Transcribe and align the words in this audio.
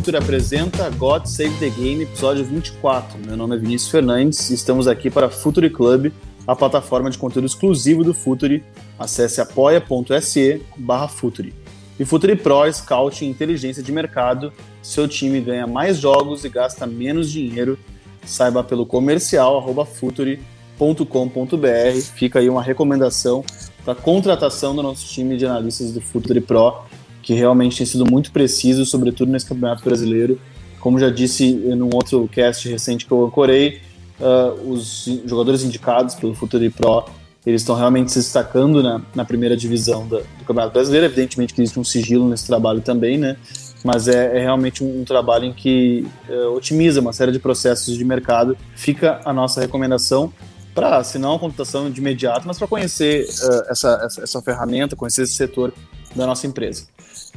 Futuri 0.00 0.16
apresenta 0.16 0.88
God 0.88 1.26
Save 1.26 1.58
the 1.58 1.68
Game, 1.68 2.04
episódio 2.04 2.42
24. 2.42 3.18
Meu 3.18 3.36
nome 3.36 3.54
é 3.54 3.58
Vinícius 3.58 3.90
Fernandes 3.90 4.48
e 4.48 4.54
estamos 4.54 4.88
aqui 4.88 5.10
para 5.10 5.28
Futuri 5.28 5.68
Club, 5.68 6.10
a 6.46 6.56
plataforma 6.56 7.10
de 7.10 7.18
conteúdo 7.18 7.44
exclusivo 7.44 8.02
do 8.02 8.14
Futuri. 8.14 8.64
Acesse 8.98 9.42
apoia.se 9.42 10.62
barra 10.74 11.06
Futuri. 11.06 11.52
E 11.98 12.04
Futuri 12.06 12.34
Pro, 12.34 12.72
Scout 12.72 13.26
Inteligência 13.26 13.82
de 13.82 13.92
Mercado. 13.92 14.50
Seu 14.82 15.06
time 15.06 15.38
ganha 15.38 15.66
mais 15.66 15.98
jogos 15.98 16.46
e 16.46 16.48
gasta 16.48 16.86
menos 16.86 17.30
dinheiro. 17.30 17.78
Saiba 18.24 18.64
pelo 18.64 18.86
comercial 18.86 19.58
arroba 19.58 19.84
futuri.com.br. 19.84 22.00
Fica 22.14 22.38
aí 22.38 22.48
uma 22.48 22.62
recomendação 22.62 23.44
para 23.84 23.94
contratação 23.94 24.74
do 24.74 24.82
nosso 24.82 25.06
time 25.08 25.36
de 25.36 25.44
analistas 25.44 25.92
do 25.92 26.00
Futuri 26.00 26.40
Pro 26.40 26.88
que 27.22 27.34
realmente 27.34 27.76
tem 27.76 27.86
sido 27.86 28.04
muito 28.04 28.32
preciso, 28.32 28.84
sobretudo 28.84 29.30
nesse 29.30 29.46
Campeonato 29.46 29.84
Brasileiro. 29.84 30.40
Como 30.78 30.98
já 30.98 31.10
disse 31.10 31.52
num 31.52 31.90
outro 31.92 32.28
cast 32.28 32.68
recente 32.68 33.04
que 33.04 33.12
eu 33.12 33.24
ancorei, 33.24 33.80
uh, 34.18 34.70
os 34.70 35.08
jogadores 35.26 35.62
indicados 35.62 36.14
pelo 36.14 36.34
Futuri 36.34 36.70
Pro, 36.70 37.04
eles 37.44 37.62
estão 37.62 37.74
realmente 37.74 38.12
se 38.12 38.18
destacando 38.18 38.82
na, 38.82 39.00
na 39.14 39.24
primeira 39.24 39.56
divisão 39.56 40.06
da, 40.06 40.18
do 40.18 40.44
Campeonato 40.46 40.72
Brasileiro. 40.72 41.06
Evidentemente 41.06 41.54
que 41.54 41.60
existe 41.62 41.78
um 41.78 41.84
sigilo 41.84 42.28
nesse 42.28 42.46
trabalho 42.46 42.80
também, 42.80 43.16
né? 43.16 43.36
Mas 43.82 44.08
é, 44.08 44.36
é 44.36 44.40
realmente 44.40 44.84
um, 44.84 45.00
um, 45.00 45.04
trabalho 45.04 45.46
em 45.46 45.52
que 45.52 46.06
uh, 46.28 46.54
otimiza 46.54 47.00
uma 47.00 47.14
série 47.14 47.32
de 47.32 47.38
processos 47.38 47.96
de 47.96 48.04
mercado. 48.04 48.56
Fica 48.74 49.20
a 49.24 49.32
nossa 49.32 49.60
recomendação 49.60 50.30
para, 50.74 51.02
se 51.02 51.18
não 51.18 51.34
a 51.34 51.38
contratação 51.38 51.90
de 51.90 51.98
imediato, 51.98 52.46
mas 52.46 52.58
para 52.58 52.66
conhecer 52.66 53.24
uh, 53.24 53.70
essa, 53.70 54.00
essa, 54.04 54.22
essa 54.22 54.42
ferramenta, 54.42 54.94
conhecer 54.94 55.22
esse 55.22 55.32
setor 55.32 55.72
da 56.14 56.26
nossa 56.26 56.46
empresa. 56.46 56.86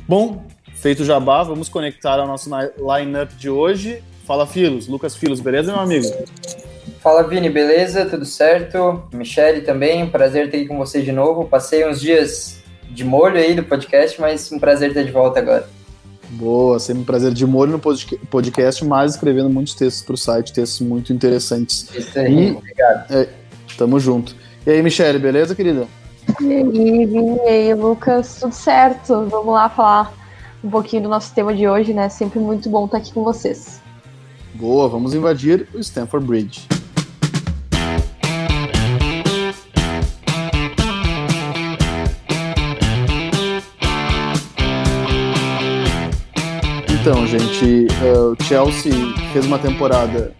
Bom, 0.07 0.45
feito 0.75 1.01
o 1.01 1.05
jabá, 1.05 1.43
vamos 1.43 1.69
conectar 1.69 2.19
ao 2.19 2.27
nosso 2.27 2.49
line-up 2.49 3.35
de 3.35 3.49
hoje. 3.49 4.03
Fala, 4.25 4.47
Filos. 4.47 4.87
Lucas 4.87 5.15
Filos, 5.15 5.39
beleza, 5.39 5.71
meu 5.71 5.81
amigo? 5.81 6.07
Fala, 6.99 7.23
Vini, 7.23 7.49
beleza? 7.49 8.05
Tudo 8.05 8.25
certo? 8.25 9.03
Michele 9.13 9.61
também, 9.61 10.07
prazer 10.07 10.49
ter 10.49 10.57
aqui 10.57 10.67
com 10.67 10.77
você 10.77 11.01
de 11.01 11.11
novo. 11.11 11.45
Passei 11.45 11.87
uns 11.87 11.99
dias 11.99 12.63
de 12.89 13.03
molho 13.03 13.37
aí 13.37 13.53
do 13.53 13.63
podcast, 13.63 14.19
mas 14.21 14.51
um 14.51 14.59
prazer 14.59 14.89
estar 14.89 15.03
de 15.03 15.11
volta 15.11 15.39
agora. 15.39 15.67
Boa, 16.29 16.79
sempre 16.79 17.01
um 17.01 17.05
prazer 17.05 17.33
de 17.33 17.45
molho 17.45 17.73
no 17.73 17.79
podcast, 18.29 18.83
mas 18.85 19.11
escrevendo 19.11 19.49
muitos 19.49 19.75
textos 19.75 20.03
para 20.03 20.15
o 20.15 20.17
site, 20.17 20.53
textos 20.53 20.81
muito 20.81 21.13
interessantes. 21.13 21.87
Isso 21.93 22.17
aí, 22.17 22.47
e, 22.47 22.51
obrigado. 22.51 23.13
É, 23.13 23.27
tamo 23.77 23.99
junto. 23.99 24.35
E 24.65 24.71
aí, 24.71 24.81
Michele, 24.81 25.19
beleza, 25.19 25.53
querida? 25.53 25.87
E 26.41 26.51
aí, 26.51 27.05
Vini, 27.05 27.37
e 27.37 27.47
aí, 27.47 27.73
Lucas, 27.73 28.39
tudo 28.39 28.53
certo? 28.53 29.25
Vamos 29.29 29.53
lá 29.53 29.69
falar 29.69 30.13
um 30.63 30.69
pouquinho 30.69 31.03
do 31.03 31.09
nosso 31.09 31.33
tema 31.33 31.53
de 31.53 31.67
hoje, 31.67 31.93
né? 31.93 32.09
Sempre 32.09 32.39
muito 32.39 32.69
bom 32.69 32.85
estar 32.85 32.97
aqui 32.97 33.13
com 33.13 33.23
vocês. 33.23 33.81
Boa, 34.53 34.87
vamos 34.87 35.13
invadir 35.13 35.67
o 35.73 35.79
Stanford 35.79 36.25
Bridge. 36.25 36.67
Então, 46.89 47.27
gente, 47.27 47.87
uh, 48.01 48.31
o 48.31 48.43
Chelsea 48.43 48.93
fez 49.33 49.45
uma 49.45 49.59
temporada 49.59 50.33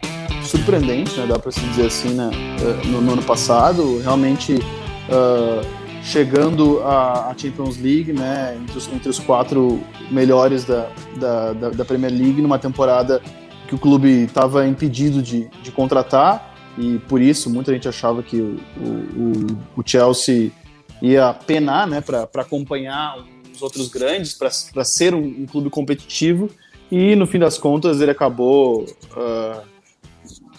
surpreendente, 0.44 1.20
né? 1.20 1.26
Dá 1.28 1.38
para 1.38 1.52
se 1.52 1.60
dizer 1.60 1.88
assim, 1.88 2.14
né? 2.14 2.30
Uh, 2.62 2.88
no, 2.88 3.02
no 3.02 3.14
ano 3.14 3.24
passado, 3.24 4.00
realmente 4.00 4.60
uh, 5.14 6.04
chegando 6.04 6.82
à, 6.82 7.34
Champions 7.38 7.78
League, 7.78 8.12
né, 8.12 8.58
entre 8.62 8.78
os, 8.78 8.88
entre 8.90 9.10
os 9.10 9.20
quatro 9.20 9.80
melhores 10.12 10.66
da, 10.66 10.90
da, 11.18 11.54
da, 11.54 11.70
da, 11.70 11.86
Premier 11.86 12.12
League, 12.12 12.42
numa 12.42 12.60
temporada 12.60 13.22
que 13.68 13.76
o 13.76 13.78
clube 13.78 14.26
estava 14.26 14.68
impedido 14.68 15.22
de, 15.22 15.48
de 15.62 15.72
contratar, 15.72 16.54
e 16.78 16.98
por 17.08 17.22
isso 17.22 17.50
muita 17.50 17.72
gente 17.72 17.88
achava 17.88 18.22
que 18.22 18.42
o, 18.42 18.60
o, 18.78 19.80
o 19.80 19.84
Chelsea 19.86 20.52
ia 21.02 21.34
penar 21.34 21.88
né, 21.88 22.02
para 22.02 22.28
acompanhar 22.36 23.18
os 23.54 23.62
outros 23.62 23.88
grandes, 23.88 24.34
para 24.34 24.84
ser 24.84 25.14
um, 25.14 25.24
um, 25.24 25.46
clube 25.46 25.70
competitivo, 25.70 26.50
e 26.92 27.16
no 27.16 27.26
fim 27.26 27.40
das 27.40 27.58
contas 27.58 28.02
ele 28.02 28.12
acabou. 28.12 28.86
Uh, 29.16 29.74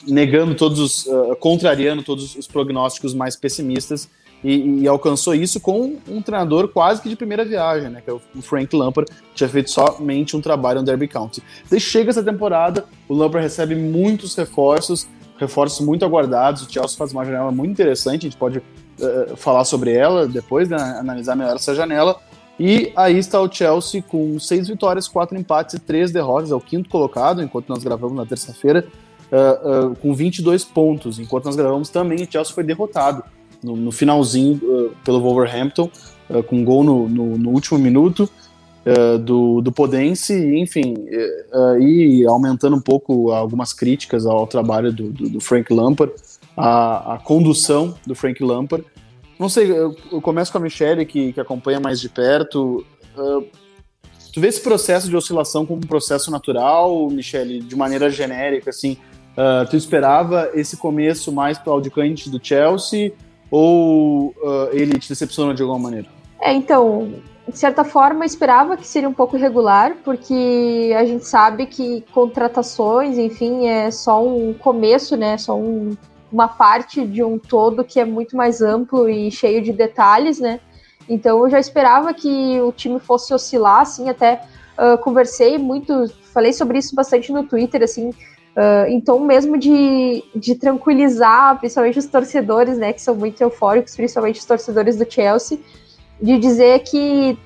negando 0.07 0.55
todos 0.55 0.79
os, 0.79 1.07
uh, 1.07 1.35
contrariando 1.37 2.03
todos 2.03 2.37
os 2.37 2.47
prognósticos 2.47 3.15
mais 3.15 3.37
pessimistas 3.37 4.07
e, 4.45 4.83
e, 4.83 4.89
alcançou 4.89 5.35
isso 5.35 5.59
com 5.59 5.97
um 6.07 6.21
treinador 6.21 6.69
quase 6.69 7.01
que 7.01 7.09
de 7.09 7.17
primeira 7.17 7.47
viagem, 7.47 7.89
né? 7.89 8.03
Que 8.05 8.11
é 8.11 8.13
o 8.13 8.21
Frank 8.43 8.77
Lampard, 8.77 9.11
que 9.11 9.35
tinha 9.35 9.49
feito 9.49 9.71
somente 9.71 10.37
um 10.37 10.41
trabalho 10.43 10.81
no 10.81 10.87
Derby 10.87 11.09
County. 11.09 11.43
Daí 11.71 11.81
chega 11.81 12.11
essa 12.11 12.23
temporada, 12.23 12.85
o 13.09 13.15
Lampard 13.15 13.43
recebe 13.43 13.75
muitos 13.75 14.35
reforços, 14.35 15.09
reforços 15.39 15.85
muito 15.85 16.05
aguardados. 16.05 16.61
O 16.61 16.71
Chelsea 16.71 16.99
faz 16.99 17.11
uma 17.11 17.25
janela 17.25 17.51
muito 17.51 17.71
interessante, 17.71 18.27
a 18.27 18.31
gente 18.31 18.37
pode 18.37 18.59
uh, 18.59 19.35
falar 19.35 19.65
sobre 19.65 19.95
ela 19.95 20.29
depois, 20.29 20.69
né, 20.69 20.77
analisar 20.77 21.35
melhor 21.35 21.57
essa 21.57 21.75
janela. 21.75 22.21
E 22.61 22.93
aí 22.95 23.17
está 23.17 23.41
o 23.41 23.51
Chelsea 23.51 24.03
com 24.03 24.39
seis 24.39 24.69
vitórias, 24.69 25.09
quatro 25.09 25.39
empates 25.39 25.77
e 25.77 25.79
três 25.79 26.13
derrotas, 26.13 26.51
é 26.51 26.55
o 26.55 26.61
quinto 26.61 26.91
colocado, 26.91 27.43
enquanto 27.43 27.71
nós 27.71 27.83
gravamos 27.83 28.15
na 28.15 28.27
terça-feira, 28.27 28.87
uh, 29.33 29.87
uh, 29.87 29.97
com 29.97 30.15
22 30.15 30.67
pontos. 30.67 31.19
Enquanto 31.19 31.47
nós 31.47 31.57
gravamos 31.57 31.89
também, 31.89 32.23
o 32.23 32.31
Chelsea 32.31 32.55
foi 32.55 32.63
derrotado 32.63 33.25
no, 33.65 33.75
no 33.75 33.91
finalzinho 33.91 34.61
uh, 34.63 34.93
pelo 35.03 35.21
Wolverhampton, 35.21 35.91
uh, 36.29 36.43
com 36.43 36.57
um 36.57 36.65
gol 36.65 36.85
no, 36.85 37.09
no, 37.09 37.39
no 37.39 37.51
último 37.51 37.79
minuto 37.79 38.29
uh, 38.87 39.19
do, 39.19 39.63
do 39.63 39.73
Podense, 39.73 40.35
enfim, 40.57 40.95
e 41.81 42.25
aumentando 42.27 42.77
um 42.77 42.81
pouco 42.81 43.31
algumas 43.31 43.73
críticas 43.73 44.27
ao 44.27 44.47
trabalho 44.47 44.93
do, 44.93 45.11
do, 45.11 45.29
do 45.31 45.41
Frank 45.41 45.73
Lampard, 45.73 46.13
a, 46.57 47.15
a, 47.15 47.19
condução 47.19 47.95
do 48.07 48.15
Frank 48.15 48.43
Lampard. 48.45 48.85
Não 49.39 49.49
sei, 49.49 49.73
eu, 49.73 49.97
começo 50.21 50.53
com 50.53 50.59
a 50.59 50.61
Michelle, 50.61 51.05
que, 51.07 51.33
que 51.33 51.41
acompanha 51.41 51.81
mais 51.81 51.99
de 51.99 52.09
perto. 52.09 52.85
tu 54.33 54.41
vê 54.41 54.47
esse 54.47 54.61
processo 54.61 55.09
de 55.09 55.17
oscilação 55.17 55.67
como 55.67 55.79
um 55.79 55.87
processo 55.87 56.31
natural, 56.31 57.09
Michele, 57.11 57.61
de 57.61 57.75
maneira 57.75 58.11
genérica, 58.11 58.71
assim, 58.71 58.97
Uh, 59.35 59.69
tu 59.69 59.77
esperava 59.77 60.53
esse 60.55 60.77
começo 60.77 61.33
mais 61.33 61.59
para 61.59 61.75
o 61.75 61.81
do 61.81 62.41
Chelsea 62.41 63.13
ou 63.51 64.29
uh, 64.29 64.69
ele 64.73 64.99
te 64.99 65.09
decepciona 65.09 65.55
de 65.55 65.63
alguma 65.63 65.79
maneira? 65.79 66.09
É, 66.41 66.53
então, 66.53 67.15
de 67.49 67.59
certa 67.59 67.85
forma, 67.85 68.25
esperava 68.25 68.77
que 68.77 68.87
seria 68.87 69.09
um 69.09 69.13
pouco 69.13 69.37
irregular, 69.37 69.97
porque 70.05 70.95
a 70.97 71.05
gente 71.05 71.27
sabe 71.27 71.67
que 71.67 72.03
contratações, 72.13 73.19
enfim, 73.19 73.67
é 73.67 73.91
só 73.91 74.25
um 74.25 74.55
começo, 74.55 75.17
né? 75.17 75.37
Só 75.37 75.57
um, 75.57 75.97
uma 76.33 76.49
parte 76.49 77.07
de 77.07 77.23
um 77.23 77.39
todo 77.39 77.85
que 77.85 78.01
é 78.01 78.05
muito 78.05 78.37
mais 78.37 78.63
amplo 78.63 79.09
e 79.09 79.31
cheio 79.31 79.63
de 79.63 79.73
detalhes, 79.73 80.41
né? 80.41 80.61
Então 81.09 81.39
eu 81.45 81.51
já 81.51 81.61
esperava 81.61 82.15
que 82.15 82.61
o 82.61 82.73
time 82.73 82.99
fosse 82.99 83.35
oscilar, 83.35 83.81
assim, 83.81 84.09
até 84.09 84.41
uh, 84.79 84.97
conversei 84.99 85.59
muito, 85.59 86.09
falei 86.33 86.53
sobre 86.53 86.79
isso 86.79 86.95
bastante 86.95 87.31
no 87.31 87.45
Twitter, 87.45 87.83
assim, 87.83 88.11
Uh, 88.57 89.01
tom 89.01 89.21
mesmo 89.21 89.59
de, 89.59 90.23
de 90.35 90.55
tranquilizar, 90.55 91.59
principalmente 91.59 91.99
os 91.99 92.07
torcedores, 92.07 92.79
né, 92.79 92.93
que 92.93 93.03
são 93.03 93.15
muito 93.15 93.41
eufóricos, 93.41 93.97
principalmente 93.97 94.39
os 94.39 94.45
torcedores 94.45 94.97
do 94.97 95.11
Chelsea, 95.11 95.59
de 96.23 96.39
dizer 96.39 96.79
que 96.85 97.37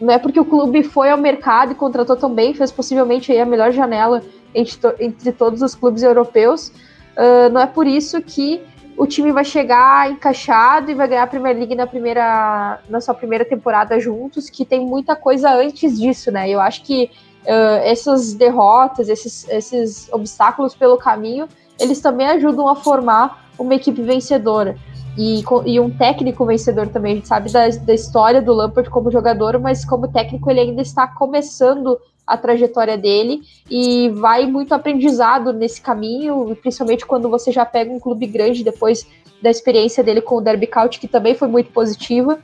não 0.00 0.14
é 0.14 0.18
porque 0.18 0.40
o 0.40 0.44
clube 0.44 0.82
foi 0.82 1.10
ao 1.10 1.18
mercado 1.18 1.72
e 1.72 1.74
contratou 1.74 2.16
tão 2.16 2.34
bem, 2.34 2.54
fez 2.54 2.72
possivelmente 2.72 3.36
a 3.36 3.44
melhor 3.44 3.70
janela 3.70 4.22
entre, 4.54 4.78
entre 4.98 5.30
todos 5.30 5.60
os 5.60 5.74
clubes 5.74 6.02
europeus, 6.02 6.68
uh, 6.68 7.50
não 7.52 7.60
é 7.60 7.66
por 7.66 7.86
isso 7.86 8.20
que 8.22 8.62
o 8.96 9.06
time 9.06 9.32
vai 9.32 9.44
chegar 9.44 10.10
encaixado 10.10 10.90
e 10.90 10.94
vai 10.94 11.08
ganhar 11.08 11.22
a 11.22 11.26
Premier 11.26 11.56
League 11.56 11.74
na 11.74 11.86
primeira 11.86 12.80
na 12.88 13.00
sua 13.00 13.14
primeira 13.14 13.44
temporada 13.44 13.98
juntos, 13.98 14.50
que 14.50 14.64
tem 14.64 14.80
muita 14.80 15.16
coisa 15.16 15.50
antes 15.54 15.98
disso, 15.98 16.30
né? 16.30 16.50
Eu 16.50 16.60
acho 16.60 16.82
que 16.82 17.10
uh, 17.44 17.82
essas 17.84 18.34
derrotas, 18.34 19.08
esses, 19.08 19.48
esses 19.48 20.08
obstáculos 20.12 20.74
pelo 20.74 20.96
caminho, 20.96 21.48
eles 21.78 22.00
também 22.00 22.26
ajudam 22.26 22.68
a 22.68 22.76
formar 22.76 23.48
uma 23.58 23.74
equipe 23.74 24.02
vencedora. 24.02 24.76
E, 25.18 25.42
e, 25.66 25.80
um 25.80 25.90
técnico 25.90 26.46
vencedor 26.46 26.88
também. 26.88 27.12
A 27.12 27.14
gente 27.16 27.28
sabe 27.28 27.50
da, 27.52 27.68
da 27.68 27.92
história 27.92 28.40
do 28.40 28.54
Lampard 28.54 28.88
como 28.88 29.10
jogador, 29.10 29.58
mas 29.58 29.84
como 29.84 30.08
técnico 30.08 30.50
ele 30.50 30.60
ainda 30.60 30.82
está 30.82 31.06
começando 31.06 31.98
a 32.26 32.36
trajetória 32.36 32.96
dele 32.96 33.40
e 33.68 34.08
vai 34.10 34.46
muito 34.46 34.72
aprendizado 34.72 35.52
nesse 35.52 35.80
caminho, 35.80 36.56
principalmente 36.62 37.04
quando 37.04 37.28
você 37.28 37.50
já 37.50 37.66
pega 37.66 37.92
um 37.92 37.98
clube 37.98 38.24
grande 38.26 38.62
depois 38.62 39.04
da 39.42 39.50
experiência 39.50 40.04
dele 40.04 40.20
com 40.20 40.36
o 40.36 40.40
Derby 40.40 40.68
County, 40.68 41.00
que 41.00 41.08
também 41.08 41.34
foi 41.34 41.48
muito 41.48 41.72
positiva. 41.72 42.38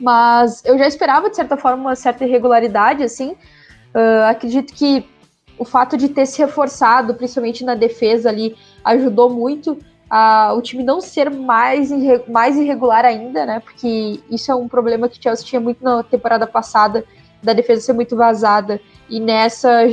Mas 0.00 0.64
eu 0.64 0.78
já 0.78 0.86
esperava, 0.86 1.28
de 1.28 1.36
certa 1.36 1.56
forma, 1.56 1.82
uma 1.82 1.94
certa 1.94 2.24
irregularidade, 2.24 3.02
assim, 3.02 3.36
Uh, 3.94 4.24
acredito 4.28 4.72
que 4.72 5.04
o 5.58 5.64
fato 5.64 5.96
de 5.96 6.08
ter 6.08 6.26
se 6.26 6.38
reforçado, 6.38 7.14
principalmente 7.14 7.64
na 7.64 7.74
defesa 7.74 8.28
ali, 8.28 8.56
ajudou 8.84 9.30
muito 9.30 9.78
a, 10.10 10.52
o 10.54 10.60
time 10.60 10.82
não 10.82 11.00
ser 11.00 11.30
mais, 11.30 11.90
mais 12.28 12.56
irregular 12.56 13.04
ainda, 13.04 13.46
né? 13.46 13.60
Porque 13.60 14.20
isso 14.30 14.50
é 14.50 14.54
um 14.54 14.68
problema 14.68 15.08
que 15.08 15.18
o 15.18 15.22
Chelsea 15.22 15.44
tinha 15.44 15.60
muito 15.60 15.82
na 15.82 16.02
temporada 16.02 16.46
passada, 16.46 17.04
da 17.42 17.52
defesa 17.52 17.80
ser 17.80 17.92
muito 17.92 18.16
vazada 18.16 18.80
e 19.08 19.18
nessa 19.18 19.88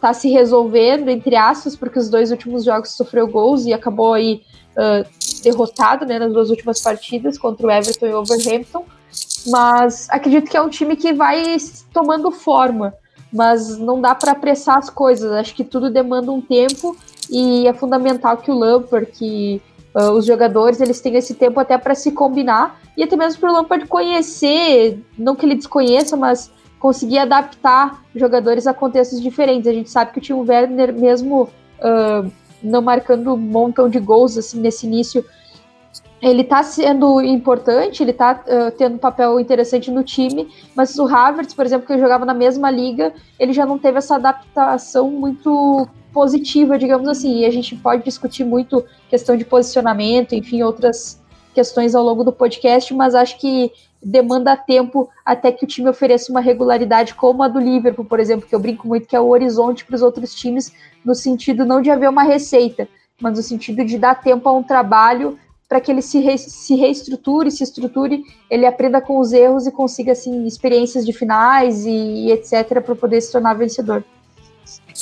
tá 0.00 0.14
se 0.14 0.30
resolvendo, 0.30 1.10
entre 1.10 1.36
aspas, 1.36 1.76
porque 1.76 1.98
os 1.98 2.08
dois 2.08 2.30
últimos 2.30 2.64
jogos 2.64 2.92
sofreu 2.92 3.28
gols 3.28 3.66
e 3.66 3.72
acabou 3.72 4.14
aí 4.14 4.42
uh, 4.72 5.06
derrotado 5.42 6.06
né, 6.06 6.18
nas 6.18 6.32
duas 6.32 6.48
últimas 6.48 6.80
partidas 6.80 7.36
contra 7.36 7.66
o 7.66 7.70
Everton 7.70 8.06
e 8.06 8.14
o 8.14 8.20
Overhampton. 8.20 8.86
Mas 9.46 10.08
acredito 10.10 10.50
que 10.50 10.56
é 10.56 10.62
um 10.62 10.70
time 10.70 10.96
que 10.96 11.12
vai 11.12 11.56
tomando 11.92 12.30
forma, 12.30 12.94
mas 13.32 13.78
não 13.78 14.00
dá 14.00 14.14
para 14.14 14.32
apressar 14.32 14.78
as 14.78 14.90
coisas. 14.90 15.30
Acho 15.32 15.54
que 15.54 15.64
tudo 15.64 15.90
demanda 15.90 16.30
um 16.32 16.40
tempo 16.40 16.96
e 17.30 17.66
é 17.66 17.72
fundamental 17.72 18.36
que 18.36 18.50
o 18.50 18.58
Lampard, 18.58 19.06
que 19.06 19.62
uh, 19.94 20.10
os 20.10 20.24
jogadores, 20.24 20.80
eles 20.80 21.00
tenham 21.00 21.18
esse 21.18 21.34
tempo 21.34 21.60
até 21.60 21.78
para 21.78 21.94
se 21.94 22.12
combinar 22.12 22.80
e 22.96 23.02
até 23.02 23.16
mesmo 23.16 23.40
para 23.40 23.50
o 23.50 23.54
Lampard 23.54 23.86
conhecer, 23.86 24.98
não 25.16 25.36
que 25.36 25.46
ele 25.46 25.54
desconheça, 25.54 26.16
mas 26.16 26.50
conseguir 26.78 27.18
adaptar 27.18 28.02
jogadores 28.14 28.66
a 28.66 28.74
contextos 28.74 29.20
diferentes. 29.20 29.68
A 29.68 29.72
gente 29.72 29.90
sabe 29.90 30.12
que 30.12 30.18
o 30.18 30.22
Timo 30.22 30.44
Werner, 30.48 30.92
mesmo 30.92 31.42
uh, 31.78 32.30
não 32.62 32.82
marcando 32.82 33.34
um 33.34 33.36
montão 33.36 33.88
de 33.88 34.00
gols 34.00 34.36
assim 34.36 34.60
nesse 34.60 34.86
início, 34.86 35.24
ele 36.22 36.42
está 36.42 36.62
sendo 36.62 37.20
importante, 37.22 38.02
ele 38.02 38.10
está 38.10 38.32
uh, 38.46 38.70
tendo 38.76 38.96
um 38.96 38.98
papel 38.98 39.40
interessante 39.40 39.90
no 39.90 40.04
time, 40.04 40.48
mas 40.74 40.98
o 40.98 41.06
Havertz, 41.06 41.54
por 41.54 41.64
exemplo, 41.64 41.86
que 41.86 41.98
jogava 41.98 42.24
na 42.26 42.34
mesma 42.34 42.70
liga, 42.70 43.12
ele 43.38 43.52
já 43.52 43.64
não 43.64 43.78
teve 43.78 43.98
essa 43.98 44.16
adaptação 44.16 45.10
muito 45.10 45.88
positiva, 46.12 46.78
digamos 46.78 47.08
assim. 47.08 47.38
E 47.38 47.46
a 47.46 47.50
gente 47.50 47.74
pode 47.76 48.04
discutir 48.04 48.44
muito 48.44 48.84
questão 49.08 49.36
de 49.36 49.44
posicionamento, 49.44 50.34
enfim, 50.34 50.62
outras 50.62 51.20
questões 51.54 51.94
ao 51.94 52.04
longo 52.04 52.22
do 52.22 52.32
podcast, 52.32 52.92
mas 52.94 53.14
acho 53.14 53.38
que 53.38 53.72
demanda 54.02 54.56
tempo 54.56 55.08
até 55.24 55.52
que 55.52 55.64
o 55.64 55.68
time 55.68 55.88
ofereça 55.88 56.30
uma 56.30 56.40
regularidade 56.40 57.14
como 57.14 57.42
a 57.42 57.48
do 57.48 57.58
Liverpool, 57.58 58.04
por 58.04 58.20
exemplo, 58.20 58.48
que 58.48 58.54
eu 58.54 58.60
brinco 58.60 58.86
muito 58.86 59.06
que 59.06 59.16
é 59.16 59.20
o 59.20 59.28
horizonte 59.28 59.84
para 59.84 59.94
os 59.94 60.02
outros 60.02 60.34
times, 60.34 60.72
no 61.04 61.14
sentido 61.14 61.64
não 61.64 61.82
de 61.82 61.90
haver 61.90 62.08
uma 62.08 62.22
receita, 62.22 62.88
mas 63.20 63.36
no 63.36 63.42
sentido 63.42 63.84
de 63.84 63.98
dar 63.98 64.14
tempo 64.14 64.48
a 64.48 64.52
um 64.52 64.62
trabalho 64.62 65.38
para 65.70 65.80
que 65.80 65.92
ele 65.92 66.02
se, 66.02 66.18
re, 66.18 66.36
se 66.36 66.74
reestruture, 66.74 67.48
se 67.48 67.62
estruture, 67.62 68.24
ele 68.50 68.66
aprenda 68.66 69.00
com 69.00 69.20
os 69.20 69.32
erros 69.32 69.68
e 69.68 69.70
consiga 69.70 70.10
assim 70.10 70.44
experiências 70.44 71.06
de 71.06 71.12
finais 71.12 71.86
e, 71.86 71.90
e 71.90 72.32
etc 72.32 72.82
para 72.82 72.96
poder 72.96 73.20
se 73.20 73.30
tornar 73.30 73.54
vencedor. 73.54 74.02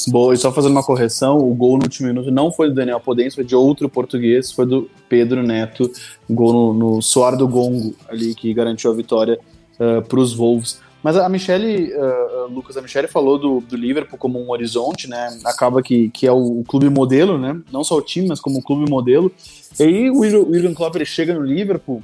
Boa, 0.09 0.35
e 0.35 0.37
só 0.37 0.53
fazendo 0.53 0.73
uma 0.73 0.83
correção, 0.83 1.39
o 1.39 1.55
gol 1.55 1.79
no 1.79 1.85
último 1.85 2.09
minuto 2.09 2.31
não 2.31 2.53
foi 2.53 2.69
do 2.69 2.75
Daniel 2.75 3.01
Podence, 3.01 3.35
foi 3.35 3.45
de 3.45 3.57
outro 3.57 3.89
português, 3.89 4.53
foi 4.53 4.67
do 4.67 4.91
Pedro 5.09 5.43
Neto, 5.43 5.91
gol 6.29 6.53
no, 6.53 6.75
no 6.75 7.03
suar 7.03 7.35
do 7.35 7.49
gongo 7.49 7.95
ali, 8.07 8.35
que 8.35 8.53
garantiu 8.53 8.91
a 8.91 8.95
vitória 8.95 9.41
uh, 9.81 10.07
para 10.07 10.21
os 10.21 10.35
Wolves. 10.35 10.81
Mas 11.09 11.17
a 11.17 11.27
Michelle, 11.27 11.91
uh, 11.95 12.53
Lucas, 12.53 12.77
a 12.77 12.83
Michelle 12.83 13.09
falou 13.09 13.39
do, 13.39 13.61
do 13.61 13.75
Liverpool 13.79 14.19
como 14.19 14.39
um 14.39 14.51
horizonte, 14.51 15.09
né? 15.09 15.39
Acaba 15.43 15.83
que, 15.83 16.11
que 16.11 16.27
é 16.27 16.31
o, 16.31 16.61
o, 16.61 16.65
clube 16.65 16.91
modelo, 16.91 17.39
né? 17.39 17.59
Não 17.73 17.83
só 17.83 17.97
o 17.97 18.03
time, 18.03 18.29
mas 18.29 18.41
como 18.41 18.59
o 18.59 18.63
clube 18.63 18.91
modelo. 18.91 19.33
E 19.81 19.83
aí 19.85 20.11
o 20.11 20.19
William 20.19 20.75
Klopp 20.75 20.95
ele 20.97 21.07
chega 21.07 21.33
no 21.33 21.41
Liverpool 21.41 22.03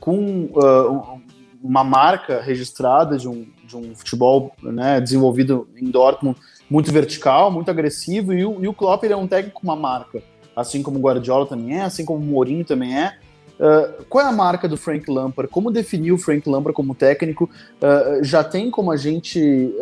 com 0.00 0.44
uh, 0.44 1.20
uma 1.62 1.84
marca 1.84 2.40
registrada 2.40 3.18
de 3.18 3.28
um, 3.28 3.46
de 3.62 3.76
um 3.76 3.94
futebol 3.94 4.54
né, 4.62 5.02
desenvolvido 5.02 5.68
em 5.76 5.90
Dortmund 5.90 6.38
muito 6.70 6.90
vertical, 6.90 7.50
muito 7.50 7.70
agressivo, 7.70 8.32
e 8.32 8.42
o, 8.42 8.64
e 8.64 8.68
o 8.68 8.72
Klopp 8.72 9.04
ele 9.04 9.12
é 9.12 9.16
um 9.18 9.28
técnico 9.28 9.60
com 9.60 9.66
uma 9.66 9.76
marca, 9.76 10.22
assim 10.56 10.82
como 10.82 10.98
o 10.98 11.02
Guardiola 11.02 11.44
também 11.44 11.76
é, 11.76 11.82
assim 11.82 12.06
como 12.06 12.24
o 12.24 12.26
Mourinho 12.26 12.64
também 12.64 12.98
é. 12.98 13.18
Uh, 13.58 14.04
qual 14.08 14.24
é 14.24 14.28
a 14.28 14.32
marca 14.32 14.68
do 14.68 14.76
Frank 14.76 15.10
Lampard? 15.10 15.50
Como 15.50 15.70
definir 15.70 16.12
o 16.12 16.18
Frank 16.18 16.48
Lampard 16.48 16.74
como 16.74 16.94
técnico? 16.94 17.50
Uh, 17.82 18.22
já 18.22 18.44
tem 18.44 18.70
como 18.70 18.92
a 18.92 18.96
gente 18.96 19.74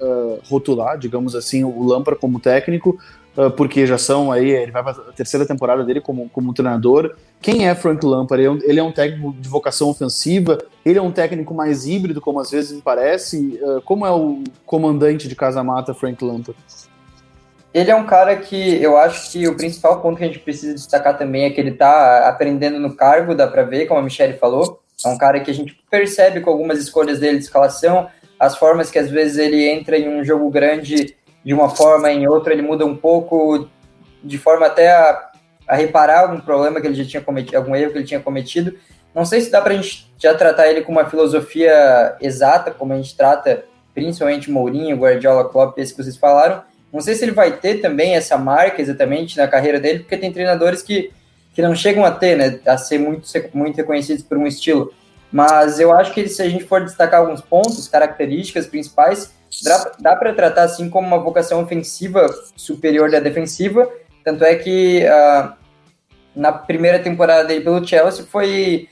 uh, 0.00 0.40
rotular, 0.48 0.98
digamos 0.98 1.34
assim, 1.34 1.62
o 1.62 1.82
Lampard 1.82 2.20
como 2.20 2.40
técnico? 2.40 2.98
Ah, 3.38 3.50
porque 3.50 3.86
já 3.86 3.96
são 3.96 4.32
aí, 4.32 4.50
ele 4.50 4.72
vai 4.72 4.82
para 4.82 4.90
a 4.90 5.12
terceira 5.12 5.46
temporada 5.46 5.84
dele 5.84 6.00
como, 6.00 6.28
como 6.30 6.52
treinador. 6.52 7.14
Quem 7.40 7.68
é 7.68 7.74
Frank 7.74 8.04
Lampard? 8.04 8.60
Ele 8.64 8.80
é 8.80 8.82
um 8.82 8.90
técnico 8.90 9.32
de 9.38 9.48
vocação 9.48 9.88
ofensiva, 9.88 10.58
ele 10.84 10.98
é 10.98 11.02
um 11.02 11.12
técnico 11.12 11.54
mais 11.54 11.86
híbrido, 11.86 12.20
como 12.20 12.40
às 12.40 12.50
vezes 12.50 12.72
me 12.72 12.82
parece. 12.82 13.60
Como 13.84 14.04
é 14.04 14.10
o 14.10 14.42
comandante 14.66 15.28
de 15.28 15.36
Casa 15.36 15.62
Mata, 15.62 15.94
Frank 15.94 16.24
Lampard? 16.24 16.58
Ele 17.72 17.90
é 17.90 17.94
um 17.94 18.06
cara 18.06 18.34
que 18.36 18.82
eu 18.82 18.96
acho 18.96 19.30
que 19.30 19.46
o 19.46 19.56
principal 19.56 20.00
ponto 20.00 20.16
que 20.16 20.24
a 20.24 20.26
gente 20.26 20.38
precisa 20.38 20.74
destacar 20.74 21.18
também 21.18 21.44
é 21.44 21.50
que 21.50 21.60
ele 21.60 21.70
está 21.70 22.28
aprendendo 22.28 22.78
no 22.78 22.96
cargo, 22.96 23.34
dá 23.34 23.46
para 23.46 23.62
ver, 23.62 23.86
como 23.86 24.00
a 24.00 24.02
Michelle 24.02 24.38
falou. 24.38 24.80
É 25.04 25.08
um 25.08 25.18
cara 25.18 25.40
que 25.40 25.50
a 25.50 25.54
gente 25.54 25.78
percebe 25.90 26.40
com 26.40 26.50
algumas 26.50 26.78
escolhas 26.78 27.20
dele 27.20 27.38
de 27.38 27.44
escalação, 27.44 28.08
as 28.38 28.56
formas 28.56 28.90
que 28.90 28.98
às 28.98 29.10
vezes 29.10 29.38
ele 29.38 29.68
entra 29.68 29.96
em 29.98 30.08
um 30.08 30.24
jogo 30.24 30.50
grande 30.50 31.16
de 31.44 31.54
uma 31.54 31.68
forma, 31.68 32.10
em 32.10 32.26
outra 32.26 32.52
ele 32.52 32.62
muda 32.62 32.84
um 32.84 32.96
pouco, 32.96 33.68
de 34.24 34.38
forma 34.38 34.66
até 34.66 34.90
a, 34.90 35.30
a 35.68 35.76
reparar 35.76 36.20
algum 36.20 36.40
problema 36.40 36.80
que 36.80 36.86
ele 36.86 36.94
já 36.94 37.08
tinha 37.08 37.22
cometido, 37.22 37.56
algum 37.56 37.76
erro 37.76 37.92
que 37.92 37.98
ele 37.98 38.06
tinha 38.06 38.20
cometido. 38.20 38.76
Não 39.14 39.24
sei 39.24 39.40
se 39.40 39.50
dá 39.50 39.60
para 39.60 39.72
a 39.72 39.76
gente 39.76 40.12
já 40.18 40.34
tratar 40.34 40.68
ele 40.68 40.82
com 40.82 40.92
uma 40.92 41.08
filosofia 41.08 42.16
exata, 42.20 42.70
como 42.70 42.92
a 42.92 42.96
gente 42.96 43.16
trata 43.16 43.64
principalmente 43.94 44.50
Mourinho, 44.50 44.96
Guardiola, 44.96 45.48
Klopp, 45.48 45.78
esse 45.78 45.94
que 45.94 46.02
vocês 46.02 46.16
falaram. 46.16 46.62
Não 46.92 47.00
sei 47.00 47.14
se 47.14 47.24
ele 47.24 47.32
vai 47.32 47.52
ter 47.52 47.80
também 47.80 48.14
essa 48.14 48.38
marca 48.38 48.80
exatamente 48.80 49.36
na 49.36 49.46
carreira 49.46 49.78
dele, 49.78 50.00
porque 50.00 50.16
tem 50.16 50.32
treinadores 50.32 50.82
que, 50.82 51.12
que 51.54 51.60
não 51.60 51.74
chegam 51.74 52.04
a 52.04 52.10
ter, 52.10 52.36
né, 52.36 52.60
a 52.66 52.78
ser 52.78 52.98
muito, 52.98 53.28
muito 53.52 53.76
reconhecidos 53.76 54.22
por 54.22 54.38
um 54.38 54.46
estilo. 54.46 54.92
Mas 55.30 55.78
eu 55.78 55.92
acho 55.92 56.12
que 56.14 56.26
se 56.28 56.40
a 56.40 56.48
gente 56.48 56.64
for 56.64 56.82
destacar 56.82 57.20
alguns 57.20 57.42
pontos, 57.42 57.86
características 57.86 58.66
principais, 58.66 59.34
dá, 59.62 59.92
dá 60.00 60.16
para 60.16 60.32
tratar 60.32 60.62
assim 60.62 60.88
como 60.88 61.06
uma 61.06 61.18
vocação 61.18 61.62
ofensiva 61.62 62.26
superior 62.56 63.10
da 63.10 63.20
defensiva. 63.20 63.90
Tanto 64.24 64.44
é 64.44 64.54
que 64.54 65.04
uh, 65.04 65.52
na 66.34 66.52
primeira 66.52 66.98
temporada 66.98 67.46
dele 67.46 67.62
pelo 67.62 67.86
Chelsea 67.86 68.24
foi 68.24 68.88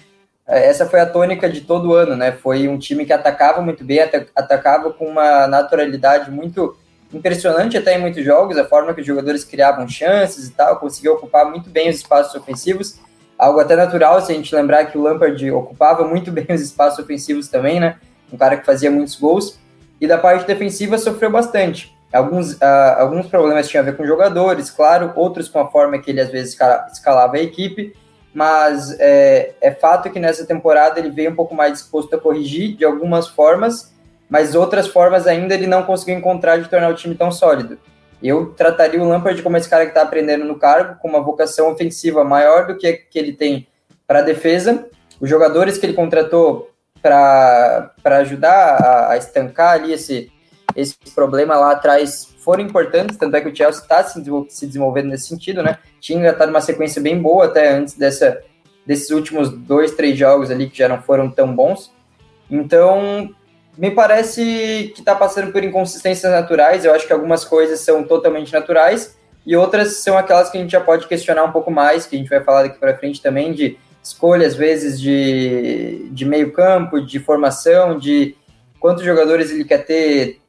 eh, 0.46 0.68
essa 0.68 0.86
foi 0.86 1.00
a 1.00 1.06
tônica 1.06 1.48
de 1.48 1.62
todo 1.62 1.94
ano, 1.94 2.16
né? 2.16 2.32
Foi 2.32 2.68
um 2.68 2.78
time 2.78 3.04
que 3.04 3.12
atacava 3.12 3.60
muito 3.60 3.84
bem, 3.84 4.00
atacava 4.34 4.92
com 4.92 5.06
uma 5.06 5.46
naturalidade 5.46 6.30
muito 6.30 6.76
impressionante 7.12 7.76
até 7.76 7.96
em 7.96 8.00
muitos 8.00 8.24
jogos, 8.24 8.56
a 8.56 8.64
forma 8.64 8.92
que 8.94 9.00
os 9.00 9.06
jogadores 9.06 9.44
criavam 9.44 9.88
chances 9.88 10.48
e 10.48 10.52
tal, 10.52 10.76
conseguiu 10.76 11.14
ocupar 11.14 11.48
muito 11.50 11.70
bem 11.70 11.88
os 11.88 11.96
espaços 11.96 12.34
ofensivos, 12.34 12.98
algo 13.38 13.60
até 13.60 13.76
natural 13.76 14.20
se 14.20 14.32
a 14.32 14.34
gente 14.34 14.54
lembrar 14.54 14.86
que 14.86 14.98
o 14.98 15.02
Lampard 15.02 15.50
ocupava 15.50 16.06
muito 16.06 16.30
bem 16.32 16.46
os 16.50 16.60
espaços 16.60 16.98
ofensivos 16.98 17.48
também, 17.48 17.80
né? 17.80 17.96
Um 18.32 18.36
cara 18.36 18.56
que 18.56 18.66
fazia 18.66 18.90
muitos 18.90 19.16
gols. 19.16 19.58
E 20.00 20.06
da 20.06 20.18
parte 20.18 20.46
defensiva 20.46 20.98
sofreu 20.98 21.30
bastante. 21.30 21.96
Alguns, 22.12 22.54
uh, 22.54 22.98
alguns 22.98 23.26
problemas 23.26 23.68
tinham 23.68 23.82
a 23.82 23.84
ver 23.84 23.96
com 23.96 24.06
jogadores, 24.06 24.70
claro, 24.70 25.12
outros 25.16 25.48
com 25.48 25.58
a 25.58 25.70
forma 25.70 25.98
que 25.98 26.10
ele 26.10 26.20
às 26.20 26.30
vezes 26.30 26.56
escalava 26.92 27.36
a 27.36 27.40
equipe, 27.40 27.94
mas 28.32 28.94
é, 29.00 29.54
é 29.60 29.70
fato 29.72 30.10
que 30.10 30.20
nessa 30.20 30.46
temporada 30.46 31.00
ele 31.00 31.10
veio 31.10 31.30
um 31.30 31.34
pouco 31.34 31.54
mais 31.54 31.72
disposto 31.72 32.14
a 32.14 32.18
corrigir 32.18 32.76
de 32.76 32.84
algumas 32.84 33.28
formas, 33.28 33.94
mas 34.28 34.54
outras 34.54 34.88
formas 34.88 35.26
ainda 35.26 35.54
ele 35.54 35.66
não 35.66 35.82
conseguiu 35.82 36.16
encontrar 36.16 36.58
de 36.58 36.68
tornar 36.68 36.88
o 36.88 36.94
time 36.94 37.14
tão 37.14 37.30
sólido. 37.30 37.78
Eu 38.22 38.54
trataria 38.54 39.02
o 39.02 39.08
Lampard 39.08 39.40
como 39.42 39.56
esse 39.56 39.68
cara 39.68 39.84
que 39.84 39.90
está 39.90 40.02
aprendendo 40.02 40.44
no 40.44 40.58
cargo, 40.58 40.98
com 41.00 41.08
uma 41.08 41.20
vocação 41.20 41.70
ofensiva 41.70 42.24
maior 42.24 42.66
do 42.66 42.76
que, 42.76 42.92
que 42.92 43.18
ele 43.18 43.32
tem 43.32 43.66
para 44.06 44.20
a 44.20 44.22
defesa. 44.22 44.88
Os 45.20 45.28
jogadores 45.28 45.78
que 45.78 45.86
ele 45.86 45.92
contratou 45.92 46.70
para 47.02 47.92
ajudar 48.04 48.76
a, 48.82 49.12
a, 49.12 49.16
estancar 49.16 49.74
ali 49.74 49.92
esse, 49.92 50.32
esse 50.74 50.96
problema 51.14 51.56
lá 51.56 51.72
atrás 51.72 52.34
foram 52.40 52.62
importantes, 52.64 53.16
tanto 53.16 53.36
é 53.36 53.40
que 53.40 53.48
o 53.48 53.54
Chelsea 53.54 53.82
está 53.82 54.02
se, 54.02 54.22
se, 54.48 54.66
desenvolvendo 54.66 55.08
nesse 55.08 55.28
sentido, 55.28 55.62
né? 55.62 55.78
Tinha 56.00 56.18
engatado 56.18 56.50
uma 56.50 56.60
sequência 56.60 57.00
bem 57.00 57.20
boa 57.20 57.46
até 57.46 57.72
antes 57.72 57.94
dessa, 57.94 58.42
desses 58.84 59.10
últimos 59.10 59.50
dois, 59.50 59.92
três 59.92 60.18
jogos 60.18 60.50
ali 60.50 60.68
que 60.68 60.78
já 60.78 60.88
não 60.88 61.02
foram 61.02 61.30
tão 61.30 61.54
bons. 61.54 61.92
Então, 62.50 63.30
me 63.76 63.90
parece 63.90 64.92
que 64.94 65.00
está 65.00 65.14
passando 65.14 65.52
por 65.52 65.62
inconsistências 65.62 66.30
naturais. 66.32 66.84
Eu 66.84 66.94
acho 66.94 67.06
que 67.06 67.12
algumas 67.12 67.44
coisas 67.44 67.80
são 67.80 68.02
totalmente 68.02 68.52
naturais 68.52 69.16
e 69.44 69.54
outras 69.54 69.98
são 69.98 70.16
aquelas 70.16 70.50
que 70.50 70.56
a 70.56 70.60
gente 70.60 70.72
já 70.72 70.80
pode 70.80 71.06
questionar 71.06 71.44
um 71.44 71.52
pouco 71.52 71.70
mais, 71.70 72.06
que 72.06 72.16
a 72.16 72.18
gente 72.18 72.28
vai 72.28 72.42
falar 72.42 72.64
daqui 72.64 72.78
para 72.78 72.96
frente 72.96 73.20
também, 73.20 73.52
de 73.52 73.78
escolha, 74.02 74.46
às 74.46 74.54
vezes, 74.54 75.00
de, 75.00 76.08
de 76.10 76.24
meio 76.24 76.52
campo, 76.52 77.00
de 77.00 77.18
formação, 77.18 77.98
de 77.98 78.36
quantos 78.80 79.04
jogadores 79.04 79.50
ele 79.50 79.64
quer 79.64 79.84
ter 79.84 80.40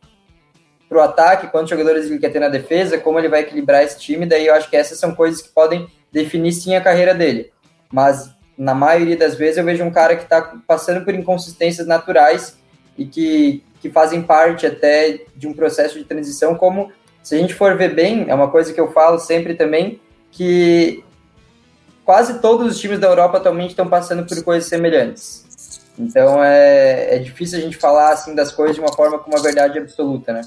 para 0.88 0.98
o 0.98 1.02
ataque, 1.02 1.48
quantos 1.48 1.70
jogadores 1.70 2.06
ele 2.06 2.18
quer 2.18 2.30
ter 2.30 2.40
na 2.40 2.50
defesa, 2.50 2.98
como 2.98 3.20
ele 3.20 3.28
vai 3.28 3.42
equilibrar 3.42 3.84
esse 3.84 4.00
time. 4.00 4.26
Daí 4.26 4.48
eu 4.48 4.56
acho 4.56 4.70
que 4.70 4.78
essas 4.78 4.98
são 4.98 5.14
coisas 5.14 5.42
que 5.42 5.50
podem 5.50 5.88
definir 6.12 6.54
sim 6.54 6.76
a 6.76 6.82
carreira 6.82 7.14
dele. 7.14 7.52
Mas 7.92 8.32
na 8.58 8.74
maioria 8.74 9.18
das 9.18 9.36
vezes 9.36 9.58
eu 9.58 9.66
vejo 9.66 9.84
um 9.84 9.92
cara 9.92 10.16
que 10.16 10.24
está 10.24 10.42
passando 10.66 11.04
por 11.04 11.14
inconsistências 11.14 11.86
naturais 11.86 12.58
e 12.98 13.06
que, 13.06 13.64
que 13.82 13.90
fazem 13.90 14.22
parte 14.22 14.66
até 14.66 15.22
de 15.36 15.48
um 15.48 15.54
processo 15.54 15.98
de 15.98 16.04
transição, 16.04 16.56
como 16.56 16.92
se 17.22 17.36
a 17.36 17.38
gente 17.38 17.54
for 17.54 17.76
ver 17.78 17.94
bem, 17.94 18.26
é 18.30 18.34
uma 18.34 18.50
coisa 18.50 18.74
que 18.74 18.80
eu 18.80 18.92
falo 18.92 19.20
sempre 19.20 19.54
também, 19.54 20.00
que 20.32 21.04
quase 22.06 22.40
todos 22.40 22.68
os 22.68 22.80
times 22.80 23.00
da 23.00 23.08
Europa 23.08 23.38
atualmente 23.38 23.72
estão 23.72 23.88
passando 23.88 24.26
por 24.26 24.42
coisas 24.44 24.70
semelhantes. 24.70 25.46
Então 26.00 26.44
é, 26.44 27.16
é 27.16 27.20
difícil 27.20 27.58
a 27.58 27.62
gente 27.62 27.76
falar 27.76 28.14
assim 28.14 28.34
das 28.36 28.52
coisas 28.52 28.76
de 28.76 28.82
uma 28.82 28.94
forma 28.94 29.20
com 29.20 29.30
uma 29.32 29.42
verdade 29.42 29.78
absoluta, 29.80 30.32
né? 30.32 30.42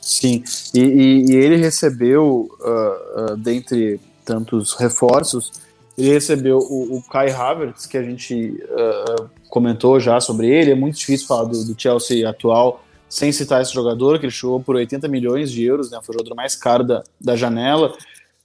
Sim, 0.00 0.42
e, 0.74 0.80
e, 0.80 1.32
e 1.32 1.36
ele 1.36 1.56
recebeu, 1.56 2.48
uh, 2.60 3.32
uh, 3.32 3.36
dentre 3.36 4.00
tantos 4.24 4.74
reforços, 4.74 5.52
ele 5.96 6.10
recebeu 6.10 6.58
o, 6.58 6.96
o 6.96 7.02
Kai 7.02 7.30
Havertz, 7.30 7.86
que 7.86 7.96
a 7.96 8.02
gente 8.02 8.60
uh, 8.64 9.30
comentou 9.48 10.00
já 10.00 10.20
sobre 10.20 10.48
ele. 10.48 10.72
É 10.72 10.74
muito 10.74 10.98
difícil 10.98 11.26
falar 11.26 11.44
do, 11.44 11.64
do, 11.64 11.80
Chelsea 11.80 12.28
atual 12.28 12.84
sem 13.08 13.30
citar 13.30 13.62
esse 13.62 13.72
jogador, 13.72 14.18
que 14.18 14.26
ele 14.26 14.32
chegou 14.32 14.58
por 14.58 14.74
80 14.74 15.06
milhões 15.06 15.52
de 15.52 15.62
euros, 15.62 15.90
né? 15.90 16.00
Foi 16.02 16.14
o 16.14 16.18
jogador 16.18 16.34
mais 16.34 16.56
caro 16.56 16.82
da, 16.82 17.04
da 17.20 17.36
janela. 17.36 17.96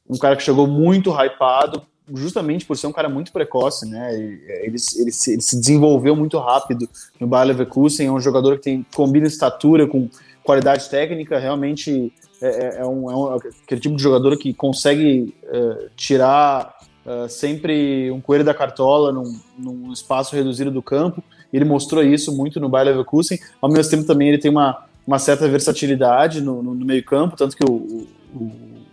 Um 0.08 0.18
cara 0.18 0.36
que 0.36 0.44
chegou 0.44 0.68
muito 0.68 1.12
hypado, 1.12 1.82
justamente 2.14 2.66
por 2.66 2.78
ser 2.78 2.86
um 2.86 2.92
cara 2.92 3.10
muito 3.10 3.32
precoce, 3.32 3.90
né? 3.90 4.14
Ele, 4.14 4.44
ele, 4.48 4.62
ele, 4.66 4.78
se, 5.12 5.32
ele 5.32 5.42
se, 5.42 5.60
desenvolveu 5.60 6.16
muito 6.16 6.38
rápido 6.38 6.88
no 7.20 7.26
Bayer 7.26 7.48
Leverkusen. 7.48 8.08
É 8.08 8.12
um 8.12 8.20
jogador 8.20 8.58
que 8.58 8.64
tem, 8.64 8.86
combina 8.94 9.26
estatura 9.26 9.88
com 9.88 10.08
qualidade 10.44 10.88
técnica. 10.88 11.40
Realmente 11.40 12.14
é, 12.42 12.48
é, 12.48 12.82
é, 12.82 12.86
um, 12.86 13.10
é 13.10 13.16
um, 13.16 13.34
aquele 13.36 13.82
tipo 13.82 13.96
de 13.96 14.04
jogador 14.04 14.38
que 14.38 14.54
consegue 14.54 15.36
uh, 15.46 15.90
tirar 15.96 16.79
uh, 17.06 17.28
sempre 17.30 18.12
um 18.12 18.22
coelho 18.22 18.44
da 18.44 18.54
cartola 18.54 19.12
num, 19.12 19.40
num, 19.58 19.92
espaço 19.92 20.36
reduzido 20.36 20.72
do 20.72 20.82
campo. 20.82 21.24
Ele 21.52 21.66
mostrou 21.66 22.04
isso 22.04 22.36
muito 22.36 22.60
no 22.60 22.70
Bayer 22.70 22.90
Leverkusen. 22.90 23.40
Ao 23.62 23.70
mesmo 23.70 23.90
tempo, 23.92 24.06
também 24.06 24.30
ele 24.30 24.38
tem 24.38 24.52
uma, 24.52 24.86
uma 25.06 25.20
certa 25.20 25.48
versatilidade 25.48 26.42
no, 26.42 26.62
no, 26.62 26.76
no 26.76 26.86
meio-campo, 26.86 27.36
tanto 27.36 27.56
que 27.56 27.64
o, 27.64 28.08
o, 28.36 28.48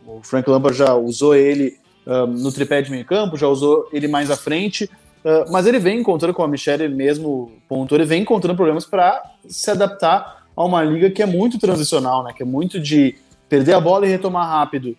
o, 0.06 0.20
Frank 0.22 0.48
Lampard 0.48 0.76
já 0.76 0.94
usou 0.94 1.34
ele 1.34 1.76
uh, 2.06 2.26
no 2.26 2.50
tripé 2.50 2.80
de 2.80 2.90
meio-campo, 2.90 3.36
já 3.36 3.48
usou 3.48 3.88
ele 3.92 4.08
mais 4.08 4.30
à 4.30 4.36
frente. 4.36 4.84
Uh, 5.25 5.50
mas 5.50 5.66
ele 5.66 5.78
vem 5.78 6.00
encontrando, 6.00 6.32
como 6.32 6.46
a 6.46 6.50
Michelle 6.50 6.88
mesmo 6.88 7.52
pontuou, 7.68 7.98
ele 7.98 8.08
vem 8.08 8.22
encontrando 8.22 8.56
problemas 8.56 8.84
para 8.84 9.22
se 9.48 9.70
adaptar 9.70 10.46
a 10.56 10.64
uma 10.64 10.82
liga 10.82 11.10
que 11.10 11.22
é 11.22 11.26
muito 11.26 11.58
transicional, 11.58 12.25
né? 12.25 12.32
Que 12.34 12.42
é 12.42 12.46
muito 12.46 12.80
de 12.80 13.16
perder 13.48 13.75
a 13.75 13.80
bola 13.80 14.06
e 14.06 14.10
retomar 14.10 14.48
rápido. 14.48 14.96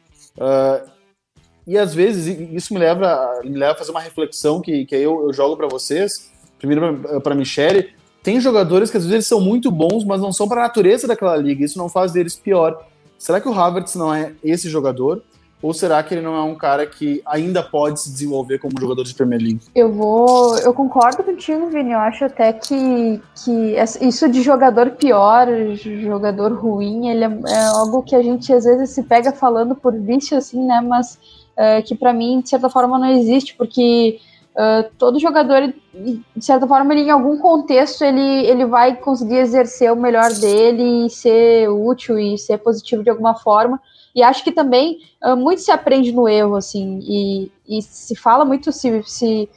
E 1.68 1.78
às 1.78 1.94
vezes 1.94 2.28
isso 2.54 2.74
me 2.74 2.80
leva, 2.80 3.42
me 3.44 3.58
leva 3.58 3.74
a 3.74 3.76
fazer 3.76 3.92
uma 3.92 4.00
reflexão 4.00 4.62
que, 4.62 4.86
que 4.86 4.96
eu, 4.96 5.28
eu 5.28 5.34
jogo 5.34 5.58
para 5.58 5.68
vocês, 5.68 6.32
primeiro 6.58 7.22
para 7.22 7.36
Michele. 7.36 7.90
Tem 8.24 8.40
jogadores 8.40 8.90
que 8.90 8.98
às 8.98 9.06
vezes 9.06 9.28
são 9.28 9.42
muito 9.42 9.70
bons, 9.70 10.06
mas 10.06 10.22
não 10.22 10.32
são 10.32 10.48
para 10.48 10.62
a 10.62 10.64
natureza 10.64 11.08
daquela 11.08 11.36
liga, 11.36 11.66
isso 11.66 11.78
não 11.78 11.90
faz 11.90 12.14
deles 12.14 12.36
pior. 12.36 12.86
Será 13.20 13.42
que 13.42 13.50
o 13.50 13.54
Havertz 13.54 13.96
não 13.96 14.14
é 14.14 14.34
esse 14.44 14.70
jogador? 14.70 15.22
Ou 15.62 15.74
será 15.74 16.04
que 16.04 16.14
ele 16.14 16.22
não 16.22 16.36
é 16.36 16.42
um 16.44 16.54
cara 16.54 16.86
que 16.86 17.20
ainda 17.26 17.64
pode 17.64 18.00
se 18.00 18.12
desenvolver 18.12 18.60
como 18.60 18.80
jogador 18.80 19.04
de 19.04 19.14
Premier 19.16 19.42
League? 19.42 19.62
Eu 19.74 19.92
vou. 19.92 20.56
Eu 20.60 20.72
concordo 20.72 21.24
contigo, 21.24 21.68
Vini. 21.68 21.94
Eu 21.94 22.00
acho 22.00 22.26
até 22.26 22.54
que, 22.54 23.20
que 23.44 23.76
isso 24.02 24.30
de 24.30 24.44
jogador 24.44 24.92
pior, 24.92 25.48
jogador 25.76 26.54
ruim, 26.54 27.10
ele 27.10 27.24
é, 27.24 27.40
é 27.48 27.66
algo 27.66 28.04
que 28.04 28.16
a 28.16 28.22
gente 28.22 28.54
às 28.54 28.66
vezes 28.66 28.92
se 28.92 29.02
pega 29.02 29.32
falando 29.32 29.74
por 29.74 29.94
vício, 29.94 30.38
assim, 30.38 30.64
né? 30.64 30.80
Mas 30.80 31.18
uh, 31.58 31.84
que 31.84 31.96
para 31.96 32.14
mim, 32.14 32.42
de 32.42 32.50
certa 32.50 32.70
forma, 32.70 32.98
não 32.98 33.08
existe, 33.08 33.56
porque 33.56 34.20
uh, 34.54 34.90
todo 34.98 35.20
jogador, 35.20 35.74
de 35.94 36.46
certa 36.46 36.68
forma, 36.68 36.94
ele, 36.94 37.04
em 37.04 37.10
algum 37.10 37.38
contexto, 37.38 38.04
ele, 38.04 38.46
ele 38.46 38.66
vai 38.66 38.96
conseguir 38.96 39.38
exercer 39.38 39.92
o 39.92 39.96
melhor 39.96 40.32
dele 40.34 41.08
e 41.08 41.10
ser 41.10 41.70
útil 41.70 42.18
e 42.20 42.38
ser 42.38 42.60
positivo 42.60 43.04
de 43.04 43.10
alguma 43.10 43.36
forma. 43.36 43.82
E 44.16 44.24
acho 44.24 44.44
que 44.44 44.52
também 44.52 45.00
uh, 45.24 45.36
muito 45.36 45.62
se 45.62 45.72
aprende 45.72 46.12
no 46.12 46.28
erro, 46.28 46.56
assim, 46.56 47.00
e, 47.02 47.52
e 47.68 47.82
se 47.82 48.16
fala 48.16 48.46
muito, 48.46 48.72
se, 48.72 49.04
se 49.04 49.50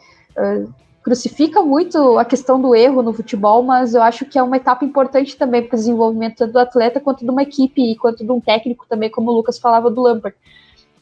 crucifica 1.03 1.63
muito 1.63 2.19
a 2.19 2.25
questão 2.25 2.61
do 2.61 2.75
erro 2.75 3.03
no 3.03 3.13
futebol, 3.13 3.63
mas 3.63 3.95
eu 3.95 4.03
acho 4.03 4.27
que 4.27 4.39
é 4.39 4.43
uma 4.43 4.57
etapa 4.57 4.85
importante 4.85 5.37
também 5.37 5.63
para 5.63 5.75
o 5.75 5.79
desenvolvimento 5.79 6.37
tanto 6.37 6.53
do 6.53 6.59
atleta 6.59 7.01
quanto 7.01 7.25
de 7.25 7.31
uma 7.31 7.43
equipe 7.43 7.83
e 7.83 7.97
quanto 7.97 8.25
de 8.25 8.31
um 8.31 8.41
técnico 8.41 8.87
também, 8.89 9.11
como 9.11 9.31
o 9.31 9.35
Lucas 9.35 9.59
falava 9.59 9.91
do 9.91 10.03
Lampard. 10.03 10.37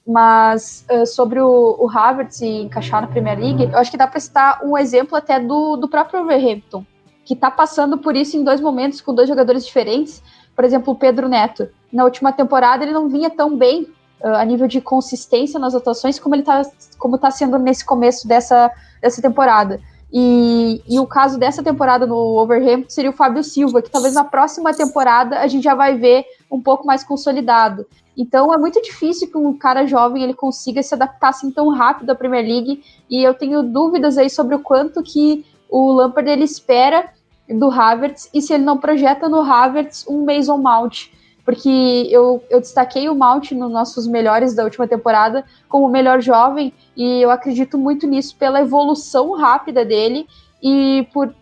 Mas 0.08 0.86
uh, 0.90 1.04
sobre 1.04 1.38
o, 1.38 1.76
o 1.78 1.84
Harvard 1.84 2.34
se 2.34 2.46
encaixar 2.46 3.02
na 3.02 3.08
Premier 3.08 3.38
League, 3.38 3.64
eu 3.64 3.78
acho 3.78 3.90
que 3.90 3.96
dá 3.98 4.06
para 4.06 4.18
citar 4.18 4.64
um 4.64 4.78
exemplo 4.78 5.14
até 5.14 5.38
do, 5.38 5.76
do 5.76 5.86
próprio 5.86 6.22
Overhampton, 6.22 6.82
que 7.26 7.34
está 7.34 7.50
passando 7.50 7.98
por 7.98 8.16
isso 8.16 8.34
em 8.34 8.42
dois 8.42 8.58
momentos 8.58 9.02
com 9.02 9.14
dois 9.14 9.28
jogadores 9.28 9.66
diferentes. 9.66 10.22
Por 10.56 10.64
exemplo, 10.64 10.94
o 10.94 10.96
Pedro 10.96 11.28
Neto. 11.28 11.68
Na 11.92 12.04
última 12.04 12.32
temporada 12.32 12.82
ele 12.82 12.92
não 12.92 13.06
vinha 13.06 13.28
tão 13.28 13.54
bem 13.54 13.82
uh, 14.22 14.28
a 14.28 14.44
nível 14.46 14.66
de 14.66 14.80
consistência 14.80 15.60
nas 15.60 15.74
atuações 15.74 16.18
como 16.18 16.34
ele 16.34 16.42
está 16.42 16.62
como 16.98 17.18
tá 17.18 17.30
sendo 17.30 17.58
nesse 17.58 17.84
começo 17.84 18.26
dessa, 18.26 18.70
dessa 19.02 19.20
temporada. 19.20 19.78
E, 20.10 20.82
e, 20.88 20.98
o 20.98 21.06
caso 21.06 21.38
dessa 21.38 21.62
temporada 21.62 22.06
no 22.06 22.16
Overhampton 22.16 22.88
seria 22.88 23.10
o 23.10 23.12
Fábio 23.12 23.44
Silva, 23.44 23.82
que 23.82 23.90
talvez 23.90 24.14
na 24.14 24.24
próxima 24.24 24.72
temporada 24.72 25.38
a 25.38 25.46
gente 25.46 25.64
já 25.64 25.74
vai 25.74 25.98
ver 25.98 26.24
um 26.50 26.60
pouco 26.60 26.86
mais 26.86 27.04
consolidado. 27.04 27.86
Então 28.16 28.52
é 28.52 28.58
muito 28.58 28.82
difícil 28.82 29.30
que 29.30 29.38
um 29.38 29.56
cara 29.56 29.86
jovem 29.86 30.22
ele 30.22 30.34
consiga 30.34 30.82
se 30.82 30.94
adaptar 30.94 31.28
assim 31.28 31.50
tão 31.50 31.68
rápido 31.68 32.10
à 32.10 32.14
Premier 32.14 32.44
League 32.44 32.82
e 33.08 33.22
eu 33.22 33.34
tenho 33.34 33.62
dúvidas 33.62 34.18
aí 34.18 34.28
sobre 34.28 34.54
o 34.56 34.60
quanto 34.60 35.02
que 35.02 35.44
o 35.68 35.92
Lampard 35.92 36.28
ele 36.28 36.44
espera 36.44 37.10
do 37.48 37.70
Havertz 37.70 38.28
e 38.34 38.42
se 38.42 38.52
ele 38.52 38.64
não 38.64 38.76
projeta 38.76 39.28
no 39.28 39.40
Havertz 39.40 40.06
um 40.08 40.24
Mason 40.24 40.58
Mount, 40.58 41.10
porque 41.44 42.08
eu, 42.10 42.42
eu 42.50 42.60
destaquei 42.60 43.08
o 43.08 43.14
Mount 43.14 43.52
nos 43.52 43.70
nossos 43.70 44.06
melhores 44.06 44.54
da 44.54 44.64
última 44.64 44.88
temporada 44.88 45.44
como 45.68 45.86
o 45.86 45.90
melhor 45.90 46.20
jovem 46.20 46.72
e 46.96 47.22
eu 47.22 47.30
acredito 47.30 47.78
muito 47.78 48.06
nisso 48.06 48.36
pela 48.36 48.60
evolução 48.60 49.32
rápida 49.32 49.84
dele 49.84 50.26
e 50.62 51.06
por 51.12 51.32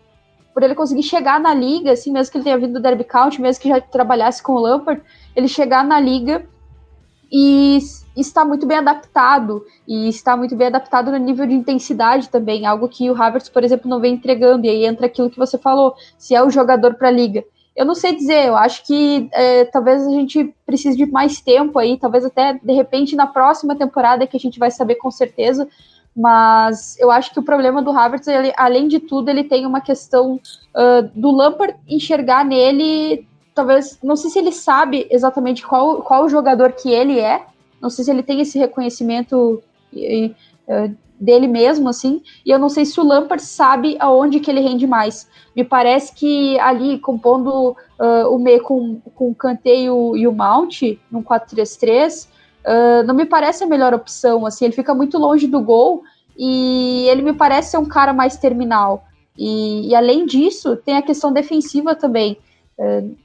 por 0.57 0.63
ele 0.63 0.73
conseguir 0.73 1.03
chegar 1.03 1.39
na 1.39 1.53
liga, 1.53 1.91
assim, 1.91 2.11
mesmo 2.11 2.31
que 2.31 2.37
ele 2.39 2.43
tenha 2.43 2.57
vindo 2.57 2.73
do 2.73 2.79
Derby 2.79 3.03
County, 3.03 3.39
mesmo 3.39 3.61
que 3.61 3.69
já 3.69 3.79
trabalhasse 3.79 4.41
com 4.41 4.53
o 4.53 4.59
Lampard, 4.59 4.99
ele 5.35 5.47
chegar 5.47 5.85
na 5.85 5.99
liga 5.99 6.47
e 7.31 7.77
está 8.15 8.43
muito 8.43 8.65
bem 8.65 8.77
adaptado 8.77 9.63
e 9.87 10.09
está 10.09 10.35
muito 10.35 10.55
bem 10.55 10.65
adaptado 10.65 11.11
no 11.11 11.17
nível 11.17 11.45
de 11.45 11.53
intensidade 11.53 12.27
também, 12.29 12.65
algo 12.65 12.89
que 12.89 13.07
o 13.07 13.21
Havertz, 13.21 13.49
por 13.49 13.63
exemplo, 13.63 13.87
não 13.87 13.99
vem 13.99 14.15
entregando. 14.15 14.65
E 14.65 14.69
aí 14.69 14.83
entra 14.83 15.05
aquilo 15.05 15.29
que 15.29 15.37
você 15.37 15.59
falou, 15.59 15.93
se 16.17 16.33
é 16.33 16.43
o 16.43 16.49
jogador 16.49 16.95
para 16.95 17.09
a 17.09 17.11
liga. 17.11 17.43
Eu 17.75 17.85
não 17.85 17.93
sei 17.93 18.15
dizer, 18.15 18.47
eu 18.47 18.57
acho 18.57 18.83
que 18.83 19.29
é, 19.33 19.65
talvez 19.65 20.07
a 20.07 20.09
gente 20.09 20.55
precise 20.65 20.97
de 20.97 21.05
mais 21.05 21.39
tempo 21.39 21.77
aí, 21.77 21.99
talvez 21.99 22.25
até 22.25 22.53
de 22.53 22.73
repente 22.73 23.15
na 23.15 23.27
próxima 23.27 23.75
temporada 23.75 24.25
que 24.25 24.35
a 24.35 24.39
gente 24.39 24.57
vai 24.57 24.71
saber 24.71 24.95
com 24.95 25.11
certeza. 25.11 25.69
Mas 26.17 26.97
eu 26.99 27.11
acho 27.11 27.31
que 27.31 27.39
o 27.39 27.43
problema 27.43 27.79
do 27.79 27.91
Havertz, 27.91 28.27
ele, 28.27 28.51
além 28.57 28.87
de 28.87 28.99
tudo, 28.99 29.29
ele 29.29 29.43
tem 29.43 29.67
uma 29.67 29.79
questão 29.79 30.39
uh, 30.73 31.07
do 31.13 31.29
Lampard 31.29 31.75
enxergar 31.87 32.43
nele 32.43 33.27
talvez, 33.53 33.97
não 34.03 34.15
sei 34.15 34.29
se 34.29 34.37
ele 34.37 34.51
sabe 34.51 35.07
exatamente 35.09 35.65
qual, 35.65 36.03
qual 36.03 36.25
o 36.25 36.29
jogador 36.29 36.73
que 36.73 36.91
ele 36.91 37.19
é, 37.19 37.43
não 37.81 37.89
sei 37.89 38.05
se 38.05 38.11
ele 38.11 38.21
tem 38.21 38.39
esse 38.39 38.57
reconhecimento 38.59 39.61
uh, 39.93 40.95
dele 41.19 41.47
mesmo, 41.47 41.89
assim, 41.89 42.21
e 42.45 42.51
eu 42.51 42.59
não 42.59 42.69
sei 42.69 42.85
se 42.85 42.99
o 42.99 43.03
Lampard 43.03 43.41
sabe 43.41 43.97
aonde 43.99 44.39
que 44.39 44.51
ele 44.51 44.61
rende 44.61 44.85
mais. 44.85 45.27
Me 45.55 45.63
parece 45.63 46.13
que 46.13 46.59
ali, 46.59 46.99
compondo 46.99 47.75
uh, 47.99 48.29
o 48.29 48.37
meio 48.37 48.61
com, 48.61 49.01
com 49.15 49.29
o 49.29 49.35
Kanté 49.35 49.75
e 49.81 49.89
o, 49.89 50.15
e 50.15 50.27
o 50.27 50.31
Mount, 50.31 50.81
num 51.11 51.23
4-3-3, 51.23 52.27
uh, 52.67 53.03
não 53.05 53.15
me 53.15 53.25
parece 53.25 53.63
a 53.63 53.67
melhor 53.67 53.93
opção, 53.93 54.45
assim, 54.45 54.65
ele 54.65 54.75
fica 54.75 54.93
muito 54.93 55.17
longe 55.17 55.47
do 55.47 55.61
gol, 55.61 56.03
e 56.37 57.07
ele 57.09 57.21
me 57.23 57.33
parece 57.33 57.71
ser 57.71 57.77
um 57.77 57.85
cara 57.85 58.13
mais 58.13 58.37
terminal. 58.37 59.05
E, 59.37 59.89
e 59.89 59.95
além 59.95 60.25
disso, 60.25 60.75
tem 60.77 60.97
a 60.97 61.01
questão 61.01 61.31
defensiva 61.31 61.95
também. 61.95 62.37
Uh, 62.77 63.15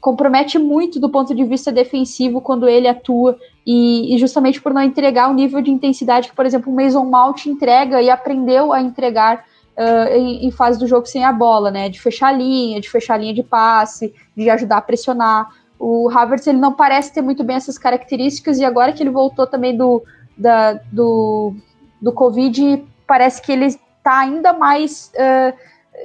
compromete 0.00 0.58
muito 0.58 1.00
do 1.00 1.10
ponto 1.10 1.34
de 1.34 1.44
vista 1.44 1.72
defensivo 1.72 2.40
quando 2.40 2.68
ele 2.68 2.86
atua 2.86 3.36
e, 3.66 4.14
e, 4.14 4.18
justamente 4.18 4.60
por 4.60 4.72
não 4.72 4.82
entregar 4.82 5.28
o 5.28 5.34
nível 5.34 5.60
de 5.60 5.70
intensidade 5.70 6.28
que, 6.28 6.36
por 6.36 6.46
exemplo, 6.46 6.72
o 6.72 6.76
Mason 6.76 7.04
Mount 7.04 7.46
entrega 7.46 8.00
e 8.00 8.08
aprendeu 8.08 8.72
a 8.72 8.80
entregar 8.80 9.44
uh, 9.76 10.14
em, 10.14 10.46
em, 10.46 10.50
fase 10.50 10.78
do 10.78 10.86
jogo 10.86 11.06
sem 11.06 11.24
a 11.24 11.32
bola, 11.32 11.70
né? 11.70 11.88
De 11.88 12.00
fechar 12.00 12.28
a 12.28 12.32
linha, 12.32 12.80
de 12.80 12.88
fechar 12.88 13.14
a 13.14 13.18
linha 13.18 13.34
de 13.34 13.42
passe, 13.42 14.14
de 14.36 14.48
ajudar 14.48 14.78
a 14.78 14.82
pressionar. 14.82 15.48
O 15.78 16.10
Havertz 16.10 16.46
ele 16.46 16.58
não 16.58 16.72
parece 16.72 17.12
ter 17.12 17.22
muito 17.22 17.44
bem 17.44 17.56
essas 17.56 17.78
características 17.78 18.58
e 18.58 18.64
agora 18.64 18.92
que 18.92 19.02
ele 19.02 19.10
voltou 19.10 19.46
também 19.46 19.76
do, 19.76 20.02
da, 20.36 20.74
do, 20.92 21.54
do 22.00 22.12
Covid, 22.12 22.84
parece 23.06 23.40
que 23.40 23.52
ele 23.52 23.66
está 23.66 24.18
ainda 24.18 24.52
mais 24.52 25.12
uh, 25.14 25.56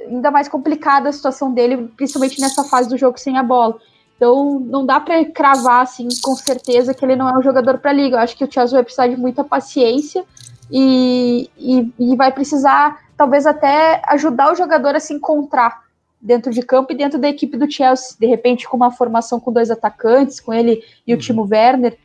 ainda 0.08 0.30
mais 0.30 0.48
complicada 0.48 1.08
a 1.08 1.12
situação 1.12 1.52
dele, 1.52 1.88
principalmente 1.96 2.40
nessa 2.40 2.64
fase 2.64 2.88
do 2.88 2.96
jogo 2.96 3.18
sem 3.18 3.38
a 3.38 3.42
bola. 3.42 3.76
Então, 4.16 4.60
não 4.60 4.86
dá 4.86 5.00
para 5.00 5.24
cravar 5.24 5.82
assim 5.82 6.08
com 6.22 6.34
certeza 6.36 6.94
que 6.94 7.04
ele 7.04 7.16
não 7.16 7.28
é 7.28 7.36
um 7.36 7.42
jogador 7.42 7.78
para 7.78 7.92
liga. 7.92 8.16
Eu 8.16 8.20
acho 8.20 8.36
que 8.36 8.44
o 8.44 8.50
Chelsea 8.50 8.76
vai 8.76 8.84
precisar 8.84 9.08
de 9.08 9.16
muita 9.16 9.42
paciência 9.42 10.24
e, 10.70 11.50
e, 11.58 11.92
e, 11.98 12.16
vai 12.16 12.32
precisar, 12.32 13.00
talvez 13.16 13.44
até 13.44 14.00
ajudar 14.08 14.52
o 14.52 14.54
jogador 14.54 14.94
a 14.94 15.00
se 15.00 15.12
encontrar 15.12 15.83
dentro 16.24 16.50
de 16.50 16.62
campo 16.62 16.92
e 16.92 16.96
dentro 16.96 17.18
da 17.18 17.28
equipe 17.28 17.58
do 17.58 17.70
Chelsea. 17.70 18.16
De 18.18 18.26
repente, 18.26 18.66
com 18.66 18.78
uma 18.78 18.90
formação 18.90 19.38
com 19.38 19.52
dois 19.52 19.70
atacantes, 19.70 20.40
com 20.40 20.54
ele 20.54 20.82
e 21.06 21.12
o 21.12 21.16
uhum. 21.16 21.20
Timo 21.20 21.48
Werner, 21.48 21.98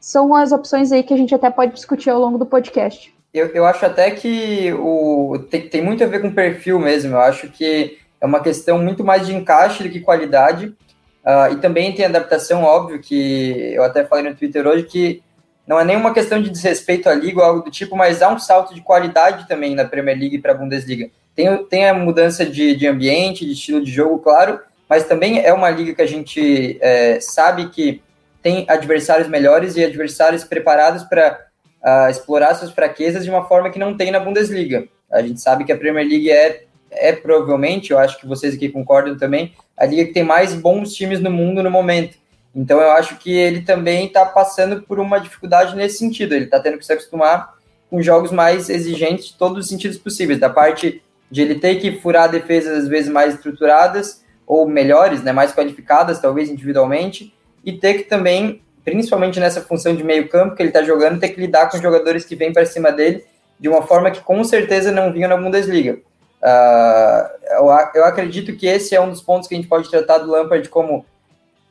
são 0.00 0.34
as 0.34 0.52
opções 0.52 0.90
aí 0.90 1.02
que 1.02 1.12
a 1.12 1.16
gente 1.16 1.34
até 1.34 1.50
pode 1.50 1.74
discutir 1.74 2.08
ao 2.08 2.18
longo 2.18 2.38
do 2.38 2.46
podcast. 2.46 3.14
Eu, 3.34 3.48
eu 3.48 3.66
acho 3.66 3.84
até 3.84 4.10
que 4.10 4.72
o, 4.72 5.38
tem, 5.50 5.68
tem 5.68 5.82
muito 5.82 6.02
a 6.02 6.06
ver 6.06 6.22
com 6.22 6.32
perfil 6.32 6.78
mesmo. 6.78 7.14
Eu 7.14 7.20
acho 7.20 7.50
que 7.50 7.98
é 8.18 8.24
uma 8.24 8.40
questão 8.40 8.78
muito 8.78 9.04
mais 9.04 9.26
de 9.26 9.34
encaixe 9.34 9.82
do 9.82 9.90
que 9.90 10.00
qualidade. 10.00 10.74
Uh, 11.22 11.52
e 11.52 11.56
também 11.56 11.94
tem 11.94 12.06
adaptação, 12.06 12.62
óbvio, 12.62 13.00
que 13.00 13.74
eu 13.74 13.82
até 13.82 14.02
falei 14.02 14.30
no 14.30 14.34
Twitter 14.34 14.66
hoje, 14.66 14.84
que 14.84 15.22
não 15.66 15.78
é 15.78 15.84
nenhuma 15.84 16.14
questão 16.14 16.40
de 16.40 16.48
desrespeito 16.48 17.06
à 17.10 17.14
liga 17.14 17.40
ou 17.40 17.44
algo 17.44 17.62
do 17.62 17.70
tipo, 17.70 17.94
mas 17.94 18.22
há 18.22 18.30
um 18.30 18.38
salto 18.38 18.74
de 18.74 18.80
qualidade 18.80 19.46
também 19.46 19.74
na 19.74 19.84
Premier 19.84 20.18
League 20.18 20.38
para 20.38 20.52
a 20.52 20.54
Bundesliga. 20.54 21.10
Tem, 21.38 21.64
tem 21.66 21.88
a 21.88 21.94
mudança 21.94 22.44
de, 22.44 22.74
de 22.74 22.84
ambiente, 22.88 23.46
de 23.46 23.52
estilo 23.52 23.80
de 23.80 23.92
jogo, 23.92 24.18
claro, 24.18 24.58
mas 24.88 25.04
também 25.04 25.38
é 25.38 25.52
uma 25.52 25.70
liga 25.70 25.94
que 25.94 26.02
a 26.02 26.06
gente 26.06 26.76
é, 26.80 27.20
sabe 27.20 27.68
que 27.68 28.02
tem 28.42 28.66
adversários 28.68 29.28
melhores 29.28 29.76
e 29.76 29.84
adversários 29.84 30.42
preparados 30.42 31.04
para 31.04 31.46
uh, 31.80 32.10
explorar 32.10 32.56
suas 32.56 32.72
fraquezas 32.72 33.22
de 33.22 33.30
uma 33.30 33.46
forma 33.46 33.70
que 33.70 33.78
não 33.78 33.96
tem 33.96 34.10
na 34.10 34.18
Bundesliga. 34.18 34.88
A 35.08 35.22
gente 35.22 35.40
sabe 35.40 35.64
que 35.64 35.70
a 35.70 35.76
Premier 35.76 36.08
League 36.08 36.28
é, 36.28 36.64
é 36.90 37.12
provavelmente, 37.12 37.92
eu 37.92 38.00
acho 38.00 38.18
que 38.18 38.26
vocês 38.26 38.56
aqui 38.56 38.68
concordam 38.68 39.16
também, 39.16 39.54
a 39.76 39.86
liga 39.86 40.06
que 40.06 40.12
tem 40.12 40.24
mais 40.24 40.54
bons 40.54 40.92
times 40.92 41.20
no 41.20 41.30
mundo 41.30 41.62
no 41.62 41.70
momento. 41.70 42.18
Então 42.52 42.80
eu 42.80 42.90
acho 42.90 43.16
que 43.16 43.30
ele 43.30 43.60
também 43.60 44.06
está 44.06 44.26
passando 44.26 44.82
por 44.82 44.98
uma 44.98 45.20
dificuldade 45.20 45.76
nesse 45.76 45.98
sentido. 45.98 46.34
Ele 46.34 46.46
está 46.46 46.58
tendo 46.58 46.78
que 46.78 46.84
se 46.84 46.92
acostumar 46.92 47.54
com 47.88 48.02
jogos 48.02 48.32
mais 48.32 48.68
exigentes 48.68 49.26
de 49.26 49.34
todos 49.34 49.58
os 49.58 49.68
sentidos 49.68 49.98
possíveis. 49.98 50.40
Da 50.40 50.50
parte 50.50 51.00
de 51.30 51.42
ele 51.42 51.56
ter 51.56 51.76
que 51.76 52.00
furar 52.00 52.30
defesas 52.30 52.84
às 52.84 52.88
vezes 52.88 53.10
mais 53.10 53.34
estruturadas 53.34 54.24
ou 54.46 54.66
melhores, 54.66 55.22
né, 55.22 55.32
mais 55.32 55.52
qualificadas, 55.52 56.20
talvez 56.20 56.48
individualmente, 56.48 57.34
e 57.64 57.72
ter 57.72 57.94
que 57.94 58.04
também, 58.04 58.62
principalmente 58.84 59.38
nessa 59.38 59.60
função 59.60 59.94
de 59.94 60.02
meio 60.02 60.28
campo 60.28 60.56
que 60.56 60.62
ele 60.62 60.70
está 60.70 60.82
jogando, 60.82 61.20
ter 61.20 61.28
que 61.28 61.40
lidar 61.40 61.70
com 61.70 61.76
jogadores 61.78 62.24
que 62.24 62.34
vêm 62.34 62.52
para 62.52 62.64
cima 62.64 62.90
dele 62.90 63.24
de 63.60 63.68
uma 63.68 63.82
forma 63.82 64.10
que 64.10 64.20
com 64.20 64.42
certeza 64.44 64.90
não 64.90 65.12
vinham 65.12 65.28
na 65.28 65.36
Bundesliga. 65.36 65.98
Uh, 66.40 67.28
eu, 67.50 67.66
eu 67.96 68.04
acredito 68.04 68.56
que 68.56 68.66
esse 68.66 68.94
é 68.94 69.00
um 69.00 69.10
dos 69.10 69.20
pontos 69.20 69.48
que 69.48 69.54
a 69.54 69.58
gente 69.58 69.68
pode 69.68 69.90
tratar 69.90 70.18
do 70.18 70.30
Lampard 70.30 70.66
como 70.68 71.04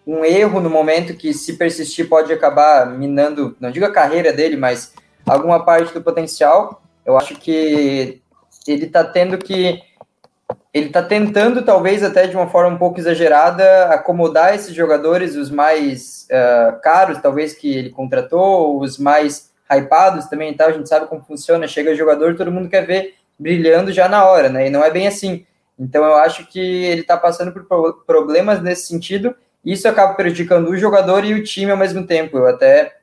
um 0.05 0.23
erro 0.23 0.59
no 0.59 0.69
momento 0.69 1.15
que, 1.15 1.33
se 1.33 1.57
persistir, 1.57 2.07
pode 2.07 2.31
acabar 2.31 2.85
minando, 2.85 3.55
não 3.59 3.71
digo 3.71 3.85
a 3.85 3.91
carreira 3.91 4.31
dele, 4.31 4.55
mas 4.55 4.93
alguma 5.25 5.63
parte 5.65 5.93
do 5.93 6.01
potencial. 6.01 6.81
Eu 7.05 7.17
acho 7.17 7.35
que 7.35 8.21
ele 8.71 8.85
está 8.85 9.03
tendo 9.03 9.37
que. 9.37 9.81
Ele 10.73 10.87
está 10.87 11.01
tentando, 11.01 11.63
talvez 11.63 12.03
até 12.03 12.27
de 12.27 12.35
uma 12.35 12.47
forma 12.47 12.75
um 12.75 12.77
pouco 12.77 12.99
exagerada, 12.99 13.85
acomodar 13.85 14.53
esses 14.53 14.73
jogadores, 14.75 15.35
os 15.35 15.49
mais 15.49 16.27
uh, 16.31 16.79
caros, 16.81 17.17
talvez, 17.19 17.53
que 17.53 17.75
ele 17.75 17.89
contratou, 17.89 18.79
os 18.79 18.97
mais 18.97 19.51
hypados 19.71 20.27
também 20.27 20.53
tal. 20.53 20.69
A 20.69 20.73
gente 20.73 20.87
sabe 20.87 21.07
como 21.07 21.23
funciona. 21.23 21.67
Chega 21.67 21.95
jogador, 21.95 22.35
todo 22.35 22.51
mundo 22.51 22.69
quer 22.69 22.85
ver 22.85 23.15
brilhando 23.39 23.91
já 23.91 24.07
na 24.07 24.25
hora, 24.25 24.49
né? 24.49 24.67
E 24.67 24.69
não 24.69 24.83
é 24.83 24.91
bem 24.91 25.07
assim. 25.07 25.45
Então 25.79 26.03
eu 26.03 26.15
acho 26.15 26.45
que 26.47 26.59
ele 26.59 27.01
está 27.01 27.17
passando 27.17 27.51
por 27.51 28.03
problemas 28.05 28.61
nesse 28.61 28.87
sentido 28.87 29.35
isso 29.67 29.85
acaba 29.85 30.13
prejudicando 30.13 30.69
o 30.69 30.77
jogador 30.77 31.25
e 31.25 31.33
o 31.33 31.43
time 31.43 31.71
ao 31.71 31.77
mesmo 31.77 32.07
tempo. 32.07 32.37
Eu 32.37 32.47
até 32.47 32.99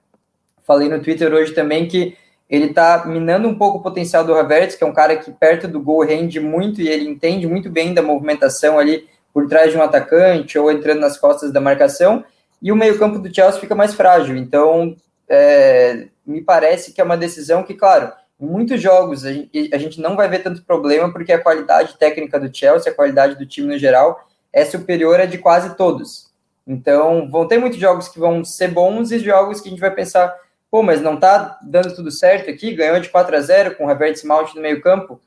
falei 0.66 0.88
no 0.88 0.98
Twitter 0.98 1.30
hoje 1.30 1.52
também 1.52 1.86
que 1.86 2.16
ele 2.48 2.66
está 2.66 3.04
minando 3.06 3.48
um 3.48 3.54
pouco 3.54 3.78
o 3.78 3.82
potencial 3.82 4.24
do 4.24 4.34
Havertz, 4.34 4.76
que 4.76 4.84
é 4.84 4.86
um 4.86 4.92
cara 4.92 5.16
que 5.16 5.30
perto 5.32 5.66
do 5.66 5.80
gol 5.80 6.04
rende 6.04 6.38
muito 6.38 6.80
e 6.80 6.88
ele 6.88 7.08
entende 7.08 7.46
muito 7.46 7.70
bem 7.70 7.94
da 7.94 8.02
movimentação 8.02 8.78
ali 8.78 9.08
por 9.32 9.48
trás 9.48 9.72
de 9.72 9.76
um 9.76 9.82
atacante 9.82 10.58
ou 10.58 10.70
entrando 10.70 11.00
nas 11.00 11.18
costas 11.18 11.52
da 11.52 11.60
marcação, 11.60 12.24
e 12.62 12.70
o 12.70 12.76
meio-campo 12.76 13.18
do 13.18 13.34
Chelsea 13.34 13.60
fica 13.60 13.74
mais 13.74 13.92
frágil. 13.92 14.36
Então, 14.36 14.96
é, 15.28 16.06
me 16.24 16.40
parece 16.40 16.92
que 16.92 17.00
é 17.00 17.04
uma 17.04 17.16
decisão 17.16 17.62
que, 17.62 17.74
claro, 17.74 18.12
em 18.40 18.46
muitos 18.46 18.80
jogos 18.80 19.24
a 19.24 19.32
gente, 19.32 19.74
a 19.74 19.78
gente 19.78 20.00
não 20.00 20.16
vai 20.16 20.28
ver 20.28 20.42
tanto 20.42 20.64
problema, 20.64 21.12
porque 21.12 21.32
a 21.32 21.42
qualidade 21.42 21.98
técnica 21.98 22.38
do 22.38 22.54
Chelsea, 22.54 22.90
a 22.90 22.94
qualidade 22.94 23.36
do 23.36 23.46
time 23.46 23.68
no 23.68 23.78
geral, 23.78 24.28
é 24.52 24.64
superior 24.64 25.20
à 25.20 25.26
de 25.26 25.38
quase 25.38 25.76
todos. 25.76 26.32
Então, 26.66 27.28
vão 27.28 27.46
ter 27.46 27.58
muitos 27.58 27.78
jogos 27.78 28.08
que 28.08 28.18
vão 28.18 28.44
ser 28.44 28.68
bons 28.68 29.10
e 29.10 29.18
jogos 29.18 29.60
que 29.60 29.68
a 29.68 29.70
gente 29.70 29.80
vai 29.80 29.90
pensar, 29.90 30.34
pô, 30.74 30.82
mas 30.82 31.00
não 31.00 31.16
tá 31.16 31.56
dando 31.62 31.94
tudo 31.94 32.10
certo 32.10 32.50
aqui, 32.50 32.74
ganhou 32.74 32.98
de 32.98 33.08
4 33.08 33.36
a 33.36 33.40
0 33.40 33.76
com 33.76 33.86
o 33.86 33.88
Havertz 33.88 34.24
Mount 34.24 34.56
no 34.56 34.60
meio-campo. 34.60 35.20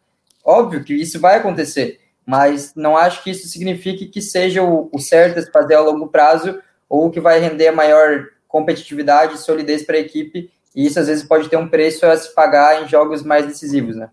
Óbvio 0.44 0.84
que 0.84 0.94
isso 0.94 1.22
vai 1.22 1.38
acontecer, 1.38 2.02
mas 2.26 2.74
não 2.76 2.98
acho 2.98 3.24
que 3.24 3.30
isso 3.30 3.48
signifique 3.48 4.08
que 4.08 4.22
seja 4.22 4.62
o, 4.62 4.90
o 4.92 5.00
certo 5.00 5.40
a 5.40 5.42
se 5.42 5.50
fazer 5.50 5.76
a 5.76 5.80
longo 5.80 6.10
prazo 6.10 6.62
ou 6.90 7.10
que 7.10 7.22
vai 7.22 7.40
render 7.40 7.70
a 7.70 7.72
maior 7.72 8.26
competitividade 8.46 9.36
e 9.36 9.38
solidez 9.38 9.84
para 9.84 9.96
a 9.96 10.02
equipe. 10.02 10.52
E 10.76 10.86
isso 10.86 11.00
às 11.00 11.08
vezes 11.08 11.24
pode 11.24 11.48
ter 11.48 11.56
um 11.56 11.70
preço 11.70 12.06
a 12.06 12.18
se 12.18 12.36
pagar 12.36 12.84
em 12.84 12.88
jogos 12.90 13.24
mais 13.24 13.46
decisivos, 13.46 13.96
né? 13.96 14.10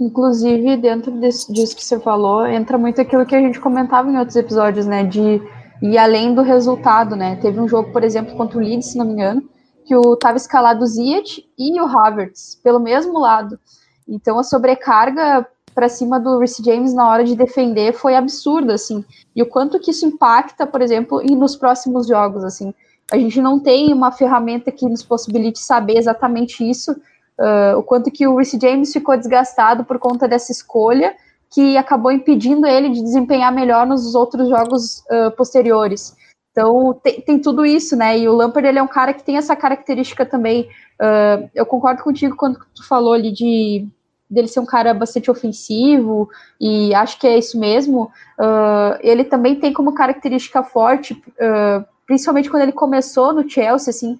Inclusive, 0.00 0.76
dentro 0.78 1.12
desse, 1.12 1.52
disso 1.52 1.76
que 1.76 1.84
você 1.84 2.00
falou, 2.00 2.44
entra 2.44 2.76
muito 2.76 3.00
aquilo 3.00 3.24
que 3.24 3.36
a 3.36 3.40
gente 3.40 3.60
comentava 3.60 4.10
em 4.10 4.18
outros 4.18 4.34
episódios, 4.34 4.84
né? 4.84 5.04
De 5.04 5.40
ir 5.82 5.98
além 5.98 6.34
do 6.34 6.42
resultado, 6.42 7.16
né? 7.16 7.36
Teve 7.36 7.60
um 7.60 7.68
jogo, 7.68 7.92
por 7.92 8.02
exemplo, 8.02 8.36
contra 8.36 8.58
o 8.58 8.60
Leeds, 8.60 8.92
se 8.92 8.98
não 8.98 9.06
me 9.06 9.12
engano, 9.12 9.42
que 9.84 9.94
o 9.96 10.16
tava 10.16 10.36
escalado 10.36 10.84
o 10.84 10.86
Ziyech 10.86 11.48
e 11.58 11.80
o 11.80 11.86
Havertz 11.86 12.60
pelo 12.62 12.78
mesmo 12.80 13.18
lado. 13.18 13.58
Então 14.06 14.38
a 14.38 14.42
sobrecarga 14.42 15.46
para 15.74 15.88
cima 15.88 16.18
do 16.18 16.38
Reece 16.38 16.60
James 16.64 16.92
na 16.92 17.08
hora 17.08 17.22
de 17.22 17.36
defender 17.36 17.92
foi 17.92 18.16
absurda, 18.16 18.74
assim. 18.74 19.04
E 19.36 19.40
o 19.40 19.46
quanto 19.46 19.78
que 19.78 19.92
isso 19.92 20.04
impacta, 20.04 20.66
por 20.66 20.82
exemplo, 20.82 21.22
e 21.22 21.36
nos 21.36 21.54
próximos 21.54 22.08
jogos, 22.08 22.42
assim. 22.42 22.74
A 23.12 23.16
gente 23.16 23.40
não 23.40 23.60
tem 23.60 23.92
uma 23.92 24.10
ferramenta 24.10 24.72
que 24.72 24.88
nos 24.88 25.04
possibilite 25.04 25.60
saber 25.60 25.96
exatamente 25.96 26.68
isso, 26.68 26.92
uh, 26.92 27.78
o 27.78 27.82
quanto 27.84 28.10
que 28.10 28.26
o 28.26 28.34
Reece 28.34 28.58
James 28.60 28.92
ficou 28.92 29.16
desgastado 29.16 29.84
por 29.84 30.00
conta 30.00 30.26
dessa 30.26 30.50
escolha, 30.50 31.14
que 31.50 31.76
acabou 31.76 32.12
impedindo 32.12 32.66
ele 32.66 32.90
de 32.90 33.02
desempenhar 33.02 33.52
melhor 33.52 33.86
nos 33.86 34.14
outros 34.14 34.48
jogos 34.48 35.00
uh, 35.10 35.30
posteriores. 35.36 36.16
Então 36.50 36.98
tem, 37.02 37.20
tem, 37.20 37.38
tudo 37.38 37.64
isso, 37.64 37.96
né? 37.96 38.18
E 38.18 38.28
o 38.28 38.34
Lampard 38.34 38.68
ele 38.68 38.78
é 38.78 38.82
um 38.82 38.88
cara 38.88 39.14
que 39.14 39.22
tem 39.22 39.36
essa 39.36 39.54
característica 39.54 40.26
também. 40.26 40.68
Uh, 41.00 41.48
eu 41.54 41.64
concordo 41.64 42.02
contigo 42.02 42.36
quando 42.36 42.58
tu 42.74 42.86
falou 42.86 43.12
ali 43.12 43.32
de 43.32 43.86
dele 44.30 44.48
ser 44.48 44.60
um 44.60 44.66
cara 44.66 44.92
bastante 44.92 45.30
ofensivo 45.30 46.28
e 46.60 46.94
acho 46.94 47.18
que 47.18 47.26
é 47.26 47.38
isso 47.38 47.58
mesmo. 47.58 48.10
Uh, 48.38 48.98
ele 49.00 49.24
também 49.24 49.56
tem 49.56 49.72
como 49.72 49.94
característica 49.94 50.62
forte, 50.62 51.14
uh, 51.14 51.84
principalmente 52.06 52.50
quando 52.50 52.64
ele 52.64 52.72
começou 52.72 53.32
no 53.32 53.48
Chelsea, 53.48 53.90
assim, 53.90 54.18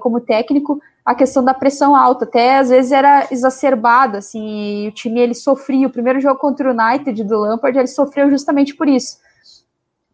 como 0.00 0.20
técnico, 0.20 0.80
a 1.04 1.14
questão 1.14 1.44
da 1.44 1.52
pressão 1.52 1.96
alta, 1.96 2.24
até 2.24 2.58
às 2.58 2.70
vezes 2.70 2.92
era 2.92 3.26
exacerbada, 3.30 4.18
assim, 4.18 4.88
o 4.88 4.92
time 4.92 5.20
ele 5.20 5.34
sofria, 5.34 5.86
o 5.86 5.90
primeiro 5.90 6.20
jogo 6.20 6.38
contra 6.38 6.68
o 6.68 6.72
United 6.72 7.24
do 7.24 7.38
Lampard, 7.38 7.76
ele 7.76 7.88
sofreu 7.88 8.30
justamente 8.30 8.74
por 8.74 8.88
isso, 8.88 9.18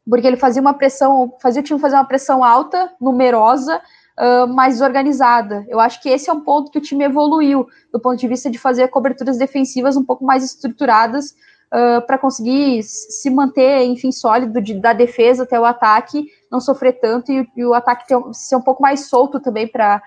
porque 0.08 0.26
ele 0.26 0.38
fazia 0.38 0.62
uma 0.62 0.72
pressão, 0.72 1.34
fazia 1.40 1.60
o 1.60 1.64
time 1.64 1.78
fazer 1.78 1.96
uma 1.96 2.06
pressão 2.06 2.42
alta, 2.42 2.90
numerosa, 2.98 3.82
uh, 4.18 4.46
mais 4.48 4.80
organizada. 4.80 5.64
Eu 5.68 5.78
acho 5.78 6.00
que 6.02 6.08
esse 6.08 6.28
é 6.28 6.32
um 6.32 6.40
ponto 6.40 6.70
que 6.70 6.78
o 6.78 6.82
time 6.82 7.04
evoluiu, 7.04 7.66
do 7.92 8.00
ponto 8.00 8.18
de 8.18 8.26
vista 8.26 8.50
de 8.50 8.58
fazer 8.58 8.88
coberturas 8.88 9.36
defensivas 9.38 9.96
um 9.96 10.04
pouco 10.04 10.24
mais 10.24 10.42
estruturadas, 10.42 11.34
uh, 11.72 12.04
para 12.06 12.18
conseguir 12.18 12.82
se 12.82 13.30
manter, 13.30 13.82
enfim, 13.84 14.10
sólido 14.12 14.60
de, 14.60 14.74
da 14.74 14.92
defesa 14.92 15.42
até 15.42 15.58
o 15.58 15.64
ataque, 15.64 16.26
não 16.50 16.60
sofrer 16.60 16.98
tanto 17.00 17.32
e, 17.32 17.48
e 17.56 17.64
o 17.64 17.74
ataque 17.74 18.06
ter, 18.06 18.18
ser 18.32 18.56
um 18.56 18.62
pouco 18.62 18.82
mais 18.82 19.08
solto 19.08 19.40
também 19.40 19.66
para 19.66 20.02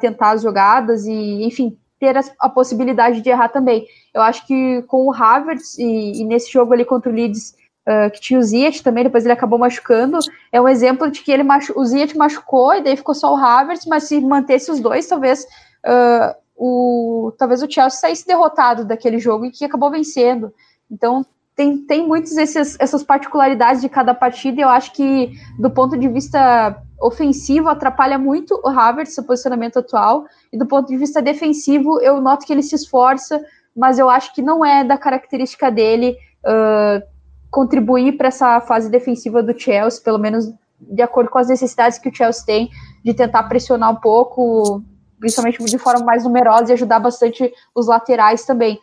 tentar 0.00 0.30
as 0.30 0.42
jogadas 0.42 1.06
e, 1.06 1.44
enfim, 1.44 1.76
ter 1.98 2.16
a, 2.16 2.20
a, 2.40 2.48
possibilidade 2.48 3.20
de 3.20 3.28
errar 3.28 3.48
também. 3.48 3.86
Eu 4.14 4.22
acho 4.22 4.46
que 4.46 4.82
com 4.82 5.06
o 5.06 5.12
Havertz 5.12 5.78
e, 5.78 6.20
e 6.20 6.24
nesse 6.24 6.52
jogo 6.52 6.72
ali 6.72 6.84
contra 6.84 7.10
o 7.10 7.14
Leeds, 7.14 7.54
uh, 7.88 8.10
que 8.12 8.20
tinha 8.20 8.38
o 8.38 8.42
Ziyech 8.42 8.82
também, 8.82 9.04
depois 9.04 9.24
ele 9.24 9.32
acabou 9.32 9.58
machucando, 9.58 10.18
é 10.52 10.60
um 10.60 10.68
exemplo 10.68 11.10
de 11.10 11.22
que 11.22 11.32
ele 11.32 11.42
machu 11.42 11.72
o 11.76 11.84
Ziyech 11.84 12.16
machucou 12.16 12.74
e 12.74 12.82
daí 12.82 12.96
ficou 12.96 13.14
só 13.14 13.32
o 13.32 13.36
Havertz, 13.36 13.86
mas 13.86 14.04
se 14.04 14.20
mantesse 14.20 14.70
os 14.70 14.80
dois, 14.80 15.06
talvez 15.06 15.44
uh, 15.84 16.36
o 16.56 17.32
talvez 17.38 17.62
o 17.62 17.70
Chelsea 17.70 18.00
saísse 18.00 18.26
derrotado 18.26 18.84
daquele 18.84 19.18
jogo 19.18 19.46
e 19.46 19.50
que 19.50 19.64
acabou 19.64 19.90
vencendo. 19.90 20.52
Então 20.90 21.24
tem, 21.58 21.76
tem 21.76 22.06
muitas 22.06 22.36
essas 22.56 23.02
particularidades 23.02 23.82
de 23.82 23.88
cada 23.88 24.14
partida, 24.14 24.60
e 24.60 24.62
eu 24.62 24.68
acho 24.68 24.92
que, 24.92 25.32
do 25.58 25.68
ponto 25.68 25.98
de 25.98 26.08
vista 26.08 26.80
ofensivo, 27.00 27.68
atrapalha 27.68 28.16
muito 28.16 28.60
o 28.64 28.68
Havertz, 28.68 29.14
seu 29.14 29.24
posicionamento 29.24 29.80
atual, 29.80 30.24
e 30.52 30.56
do 30.56 30.66
ponto 30.66 30.86
de 30.86 30.96
vista 30.96 31.20
defensivo, 31.20 32.00
eu 32.00 32.20
noto 32.20 32.46
que 32.46 32.52
ele 32.52 32.62
se 32.62 32.76
esforça, 32.76 33.44
mas 33.76 33.98
eu 33.98 34.08
acho 34.08 34.32
que 34.34 34.40
não 34.40 34.64
é 34.64 34.84
da 34.84 34.96
característica 34.96 35.68
dele 35.68 36.16
uh, 36.44 37.04
contribuir 37.50 38.16
para 38.16 38.28
essa 38.28 38.60
fase 38.60 38.88
defensiva 38.88 39.42
do 39.42 39.58
Chelsea, 39.58 40.02
pelo 40.02 40.18
menos 40.18 40.52
de 40.80 41.02
acordo 41.02 41.28
com 41.28 41.38
as 41.38 41.48
necessidades 41.48 41.98
que 41.98 42.08
o 42.08 42.14
Chelsea 42.14 42.44
tem, 42.46 42.70
de 43.04 43.12
tentar 43.14 43.42
pressionar 43.44 43.90
um 43.90 43.96
pouco, 43.96 44.82
principalmente 45.18 45.64
de 45.64 45.78
forma 45.78 46.04
mais 46.04 46.22
numerosa, 46.22 46.70
e 46.70 46.74
ajudar 46.74 47.00
bastante 47.00 47.52
os 47.74 47.88
laterais 47.88 48.44
também. 48.44 48.78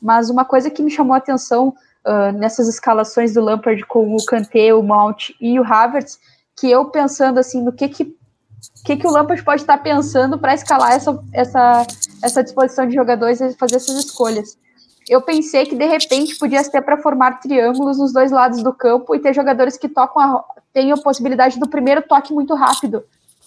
Mas 0.00 0.30
uma 0.30 0.44
coisa 0.44 0.70
que 0.70 0.82
me 0.82 0.90
chamou 0.90 1.14
a 1.14 1.18
atenção 1.18 1.74
uh, 2.06 2.32
nessas 2.32 2.68
escalações 2.68 3.34
do 3.34 3.40
Lampard 3.40 3.84
com 3.86 4.14
o 4.14 4.24
Kanté, 4.24 4.72
o 4.72 4.82
Mount 4.82 5.30
e 5.40 5.58
o 5.58 5.64
Havertz, 5.64 6.18
que 6.58 6.70
eu 6.70 6.86
pensando 6.86 7.38
assim 7.38 7.62
no 7.62 7.72
que 7.72 7.88
que, 7.88 8.16
que, 8.84 8.96
que 8.96 9.06
o 9.06 9.10
Lampard 9.10 9.42
pode 9.44 9.62
estar 9.62 9.78
pensando 9.78 10.38
para 10.38 10.54
escalar 10.54 10.92
essa, 10.92 11.22
essa, 11.32 11.86
essa 12.22 12.42
disposição 12.42 12.86
de 12.86 12.94
jogadores 12.94 13.40
e 13.40 13.52
fazer 13.54 13.76
essas 13.76 13.96
escolhas. 14.04 14.56
eu 15.08 15.22
pensei 15.22 15.64
que 15.66 15.76
de 15.76 15.86
repente 15.86 16.36
podia 16.36 16.62
ser 16.62 16.82
para 16.82 16.98
formar 16.98 17.40
triângulos 17.40 17.98
nos 17.98 18.12
dois 18.12 18.30
lados 18.30 18.62
do 18.62 18.72
campo 18.72 19.14
e 19.14 19.20
ter 19.20 19.34
jogadores 19.34 19.76
que 19.76 19.88
tocam 19.88 20.22
a, 20.22 20.44
a 20.74 21.02
possibilidade 21.02 21.58
do 21.58 21.68
primeiro 21.68 22.02
toque 22.02 22.32
muito 22.32 22.54
rápido 22.54 23.04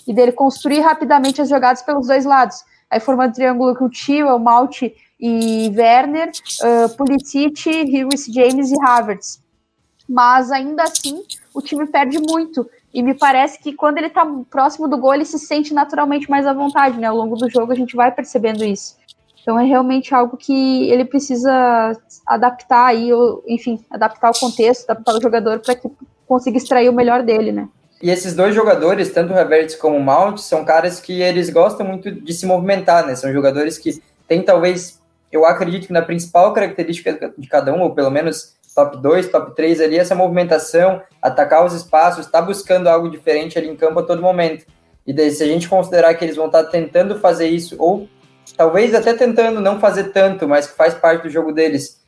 e 0.07 0.13
dele 0.13 0.31
construir 0.31 0.79
rapidamente 0.79 1.41
as 1.41 1.49
jogadas 1.49 1.81
pelos 1.81 2.07
dois 2.07 2.25
lados. 2.25 2.63
Aí 2.89 2.99
formando 2.99 3.33
triângulo 3.33 3.75
com 3.75 3.85
o 3.85 3.89
Tio, 3.89 4.35
o 4.35 4.39
Malte 4.39 4.93
e 5.21 5.71
Werner, 5.77 6.31
uh, 6.63 6.89
Pulisic, 6.97 7.69
Lewis 7.83 8.25
James 8.25 8.71
e 8.71 8.75
Havertz. 8.81 9.39
Mas 10.09 10.51
ainda 10.51 10.83
assim, 10.83 11.23
o 11.53 11.61
time 11.61 11.85
perde 11.85 12.19
muito. 12.19 12.67
E 12.93 13.01
me 13.01 13.13
parece 13.13 13.59
que 13.59 13.73
quando 13.73 13.99
ele 13.99 14.07
está 14.07 14.25
próximo 14.49 14.87
do 14.87 14.97
gol, 14.97 15.13
ele 15.13 15.23
se 15.23 15.39
sente 15.39 15.73
naturalmente 15.73 16.29
mais 16.29 16.45
à 16.45 16.53
vontade, 16.53 16.99
né? 16.99 17.07
Ao 17.07 17.15
longo 17.15 17.35
do 17.37 17.49
jogo 17.49 17.71
a 17.71 17.75
gente 17.75 17.95
vai 17.95 18.11
percebendo 18.11 18.65
isso. 18.65 18.97
Então 19.41 19.59
é 19.59 19.63
realmente 19.63 20.13
algo 20.13 20.37
que 20.37 20.89
ele 20.89 21.05
precisa 21.05 21.97
adaptar 22.27 22.87
aí, 22.87 23.09
enfim, 23.47 23.83
adaptar 23.89 24.31
o 24.31 24.39
contexto, 24.39 24.89
adaptar 24.89 25.15
o 25.15 25.21
jogador 25.21 25.59
para 25.59 25.75
que 25.75 25.89
consiga 26.27 26.57
extrair 26.57 26.89
o 26.89 26.93
melhor 26.93 27.23
dele, 27.23 27.51
né? 27.51 27.67
E 28.01 28.09
esses 28.09 28.35
dois 28.35 28.53
jogadores, 28.53 29.11
tanto 29.11 29.33
o 29.33 29.37
Havertz 29.37 29.75
como 29.75 29.97
o 29.97 30.01
Mount, 30.01 30.37
são 30.39 30.65
caras 30.65 30.99
que 30.99 31.21
eles 31.21 31.49
gostam 31.49 31.85
muito 31.85 32.11
de 32.11 32.33
se 32.33 32.45
movimentar, 32.45 33.05
né? 33.05 33.15
São 33.15 33.31
jogadores 33.31 33.77
que 33.77 34.01
têm 34.27 34.41
talvez, 34.41 35.00
eu 35.31 35.45
acredito 35.45 35.87
que 35.87 35.93
na 35.93 36.01
principal 36.01 36.53
característica 36.53 37.33
de 37.37 37.47
cada 37.47 37.73
um, 37.73 37.81
ou 37.81 37.93
pelo 37.93 38.11
menos 38.11 38.55
top 38.75 38.97
2, 38.97 39.29
top 39.29 39.55
3 39.55 39.81
ali, 39.81 39.97
essa 39.97 40.15
movimentação, 40.15 41.01
atacar 41.21 41.65
os 41.65 41.73
espaços, 41.73 42.25
tá 42.25 42.41
buscando 42.41 42.87
algo 42.87 43.09
diferente 43.09 43.57
ali 43.57 43.69
em 43.69 43.75
campo 43.75 43.99
a 43.99 44.03
todo 44.03 44.21
momento. 44.21 44.65
E 45.05 45.13
daí, 45.13 45.31
se 45.31 45.43
a 45.43 45.47
gente 45.47 45.67
considerar 45.67 46.13
que 46.13 46.23
eles 46.23 46.35
vão 46.35 46.45
estar 46.45 46.63
tá 46.63 46.69
tentando 46.69 47.19
fazer 47.19 47.47
isso, 47.47 47.75
ou 47.79 48.07
talvez 48.55 48.93
até 48.93 49.13
tentando 49.13 49.59
não 49.59 49.79
fazer 49.79 50.05
tanto, 50.05 50.47
mas 50.47 50.67
que 50.67 50.77
faz 50.77 50.93
parte 50.93 51.23
do 51.23 51.29
jogo 51.29 51.51
deles, 51.51 52.01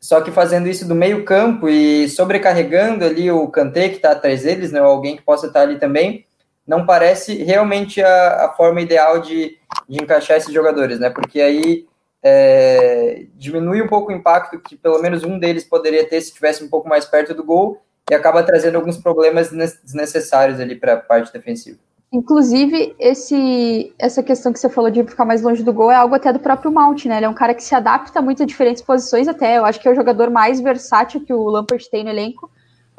só 0.00 0.20
que 0.20 0.30
fazendo 0.30 0.68
isso 0.68 0.88
do 0.88 0.94
meio 0.94 1.24
campo 1.24 1.68
e 1.68 2.08
sobrecarregando 2.08 3.04
ali 3.04 3.30
o 3.30 3.46
Kanté 3.48 3.88
que 3.90 3.96
está 3.96 4.12
atrás 4.12 4.42
deles, 4.42 4.72
né, 4.72 4.80
ou 4.80 4.88
alguém 4.88 5.16
que 5.16 5.22
possa 5.22 5.46
estar 5.46 5.60
tá 5.60 5.66
ali 5.66 5.78
também, 5.78 6.26
não 6.66 6.86
parece 6.86 7.42
realmente 7.42 8.02
a, 8.02 8.46
a 8.46 8.54
forma 8.56 8.80
ideal 8.80 9.20
de, 9.20 9.58
de 9.88 10.02
encaixar 10.02 10.36
esses 10.36 10.52
jogadores, 10.52 10.98
né? 11.00 11.10
Porque 11.10 11.40
aí 11.40 11.86
é, 12.22 13.26
diminui 13.34 13.82
um 13.82 13.88
pouco 13.88 14.12
o 14.12 14.14
impacto 14.14 14.58
que 14.58 14.76
pelo 14.76 15.00
menos 15.00 15.24
um 15.24 15.38
deles 15.38 15.64
poderia 15.64 16.06
ter 16.08 16.20
se 16.20 16.28
estivesse 16.28 16.62
um 16.62 16.68
pouco 16.68 16.88
mais 16.88 17.04
perto 17.04 17.34
do 17.34 17.44
gol 17.44 17.80
e 18.10 18.14
acaba 18.14 18.42
trazendo 18.42 18.76
alguns 18.76 18.98
problemas 18.98 19.50
desnecessários 19.50 20.60
ali 20.60 20.74
para 20.74 20.94
a 20.94 20.96
parte 20.96 21.32
defensiva. 21.32 21.78
Inclusive, 22.12 22.96
esse, 22.98 23.94
essa 23.96 24.20
questão 24.20 24.52
que 24.52 24.58
você 24.58 24.68
falou 24.68 24.90
de 24.90 25.04
ficar 25.04 25.24
mais 25.24 25.42
longe 25.42 25.62
do 25.62 25.72
gol 25.72 25.92
é 25.92 25.94
algo 25.94 26.16
até 26.16 26.32
do 26.32 26.40
próprio 26.40 26.72
Mount, 26.72 27.04
né? 27.04 27.18
Ele 27.18 27.26
é 27.26 27.28
um 27.28 27.34
cara 27.34 27.54
que 27.54 27.62
se 27.62 27.72
adapta 27.72 28.20
muito 28.20 28.42
a 28.42 28.46
diferentes 28.46 28.82
posições, 28.82 29.28
até. 29.28 29.58
Eu 29.58 29.64
acho 29.64 29.78
que 29.78 29.86
é 29.86 29.92
o 29.92 29.94
jogador 29.94 30.28
mais 30.28 30.60
versátil 30.60 31.24
que 31.24 31.32
o 31.32 31.48
Lampard 31.48 31.88
tem 31.88 32.02
no 32.02 32.10
elenco. 32.10 32.50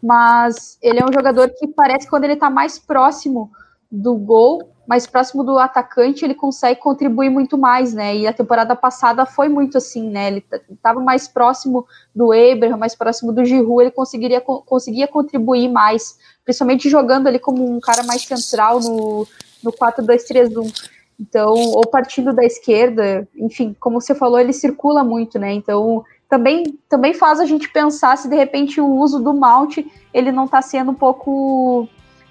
Mas 0.02 0.78
ele 0.82 1.02
é 1.02 1.06
um 1.06 1.12
jogador 1.12 1.50
que 1.50 1.68
parece 1.68 2.06
que 2.06 2.10
quando 2.10 2.24
ele 2.24 2.38
tá 2.38 2.50
mais 2.50 2.80
próximo 2.80 3.52
do 3.92 4.16
gol, 4.16 4.72
mais 4.92 5.08
próximo 5.08 5.42
do 5.42 5.58
atacante, 5.58 6.26
ele 6.26 6.36
consegue 6.36 6.78
contribuir 6.78 7.30
muito 7.30 7.58
mais, 7.58 7.94
né? 7.94 8.14
E 8.14 8.28
a 8.28 8.34
temporada 8.34 8.76
passada 8.76 9.26
foi 9.26 9.48
muito 9.48 9.78
assim, 9.78 10.10
né? 10.10 10.28
Ele 10.28 10.46
estava 10.70 11.00
mais 11.00 11.30
próximo 11.30 11.88
do 12.14 12.34
Abraham, 12.34 12.76
mais 12.76 12.94
próximo 12.94 13.32
do 13.32 13.46
Giroud, 13.46 13.84
ele 13.84 13.92
conseguiria, 13.92 14.42
conseguia 14.42 15.08
contribuir 15.08 15.70
mais, 15.70 16.18
principalmente 16.44 16.90
jogando 16.90 17.28
ali 17.28 17.40
como 17.40 17.74
um 17.74 17.80
cara 17.80 18.04
mais 18.04 18.24
central 18.24 18.82
no, 18.82 19.26
no 19.64 19.72
4-2-3-1. 19.72 20.90
Então, 21.18 21.54
ou 21.54 21.88
partindo 21.88 22.34
da 22.34 22.44
esquerda, 22.44 23.26
enfim, 23.38 23.74
como 23.80 24.02
você 24.02 24.14
falou, 24.14 24.42
ele 24.42 24.52
circula 24.52 25.06
muito, 25.06 25.40
né? 25.40 25.54
Então, 25.54 26.04
também, 26.28 26.78
também 26.90 27.14
faz 27.14 27.40
a 27.40 27.46
gente 27.46 27.72
pensar 27.72 28.18
se 28.18 28.28
de 28.28 28.36
repente 28.36 28.82
o 28.82 28.88
uso 28.88 29.24
do 29.24 29.34
mount 29.34 29.78
ele 30.14 30.34
não 30.34 30.44
está 30.44 30.62
sendo 30.62 30.92
um 30.92 30.96
pouco 30.96 31.84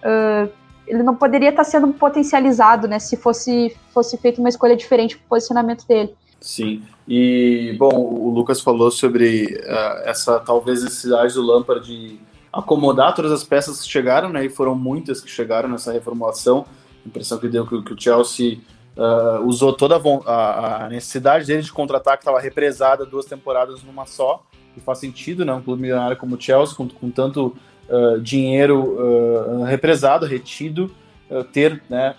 uh, 0.05 0.61
ele 0.91 1.03
não 1.05 1.15
poderia 1.15 1.51
estar 1.51 1.65
sendo 1.65 1.89
potencializado, 1.89 2.89
né, 2.89 2.99
se 2.99 3.17
fosse, 3.17 3.77
fosse 3.95 4.19
feita 4.19 4.41
uma 4.41 4.49
escolha 4.49 4.77
diferente 4.77 5.17
para 5.17 5.25
o 5.25 5.29
posicionamento 5.29 5.87
dele. 5.87 6.15
Sim, 6.41 6.83
e 7.07 7.77
bom, 7.79 7.91
o 7.95 8.31
Lucas 8.31 8.61
falou 8.61 8.91
sobre 8.91 9.45
uh, 9.45 10.09
essa 10.09 10.41
talvez 10.41 10.83
necessidade 10.83 11.35
do 11.35 11.43
Lampard 11.43 11.87
de 11.87 12.19
acomodar 12.53 13.15
todas 13.15 13.31
as 13.31 13.45
peças 13.45 13.81
que 13.83 13.89
chegaram, 13.89 14.31
né, 14.31 14.45
e 14.45 14.49
foram 14.49 14.75
muitas 14.75 15.21
que 15.21 15.31
chegaram 15.31 15.69
nessa 15.69 15.93
reformulação. 15.93 16.67
A 17.05 17.09
impressão 17.09 17.39
que 17.39 17.49
deu 17.49 17.67
que, 17.67 17.83
que 17.83 17.93
o 17.93 18.01
Chelsea 18.01 18.59
uh, 18.97 19.47
usou 19.47 19.73
toda 19.73 20.01
a, 20.27 20.87
a, 20.87 20.89
necessidade 20.89 21.47
dele 21.47 21.63
de 21.63 21.73
contratar 21.73 22.17
que 22.17 22.23
estava 22.23 22.41
represada 22.41 23.07
duas 23.07 23.27
temporadas 23.27 23.83
numa 23.85 24.07
só, 24.07 24.43
e 24.77 24.81
faz 24.81 24.99
sentido, 24.99 25.45
né, 25.45 25.53
um 25.53 25.63
clube 25.63 25.83
milionário 25.83 26.17
como 26.17 26.37
o 26.37 26.41
Chelsea, 26.41 26.75
com, 26.75 26.89
com 26.89 27.11
tanto 27.11 27.55
uh, 27.91 28.21
dinheiro 28.21 28.81
uh, 28.81 29.65
represado, 29.65 30.25
retido, 30.25 30.91
uh, 31.31 31.45
ter, 31.45 31.83
né, 31.89 32.15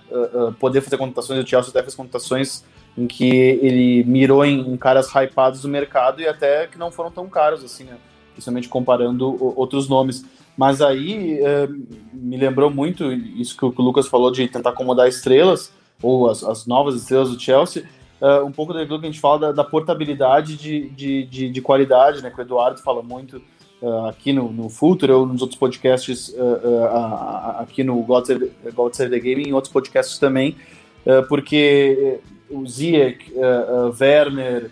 poder 0.60 0.82
fazer 0.82 0.98
contratações. 0.98 1.44
O 1.44 1.48
Chelsea 1.48 1.70
até 1.70 1.82
fez 1.82 1.96
contratações 1.96 2.64
em 2.98 3.08
que 3.08 3.30
ele 3.30 4.04
mirou 4.04 4.44
em, 4.44 4.60
em, 4.60 4.78
caras 4.78 5.10
hypados 5.16 5.62
do 5.62 5.70
mercado 5.70 6.22
e 6.22 6.28
até 6.28 6.68
que 6.68 6.78
não 6.78 6.92
foram 6.92 7.10
tão 7.10 7.30
caros, 7.30 7.64
assim, 7.64 7.86
né, 7.86 7.98
principalmente 8.34 8.68
comparando 8.68 9.38
outros 9.58 9.88
nomes. 9.88 10.26
Mas 10.58 10.82
aí 10.82 11.40
me 12.14 12.36
lembrou 12.36 12.70
muito 12.70 13.12
isso 13.12 13.56
que 13.58 13.64
o 13.64 13.74
Lucas 13.82 14.08
falou 14.08 14.30
de 14.30 14.48
tentar 14.48 14.72
acomodar 14.72 15.08
estrelas, 15.08 15.72
ou 16.04 16.30
as, 16.30 16.44
as 16.44 16.68
novas 16.68 16.96
estrelas 16.96 17.30
do 17.30 17.40
Chelsea, 17.40 17.86
Uh, 18.22 18.46
um 18.46 18.52
pouco 18.52 18.72
daquilo 18.72 19.00
que 19.00 19.08
a 19.08 19.10
gente 19.10 19.20
fala 19.20 19.40
da, 19.40 19.52
da 19.52 19.64
portabilidade 19.64 20.56
de, 20.56 20.90
de, 20.90 21.26
de, 21.26 21.50
de, 21.50 21.60
qualidade, 21.60 22.22
né? 22.22 22.30
Que 22.30 22.40
o 22.40 22.44
Eduardo 22.44 22.80
fala 22.80 23.02
muito 23.02 23.42
uh, 23.82 24.08
aqui 24.08 24.32
no, 24.32 24.52
no 24.52 24.70
Future 24.70 25.12
ou 25.12 25.26
nos 25.26 25.42
outros 25.42 25.60
podcasts 25.60 26.30
uh, 26.30 27.60
aqui 27.60 27.84
no 27.84 28.02
God 28.04 28.26
Save, 28.26 28.52
God 28.74 28.94
Save 28.94 29.10
the 29.10 29.20
Game 29.20 29.44
e 29.44 29.50
em 29.50 29.54
outros 29.54 29.74
podcasts 29.74 30.18
também, 30.18 30.56
porque 31.28 32.20
o 32.48 32.68
Ziyech, 32.68 33.34
Werner, 34.00 34.70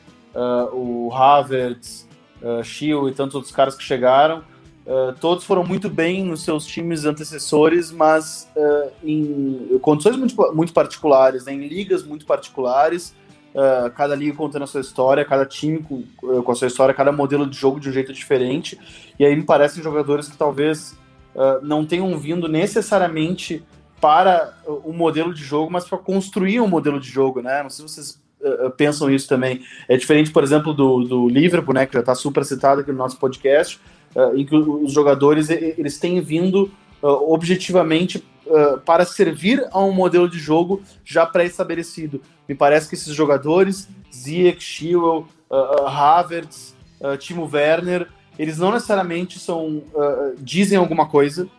o 0.71 1.09
Havertz, 1.11 2.07
uh, 2.41 3.09
e 3.09 3.11
tantos 3.13 3.33
outros 3.33 3.51
caras 3.51 3.75
que 3.75 3.83
chegaram, 3.83 4.43
todos 5.19 5.43
foram 5.43 5.63
muito 5.63 5.89
bem 5.89 6.23
nos 6.23 6.43
seus 6.43 6.65
times 6.65 7.05
antecessores, 7.05 7.91
mas 7.91 8.47
em 9.03 9.79
condições 9.81 10.17
muito, 10.17 10.35
muito 10.53 10.71
particulares, 10.73 11.45
né, 11.45 11.53
em 11.53 11.67
ligas 11.67 12.03
muito 12.03 12.25
particulares, 12.27 13.15
Uh, 13.53 13.89
cada 13.95 14.15
liga 14.15 14.35
contando 14.35 14.63
a 14.63 14.67
sua 14.67 14.81
história, 14.81 15.25
cada 15.25 15.43
time 15.43 15.79
com, 15.79 16.03
uh, 16.21 16.43
com, 16.43 16.51
a 16.51 16.55
sua 16.55 16.67
história, 16.67 16.93
cada 16.93 17.11
modelo 17.11 17.47
de 17.47 17.57
jogo 17.57 17.79
de 17.79 17.89
um 17.89 17.91
jeito 17.91 18.13
diferente. 18.13 18.79
E 19.17 19.25
aí 19.25 19.35
me 19.35 19.43
parecem 19.43 19.81
jogadores 19.81 20.27
que 20.27 20.37
talvez 20.37 20.95
uh, 21.33 21.59
não 21.63 21.83
tenham 21.83 22.15
vindo 22.19 22.47
necessariamente 22.47 23.63
para 23.99 24.53
o 24.65 24.93
modelo 24.93 25.33
de 25.33 25.43
jogo, 25.43 25.71
mas 25.71 25.83
para 25.85 25.97
construir 25.97 26.61
um 26.61 26.67
modelo 26.67 26.99
de 26.99 27.09
jogo, 27.09 27.41
né? 27.41 27.63
Não 27.63 27.69
sei 27.69 27.87
se 27.87 27.93
vocês 27.93 28.29
pensam 28.77 29.11
isso 29.11 29.27
também. 29.27 29.61
É 29.89 29.97
diferente, 29.97 30.31
por 30.31 30.41
exemplo, 30.41 30.73
do, 30.73 31.03
do 31.03 31.27
Liverpool, 31.27 31.73
né, 31.73 31.85
que 31.85 31.93
já 31.93 31.99
está 31.99 32.15
super 32.15 32.45
citado 32.45 32.79
aqui 32.79 32.89
no 32.89 32.97
nosso 32.97 33.17
podcast, 33.19 33.77
em 34.33 34.45
que 34.45 34.55
os 34.55 34.93
jogadores 34.93 35.49
eles 35.49 35.99
têm 35.99 36.21
vindo 36.21 36.71
objetivamente 37.01 38.23
uh, 38.49 38.79
para 38.81 39.05
servir 39.05 39.65
a 39.71 39.79
um 39.79 39.93
modelo 39.93 40.29
de 40.29 40.39
jogo 40.39 40.81
já 41.05 41.25
pré-estabelecido. 41.25 42.21
Me 42.47 42.55
parece 42.55 42.89
que 42.89 42.95
esses 42.95 43.13
jogadores, 43.13 43.87
Ziyech, 44.13 44.61
Chilwell, 44.61 45.25
uh, 45.49 45.87
Havertz, 45.87 46.75
uh, 46.99 47.15
Timo 47.17 47.49
Werner, 47.51 48.07
eles 48.37 48.57
não 48.57 48.71
necessariamente 48.71 49.37
são 49.37 49.83
dizem 50.37 50.77
alguma 50.77 51.05
coisa 51.05 51.49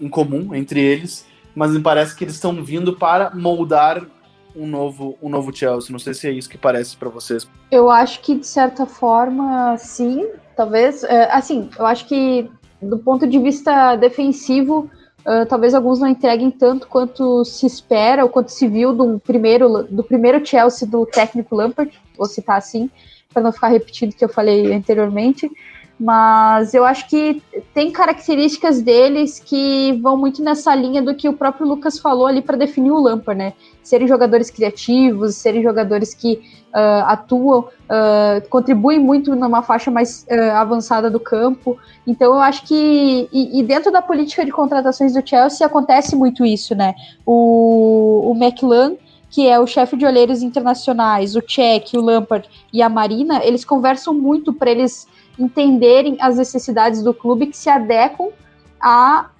em 0.00 0.08
comum 0.08 0.54
entre 0.54 0.78
eles, 0.80 1.26
mas 1.52 1.72
me 1.72 1.80
parece 1.80 2.14
que 2.14 2.22
eles 2.22 2.34
estão 2.36 2.62
vindo 2.62 2.94
para 2.94 3.34
moldar 3.34 4.06
um 4.54 4.68
novo, 4.68 5.18
um 5.20 5.28
novo 5.28 5.52
Chelsea. 5.52 5.90
Não 5.90 5.98
sei 5.98 6.14
se 6.14 6.28
é 6.28 6.30
isso 6.30 6.48
que 6.48 6.56
parece 6.56 6.96
para 6.96 7.08
vocês. 7.08 7.48
Eu 7.72 7.90
acho 7.90 8.20
que 8.20 8.36
de 8.36 8.46
certa 8.46 8.86
forma, 8.86 9.76
sim. 9.78 10.28
Talvez, 10.56 11.02
assim, 11.32 11.68
eu 11.76 11.84
acho 11.84 12.06
que 12.06 12.48
do 12.80 12.98
ponto 12.98 13.26
de 13.26 13.40
vista 13.40 13.96
defensivo, 13.96 14.88
Uh, 15.20 15.44
talvez 15.46 15.74
alguns 15.74 16.00
não 16.00 16.08
entreguem 16.08 16.50
tanto 16.50 16.88
quanto 16.88 17.44
se 17.44 17.66
espera, 17.66 18.24
ou 18.24 18.30
quanto 18.30 18.50
se 18.50 18.66
viu 18.66 18.92
do 18.92 19.20
primeiro, 19.20 19.84
do 19.84 20.02
primeiro 20.02 20.44
Chelsea 20.44 20.88
do 20.88 21.04
técnico 21.04 21.54
Lampard, 21.54 21.92
vou 22.16 22.26
citar 22.26 22.56
assim, 22.56 22.90
para 23.32 23.42
não 23.42 23.52
ficar 23.52 23.68
repetindo 23.68 24.12
o 24.12 24.16
que 24.16 24.24
eu 24.24 24.28
falei 24.28 24.72
anteriormente. 24.72 25.50
Mas 25.98 26.72
eu 26.72 26.84
acho 26.84 27.06
que 27.08 27.42
tem 27.80 27.90
características 27.90 28.82
deles 28.82 29.40
que 29.40 29.98
vão 30.02 30.14
muito 30.14 30.42
nessa 30.42 30.74
linha 30.74 31.00
do 31.00 31.14
que 31.14 31.26
o 31.26 31.32
próprio 31.32 31.66
Lucas 31.66 31.98
falou 31.98 32.26
ali 32.26 32.42
para 32.42 32.54
definir 32.54 32.90
o 32.90 33.00
Lampard, 33.00 33.38
né? 33.38 33.54
Serem 33.82 34.06
jogadores 34.06 34.50
criativos, 34.50 35.36
serem 35.36 35.62
jogadores 35.62 36.12
que 36.12 36.34
uh, 36.74 37.06
atuam, 37.06 37.60
uh, 37.60 38.46
contribuem 38.50 38.98
muito 38.98 39.34
numa 39.34 39.62
faixa 39.62 39.90
mais 39.90 40.26
uh, 40.30 40.56
avançada 40.56 41.08
do 41.08 41.18
campo. 41.18 41.78
Então 42.06 42.34
eu 42.34 42.40
acho 42.40 42.66
que. 42.66 43.26
E, 43.32 43.58
e, 43.58 43.62
dentro 43.62 43.90
da 43.90 44.02
política 44.02 44.44
de 44.44 44.52
contratações 44.52 45.14
do 45.14 45.26
Chelsea 45.26 45.66
acontece 45.66 46.14
muito 46.14 46.44
isso, 46.44 46.74
né? 46.74 46.94
O, 47.24 48.30
o 48.30 48.36
McLaren 48.36 48.96
que 49.30 49.46
é 49.46 49.60
o 49.60 49.66
chefe 49.66 49.96
de 49.96 50.04
olheiros 50.04 50.42
internacionais, 50.42 51.36
o 51.36 51.40
Check, 51.40 51.94
o 51.94 52.00
Lampard 52.00 52.48
e 52.72 52.82
a 52.82 52.88
Marina, 52.88 53.40
eles 53.44 53.64
conversam 53.64 54.12
muito 54.12 54.52
para 54.52 54.72
eles 54.72 55.06
entenderem 55.40 56.18
as 56.20 56.36
necessidades 56.36 57.02
do 57.02 57.14
clube 57.14 57.46
que 57.46 57.56
se 57.56 57.70
adequam 57.70 58.28
à, 58.80 59.30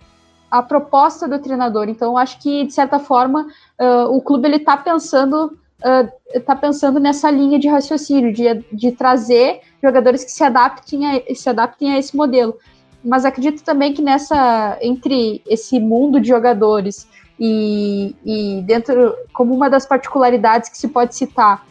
à 0.50 0.62
proposta 0.62 1.28
do 1.28 1.38
treinador. 1.38 1.88
Então, 1.88 2.16
acho 2.16 2.40
que, 2.40 2.64
de 2.64 2.72
certa 2.72 2.98
forma, 2.98 3.46
uh, 3.78 4.16
o 4.16 4.22
clube 4.22 4.48
está 4.48 4.76
pensando 4.76 5.56
uh, 5.80 6.56
pensando 6.60 6.98
nessa 6.98 7.30
linha 7.30 7.58
de 7.58 7.68
raciocínio, 7.68 8.32
de, 8.32 8.64
de 8.72 8.92
trazer 8.92 9.60
jogadores 9.82 10.24
que 10.24 10.30
se 10.30 10.42
adaptem, 10.42 11.06
a, 11.06 11.34
se 11.34 11.48
adaptem 11.48 11.92
a 11.92 11.98
esse 11.98 12.16
modelo. 12.16 12.56
Mas 13.04 13.24
acredito 13.24 13.62
também 13.62 13.92
que 13.92 14.02
nessa 14.02 14.78
entre 14.80 15.42
esse 15.46 15.78
mundo 15.80 16.20
de 16.20 16.28
jogadores 16.28 17.08
e, 17.38 18.14
e 18.24 18.62
dentro, 18.62 19.14
como 19.32 19.54
uma 19.54 19.70
das 19.70 19.86
particularidades 19.86 20.68
que 20.68 20.76
se 20.76 20.88
pode 20.88 21.14
citar, 21.14 21.64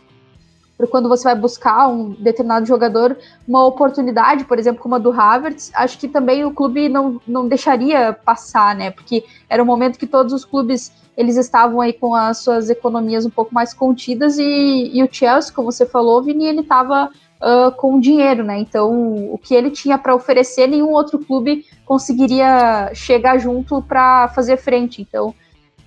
para 0.79 0.87
quando 0.87 1.09
você 1.09 1.25
vai 1.25 1.35
buscar 1.35 1.89
um 1.89 2.11
determinado 2.11 2.65
jogador, 2.65 3.17
uma 3.45 3.65
oportunidade, 3.65 4.45
por 4.45 4.57
exemplo, 4.57 4.81
como 4.81 4.95
a 4.95 4.97
do 4.97 5.11
Havertz, 5.11 5.69
acho 5.75 5.99
que 5.99 6.07
também 6.07 6.45
o 6.45 6.53
clube 6.53 6.87
não, 6.87 7.19
não 7.27 7.49
deixaria 7.49 8.13
passar, 8.13 8.73
né? 8.73 8.89
Porque 8.89 9.25
era 9.49 9.61
um 9.61 9.65
momento 9.65 9.99
que 9.99 10.07
todos 10.07 10.31
os 10.31 10.45
clubes 10.45 10.93
eles 11.17 11.35
estavam 11.35 11.81
aí 11.81 11.91
com 11.91 12.15
as 12.15 12.37
suas 12.37 12.69
economias 12.69 13.25
um 13.25 13.29
pouco 13.29 13.53
mais 13.53 13.73
contidas 13.73 14.37
e, 14.37 14.89
e 14.93 15.03
o 15.03 15.09
Chelsea, 15.11 15.53
como 15.53 15.69
você 15.69 15.85
falou, 15.85 16.23
Vini, 16.23 16.45
ele 16.45 16.61
estava 16.61 17.11
uh, 17.41 17.71
com 17.75 17.99
dinheiro, 17.99 18.41
né? 18.41 18.57
Então, 18.57 19.33
o 19.33 19.37
que 19.37 19.53
ele 19.53 19.71
tinha 19.71 19.97
para 19.97 20.15
oferecer, 20.15 20.65
nenhum 20.65 20.93
outro 20.93 21.19
clube 21.19 21.65
conseguiria 21.85 22.89
chegar 22.93 23.37
junto 23.37 23.81
para 23.81 24.29
fazer 24.29 24.55
frente. 24.55 25.01
Então, 25.01 25.35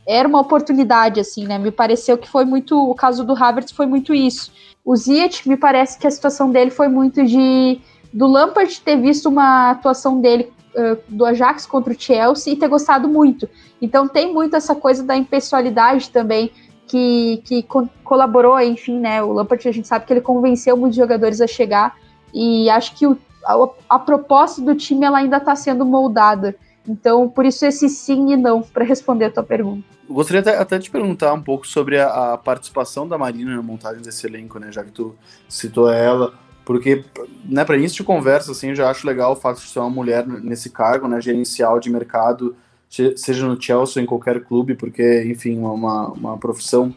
era 0.07 0.27
uma 0.27 0.41
oportunidade, 0.41 1.21
assim, 1.21 1.47
né? 1.47 1.59
Me 1.59 1.71
pareceu 1.71 2.19
que 2.19 2.29
foi 2.29 2.45
muito. 2.45 2.91
O 2.91 2.95
caso 2.95 3.25
do 3.25 3.33
Havertz 3.33 3.73
foi 3.73 3.87
muito 3.87 4.13
isso. 4.13 4.53
O 4.85 4.97
Ziyech, 4.97 5.49
me 5.49 5.57
parece 5.57 5.99
que 5.99 6.07
a 6.07 6.11
situação 6.11 6.51
dele 6.51 6.71
foi 6.71 6.89
muito 6.89 7.25
de. 7.25 7.81
Do 8.13 8.27
Lampard 8.27 8.81
ter 8.81 8.97
visto 8.97 9.29
uma 9.29 9.71
atuação 9.71 10.21
dele 10.21 10.53
uh, 10.75 10.99
do 11.09 11.25
Ajax 11.25 11.65
contra 11.65 11.93
o 11.93 11.97
Chelsea 11.99 12.53
e 12.53 12.57
ter 12.57 12.69
gostado 12.69 13.09
muito. 13.09 13.49
Então 13.81 14.07
tem 14.07 14.33
muito 14.33 14.55
essa 14.55 14.75
coisa 14.75 15.03
da 15.03 15.17
impessoalidade 15.17 16.11
também 16.11 16.51
que, 16.87 17.43
que 17.45 17.63
co 17.63 17.89
colaborou, 18.05 18.61
enfim, 18.61 18.99
né? 18.99 19.23
O 19.23 19.33
Lampard 19.33 19.67
a 19.67 19.73
gente 19.73 19.89
sabe 19.89 20.05
que 20.05 20.13
ele 20.13 20.21
convenceu 20.21 20.77
muitos 20.77 20.97
jogadores 20.97 21.41
a 21.41 21.47
chegar 21.47 21.97
e 22.35 22.69
acho 22.69 22.95
que 22.95 23.07
o, 23.07 23.17
a, 23.47 23.69
a 23.89 23.99
proposta 23.99 24.61
do 24.61 24.75
time 24.75 25.07
ela 25.07 25.19
ainda 25.19 25.39
está 25.39 25.57
sendo 25.57 25.87
moldada. 25.87 26.55
Então, 26.87 27.29
por 27.29 27.45
isso 27.45 27.65
esse 27.65 27.89
sim 27.89 28.33
e 28.33 28.37
não 28.37 28.63
para 28.63 28.85
responder 28.85 29.27
a 29.27 29.31
tua 29.31 29.43
pergunta. 29.43 29.85
Gostaria 30.09 30.41
até, 30.41 30.59
até 30.59 30.79
de 30.79 30.91
perguntar 30.91 31.33
um 31.33 31.43
pouco 31.43 31.67
sobre 31.67 31.99
a, 31.99 32.35
a, 32.35 32.39
participação 32.39 33.07
da 33.07 33.17
Marina 33.17 33.55
na 33.55 33.63
montagem 33.63 34.03
desse 34.03 34.27
elenco, 34.27 34.59
né? 34.59 34.71
Já 34.73 34.83
que 34.83 34.91
tu 34.91 35.15
citou 35.49 35.91
ela, 35.91 36.35
porque, 36.65 37.05
né, 37.45 37.65
para 37.65 37.77
início 37.77 37.97
de 37.97 38.05
conversa, 38.05 38.53
assim, 38.53 38.69
eu 38.69 38.75
já 38.75 38.91
acho 38.91 39.07
legal 39.07 39.33
o 39.33 39.37
fato 39.37 39.61
de 39.61 39.69
ser 39.69 39.81
uma 39.81 39.91
mulher 39.91 40.27
nesse 40.27 40.71
cargo, 40.71 41.09
né, 41.09 41.21
gerencial 41.21 41.81
de 41.81 41.91
mercado, 41.91 42.55
seja 42.89 43.47
no 43.47 43.61
Chelsea 43.61 44.01
ou 44.01 44.03
em 44.03 44.07
qualquer 44.07 44.43
clube, 44.45 44.75
porque, 44.75 45.25
enfim, 45.25 45.59
uma, 45.59 46.09
uma 46.09 46.39
profissão 46.39 46.95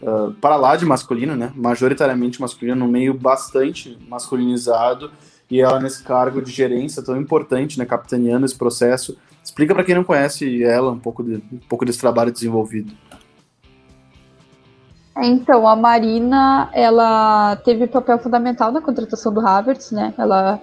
uh, 0.00 0.32
para 0.34 0.56
lá 0.56 0.76
de 0.76 0.86
masculina, 0.86 1.36
né, 1.36 1.52
majoritariamente 1.54 2.40
masculina, 2.40 2.76
no 2.76 2.88
meio 2.88 3.12
bastante 3.12 3.98
masculinizado, 4.08 5.10
e 5.52 5.60
ela 5.60 5.78
nesse 5.78 6.02
cargo 6.02 6.40
de 6.40 6.50
gerência 6.50 7.02
tão 7.04 7.14
importante, 7.20 7.78
né, 7.78 7.84
capitaneando 7.84 8.46
esse 8.46 8.56
processo. 8.56 9.18
Explica 9.44 9.74
para 9.74 9.84
quem 9.84 9.94
não 9.94 10.02
conhece 10.02 10.64
ela 10.64 10.90
um 10.90 10.98
pouco, 10.98 11.22
de, 11.22 11.34
um 11.52 11.58
pouco 11.68 11.84
desse 11.84 11.98
trabalho 11.98 12.32
desenvolvido. 12.32 12.90
Então, 15.14 15.68
a 15.68 15.76
Marina, 15.76 16.70
ela 16.72 17.54
teve 17.56 17.86
papel 17.86 18.18
fundamental 18.18 18.72
na 18.72 18.80
contratação 18.80 19.30
do 19.30 19.46
Havertz, 19.46 19.90
né? 19.90 20.14
Ela, 20.16 20.58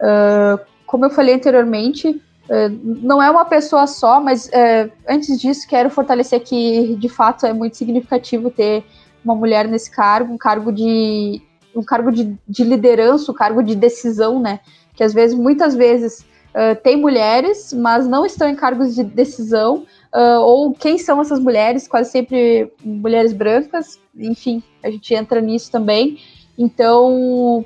uh, 0.00 0.58
como 0.86 1.04
eu 1.04 1.10
falei 1.10 1.36
anteriormente, 1.36 2.08
uh, 2.08 2.80
não 2.82 3.22
é 3.22 3.30
uma 3.30 3.44
pessoa 3.44 3.86
só, 3.86 4.20
mas 4.20 4.46
uh, 4.46 4.90
antes 5.08 5.40
disso, 5.40 5.68
quero 5.68 5.88
fortalecer 5.88 6.40
que, 6.40 6.96
de 6.96 7.08
fato, 7.08 7.46
é 7.46 7.52
muito 7.52 7.76
significativo 7.76 8.50
ter 8.50 8.84
uma 9.24 9.36
mulher 9.36 9.68
nesse 9.68 9.88
cargo, 9.88 10.34
um 10.34 10.38
cargo 10.38 10.72
de 10.72 11.40
um 11.74 11.82
cargo 11.82 12.10
de, 12.10 12.36
de 12.48 12.64
liderança, 12.64 13.30
um 13.30 13.34
cargo 13.34 13.62
de 13.62 13.74
decisão, 13.74 14.40
né? 14.40 14.60
Que 14.94 15.02
às 15.02 15.12
vezes, 15.12 15.36
muitas 15.36 15.74
vezes, 15.74 16.20
uh, 16.54 16.76
tem 16.82 16.96
mulheres, 16.96 17.72
mas 17.72 18.06
não 18.06 18.24
estão 18.26 18.48
em 18.48 18.54
cargos 18.54 18.94
de 18.94 19.02
decisão, 19.02 19.86
uh, 20.14 20.40
ou 20.40 20.72
quem 20.72 20.98
são 20.98 21.20
essas 21.20 21.40
mulheres, 21.40 21.88
quase 21.88 22.10
sempre 22.10 22.72
mulheres 22.84 23.32
brancas, 23.32 23.98
enfim, 24.14 24.62
a 24.82 24.90
gente 24.90 25.14
entra 25.14 25.40
nisso 25.40 25.70
também. 25.70 26.18
Então, 26.58 27.64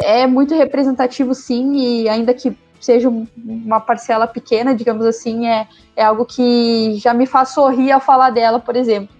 é 0.00 0.26
muito 0.26 0.54
representativo, 0.54 1.34
sim, 1.34 1.76
e 1.76 2.08
ainda 2.08 2.34
que 2.34 2.56
seja 2.80 3.08
uma 3.08 3.80
parcela 3.80 4.26
pequena, 4.26 4.74
digamos 4.74 5.06
assim, 5.06 5.46
é, 5.46 5.66
é 5.96 6.04
algo 6.04 6.26
que 6.26 6.96
já 6.96 7.14
me 7.14 7.24
faz 7.24 7.50
sorrir 7.50 7.92
ao 7.92 8.00
falar 8.00 8.30
dela, 8.30 8.60
por 8.60 8.76
exemplo. 8.76 9.14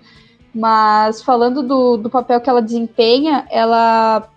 Mas 0.54 1.20
falando 1.22 1.62
do, 1.62 1.96
do 1.96 2.08
papel 2.08 2.40
que 2.40 2.48
ela 2.48 2.62
desempenha, 2.62 3.46
ela, 3.50 4.28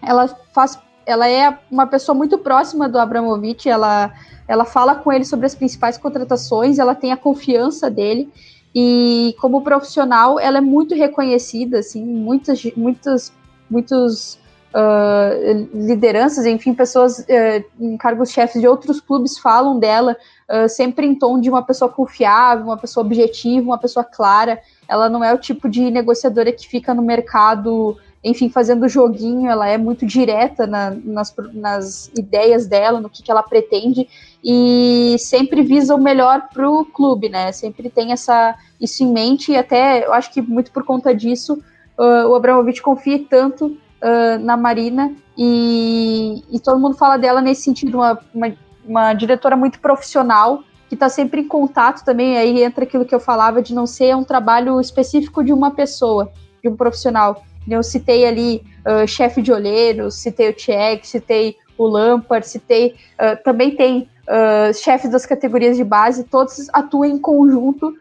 ela 0.00 0.28
faz. 0.54 0.78
Ela 1.04 1.28
é 1.28 1.58
uma 1.70 1.86
pessoa 1.86 2.16
muito 2.16 2.38
próxima 2.38 2.88
do 2.88 2.96
Abramovich, 2.96 3.68
ela, 3.68 4.12
ela 4.46 4.64
fala 4.64 4.94
com 4.94 5.12
ele 5.12 5.24
sobre 5.24 5.46
as 5.46 5.54
principais 5.54 5.98
contratações, 5.98 6.78
ela 6.78 6.94
tem 6.94 7.12
a 7.12 7.16
confiança 7.16 7.90
dele. 7.90 8.32
E 8.74 9.34
como 9.40 9.62
profissional, 9.62 10.38
ela 10.38 10.58
é 10.58 10.60
muito 10.60 10.94
reconhecida, 10.94 11.80
assim, 11.80 12.02
muitas, 12.02 12.64
muitas, 12.76 13.32
muitos 13.68 14.38
uh, 14.72 15.68
lideranças, 15.74 16.46
enfim, 16.46 16.74
pessoas 16.74 17.18
uh, 17.20 17.64
em 17.80 17.96
cargos 17.96 18.30
chefes 18.30 18.60
de 18.60 18.66
outros 18.66 19.00
clubes 19.00 19.38
falam 19.38 19.78
dela 19.78 20.16
uh, 20.48 20.68
sempre 20.68 21.06
em 21.06 21.14
tom 21.14 21.40
de 21.40 21.48
uma 21.48 21.62
pessoa 21.62 21.90
confiável, 21.90 22.64
uma 22.64 22.76
pessoa 22.76 23.04
objetiva, 23.04 23.64
uma 23.64 23.78
pessoa 23.78 24.04
clara. 24.04 24.60
Ela 24.92 25.08
não 25.08 25.24
é 25.24 25.32
o 25.32 25.38
tipo 25.38 25.68
de 25.68 25.90
negociadora 25.90 26.52
que 26.52 26.68
fica 26.68 26.92
no 26.92 27.02
mercado, 27.02 27.96
enfim, 28.22 28.48
fazendo 28.48 28.88
joguinho. 28.88 29.50
Ela 29.50 29.68
é 29.68 29.78
muito 29.78 30.04
direta 30.04 30.66
na, 30.66 30.90
nas, 30.90 31.34
nas, 31.52 32.10
ideias 32.16 32.66
dela, 32.66 33.00
no 33.00 33.08
que, 33.08 33.22
que 33.22 33.30
ela 33.30 33.42
pretende 33.42 34.08
e 34.44 35.16
sempre 35.18 35.62
visa 35.62 35.94
o 35.94 36.02
melhor 36.02 36.48
para 36.52 36.68
o 36.68 36.84
clube, 36.84 37.28
né? 37.28 37.52
Sempre 37.52 37.88
tem 37.88 38.12
essa 38.12 38.54
isso 38.80 39.02
em 39.02 39.12
mente 39.12 39.52
e 39.52 39.56
até 39.56 40.04
eu 40.04 40.12
acho 40.12 40.32
que 40.32 40.42
muito 40.42 40.70
por 40.72 40.84
conta 40.84 41.14
disso 41.14 41.54
uh, 41.98 42.28
o 42.28 42.34
Abramovich 42.34 42.82
confia 42.82 43.24
tanto 43.30 43.66
uh, 43.66 44.38
na 44.40 44.56
Marina 44.56 45.14
e, 45.38 46.42
e, 46.50 46.60
todo 46.60 46.80
mundo 46.80 46.96
fala 46.96 47.16
dela 47.16 47.40
nesse 47.40 47.62
sentido, 47.62 47.96
uma, 47.96 48.18
uma 48.34 48.52
uma 48.84 49.12
diretora 49.14 49.56
muito 49.56 49.78
profissional, 49.80 50.62
que 50.92 50.96
está 50.96 51.08
sempre 51.08 51.40
em 51.40 51.48
contato 51.48 52.04
também, 52.04 52.36
aí 52.36 52.62
entra 52.62 52.84
aquilo 52.84 53.06
que 53.06 53.14
eu 53.14 53.18
falava 53.18 53.62
de 53.62 53.74
não 53.74 53.86
ser 53.86 54.14
um 54.14 54.22
trabalho 54.22 54.78
específico 54.78 55.42
de 55.42 55.50
uma 55.50 55.70
pessoa, 55.70 56.30
de 56.62 56.68
um 56.68 56.76
profissional. 56.76 57.42
Eu 57.66 57.82
citei 57.82 58.26
ali 58.26 58.62
uh, 58.86 59.08
chefe 59.08 59.40
de 59.40 59.50
olheiros, 59.50 60.16
citei 60.16 60.50
o 60.50 60.52
Tchek, 60.52 61.08
citei 61.08 61.56
o 61.78 61.86
Lampard, 61.86 62.46
citei. 62.46 62.94
Uh, 63.14 63.42
também 63.42 63.74
tem 63.74 64.06
uh, 64.28 64.74
chefes 64.74 65.10
das 65.10 65.24
categorias 65.24 65.78
de 65.78 65.84
base, 65.84 66.24
todos 66.24 66.68
atuam 66.74 67.06
em 67.06 67.18
conjunto 67.18 67.96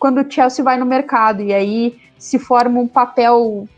quando 0.00 0.20
o 0.20 0.28
Chelsea 0.28 0.64
vai 0.64 0.76
no 0.76 0.84
mercado, 0.84 1.42
e 1.42 1.54
aí 1.54 1.96
se 2.18 2.40
forma 2.40 2.80
um 2.80 2.88
papel, 2.88 3.68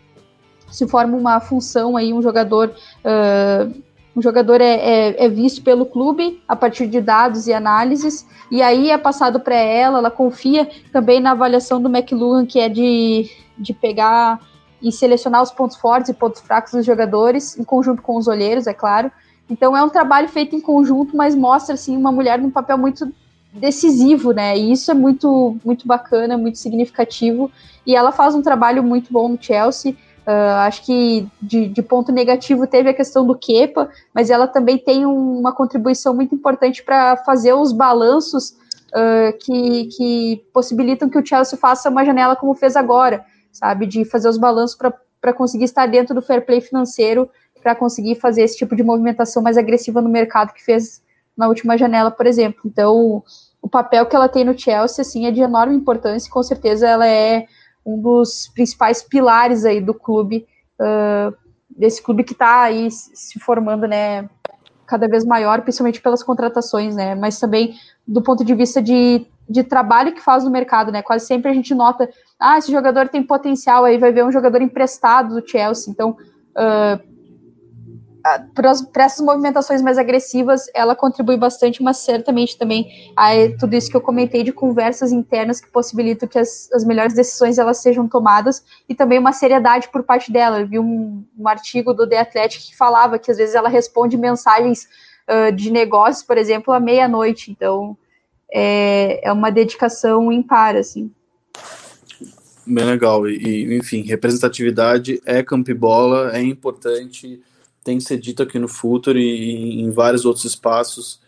se 0.72 0.88
forma 0.88 1.18
uma 1.18 1.38
função 1.38 1.98
aí, 1.98 2.14
um 2.14 2.22
jogador 2.22 2.70
uh, 3.04 3.87
um 4.18 4.22
jogador 4.22 4.60
é, 4.60 4.74
é, 4.74 5.24
é, 5.26 5.28
visto 5.28 5.62
pelo 5.62 5.86
clube 5.86 6.42
a 6.48 6.56
partir 6.56 6.88
de 6.88 7.00
dados 7.00 7.46
e 7.46 7.52
análises, 7.52 8.26
e 8.50 8.60
aí 8.60 8.90
é 8.90 8.98
passado 8.98 9.38
para 9.38 9.54
ela, 9.54 9.98
ela 9.98 10.10
confia 10.10 10.68
também 10.92 11.20
na 11.20 11.30
avaliação 11.30 11.80
do 11.80 11.88
McLuhan, 11.88 12.44
que 12.44 12.58
é 12.58 12.68
de, 12.68 13.30
de 13.56 13.72
pegar 13.72 14.40
e 14.82 14.90
selecionar 14.90 15.40
os 15.40 15.52
pontos 15.52 15.76
fortes 15.76 16.10
e 16.10 16.14
pontos 16.14 16.40
fracos 16.40 16.72
dos 16.72 16.84
jogadores, 16.84 17.56
em 17.56 17.62
conjunto 17.62 18.02
com 18.02 18.16
os 18.16 18.26
olheiros, 18.26 18.66
é 18.66 18.74
claro. 18.74 19.10
Então 19.48 19.76
é 19.76 19.82
um 19.84 19.88
trabalho 19.88 20.28
feito 20.28 20.56
em 20.56 20.60
conjunto, 20.60 21.16
mas 21.16 21.36
mostra 21.36 21.74
assim 21.74 21.96
uma 21.96 22.10
mulher 22.10 22.40
num 22.40 22.50
papel 22.50 22.76
muito 22.76 23.12
decisivo, 23.52 24.32
né? 24.32 24.58
E 24.58 24.72
isso 24.72 24.90
é 24.90 24.94
muito 24.94 25.56
muito 25.64 25.86
bacana, 25.86 26.36
muito 26.36 26.58
significativo. 26.58 27.50
E 27.86 27.94
ela 27.94 28.10
faz 28.10 28.34
um 28.34 28.42
trabalho 28.42 28.82
muito 28.82 29.12
bom 29.12 29.28
no 29.28 29.38
Chelsea. 29.40 29.96
Uh, 30.28 30.60
acho 30.66 30.84
que 30.84 31.26
de, 31.40 31.68
de, 31.68 31.80
ponto 31.80 32.12
negativo 32.12 32.66
teve 32.66 32.90
a 32.90 32.94
questão 32.94 33.26
do 33.26 33.34
Kepa, 33.34 33.88
mas 34.12 34.28
ela 34.28 34.46
também 34.46 34.76
tem 34.76 35.06
uma 35.06 35.54
contribuição 35.54 36.12
muito 36.12 36.34
importante 36.34 36.82
para 36.82 37.16
fazer 37.16 37.54
os 37.54 37.72
balanços 37.72 38.50
uh, 38.90 39.32
que, 39.40 39.86
que, 39.86 40.44
possibilitam 40.52 41.08
que 41.08 41.16
o 41.16 41.24
Chelsea 41.24 41.58
faça 41.58 41.88
uma 41.88 42.04
janela 42.04 42.36
como 42.36 42.52
fez 42.52 42.76
agora, 42.76 43.24
sabe? 43.50 43.86
De 43.86 44.04
fazer 44.04 44.28
os 44.28 44.36
balanços 44.36 44.76
para 44.76 45.32
conseguir 45.32 45.64
estar 45.64 45.86
dentro 45.86 46.14
do 46.14 46.20
fair 46.20 46.44
play 46.44 46.60
financeiro, 46.60 47.30
para 47.62 47.74
conseguir 47.74 48.16
fazer 48.16 48.42
esse 48.42 48.58
tipo 48.58 48.76
de 48.76 48.82
movimentação 48.82 49.42
mais 49.42 49.56
agressiva 49.56 50.02
no 50.02 50.10
mercado 50.10 50.52
que 50.52 50.62
fez 50.62 51.02
na 51.34 51.48
última 51.48 51.78
janela, 51.78 52.10
por 52.10 52.26
exemplo. 52.26 52.60
Então, 52.66 53.24
o 53.62 53.68
papel 53.68 54.04
que 54.04 54.14
ela 54.14 54.28
tem 54.28 54.44
no 54.44 54.58
Chelsea 54.58 55.00
assim, 55.00 55.24
é 55.24 55.30
de 55.30 55.40
enorme 55.40 55.74
importância 55.74 56.28
e 56.28 56.30
com 56.30 56.42
certeza 56.42 56.86
ela 56.86 57.06
é 57.06 57.46
um 57.88 58.00
dos 58.00 58.48
principais 58.54 59.02
pilares 59.02 59.64
aí 59.64 59.80
do 59.80 59.94
clube, 59.94 60.46
uh, 60.78 61.34
desse 61.70 62.02
clube 62.02 62.22
que 62.22 62.32
está 62.32 62.62
aí 62.62 62.90
se 62.90 63.40
formando, 63.40 63.86
né, 63.86 64.28
cada 64.86 65.08
vez 65.08 65.24
maior, 65.24 65.62
principalmente 65.62 66.00
pelas 66.00 66.22
contratações, 66.22 66.94
né, 66.94 67.14
mas 67.14 67.40
também 67.40 67.74
do 68.06 68.22
ponto 68.22 68.44
de 68.44 68.54
vista 68.54 68.82
de, 68.82 69.26
de 69.48 69.64
trabalho 69.64 70.12
que 70.12 70.20
faz 70.20 70.44
no 70.44 70.50
mercado, 70.50 70.92
né, 70.92 71.00
quase 71.02 71.26
sempre 71.26 71.50
a 71.50 71.54
gente 71.54 71.74
nota, 71.74 72.08
ah, 72.38 72.58
esse 72.58 72.70
jogador 72.70 73.08
tem 73.08 73.22
potencial, 73.22 73.84
aí 73.84 73.96
vai 73.96 74.12
ver 74.12 74.24
um 74.24 74.32
jogador 74.32 74.60
emprestado 74.60 75.40
do 75.40 75.48
Chelsea, 75.48 75.90
então 75.90 76.10
uh, 76.10 77.17
para 78.54 79.04
essas 79.04 79.24
movimentações 79.24 79.80
mais 79.80 79.98
agressivas, 79.98 80.66
ela 80.74 80.94
contribui 80.94 81.36
bastante, 81.36 81.82
mas 81.82 81.98
certamente 81.98 82.58
também 82.58 83.12
a 83.16 83.30
tudo 83.58 83.74
isso 83.74 83.90
que 83.90 83.96
eu 83.96 84.00
comentei 84.00 84.42
de 84.42 84.52
conversas 84.52 85.12
internas 85.12 85.60
que 85.60 85.70
possibilitam 85.70 86.28
que 86.28 86.38
as, 86.38 86.70
as 86.72 86.84
melhores 86.84 87.14
decisões 87.14 87.58
elas 87.58 87.78
sejam 87.78 88.08
tomadas 88.08 88.64
e 88.88 88.94
também 88.94 89.18
uma 89.18 89.32
seriedade 89.32 89.88
por 89.88 90.02
parte 90.02 90.32
dela. 90.32 90.60
Eu 90.60 90.66
vi 90.66 90.78
um, 90.78 91.24
um 91.38 91.48
artigo 91.48 91.94
do 91.94 92.08
The 92.08 92.18
Athletic 92.18 92.68
que 92.68 92.76
falava 92.76 93.18
que 93.18 93.30
às 93.30 93.36
vezes 93.36 93.54
ela 93.54 93.68
responde 93.68 94.16
mensagens 94.16 94.88
uh, 95.28 95.52
de 95.52 95.70
negócios, 95.70 96.24
por 96.24 96.36
exemplo, 96.36 96.72
à 96.72 96.80
meia-noite. 96.80 97.50
Então 97.50 97.96
é, 98.52 99.26
é 99.26 99.32
uma 99.32 99.50
dedicação 99.50 100.32
impar, 100.32 100.76
assim. 100.76 101.10
Bem 102.66 102.84
legal. 102.84 103.26
E, 103.28 103.76
enfim, 103.76 104.02
representatividade 104.02 105.20
é 105.24 105.42
campo 105.42 105.70
e 105.70 105.74
bola, 105.74 106.36
é 106.36 106.42
importante 106.42 107.40
tem 107.84 107.98
que 107.98 108.04
ser 108.04 108.18
dito 108.18 108.42
aqui 108.42 108.58
no 108.58 108.68
Futuro 108.68 109.18
e, 109.18 109.80
em 109.80 109.90
vários 109.90 110.24
outros 110.24 110.44
espaços. 110.44 111.20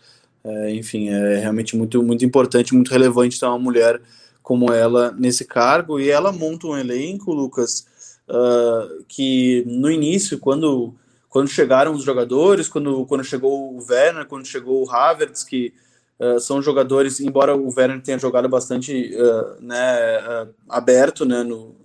É, 0.43 0.73
enfim, 0.73 1.09
é 1.09 1.37
realmente 1.39 1.75
muito, 1.75 2.01
muito 2.01 2.25
importante, 2.25 2.73
muito 2.73 2.91
relevante 2.91 3.39
ter 3.39 3.45
uma 3.45 3.59
mulher 3.59 4.01
como 4.41 4.71
ela 4.71 5.11
nesse 5.11 5.45
cargo. 5.45 5.99
E 5.99 6.09
ela 6.09 6.31
monta 6.31 6.67
um 6.67 6.77
elenco, 6.77 7.33
Lucas, 7.33 7.85
uh, 8.27 9.03
que 9.07 9.63
no 9.67 9.89
início, 9.89 10.39
quando, 10.39 10.93
quando 11.29 11.47
chegaram 11.47 11.93
os 11.93 12.03
jogadores, 12.03 12.67
quando, 12.67 13.05
quando 13.05 13.23
chegou 13.23 13.73
o 13.73 13.85
Werner, 13.89 14.25
quando 14.25 14.45
chegou 14.45 14.83
o 14.83 14.89
Havertz, 14.89 15.43
que 15.43 15.73
uh, 16.19 16.39
são 16.39 16.61
jogadores, 16.61 17.19
embora 17.19 17.55
o 17.55 17.73
Werner 17.75 18.01
tenha 18.01 18.19
jogado 18.19 18.49
bastante 18.49 19.15
uh, 19.15 19.61
né, 19.63 20.47
aberto 20.67 21.25
né, 21.25 21.43
no, 21.43 21.75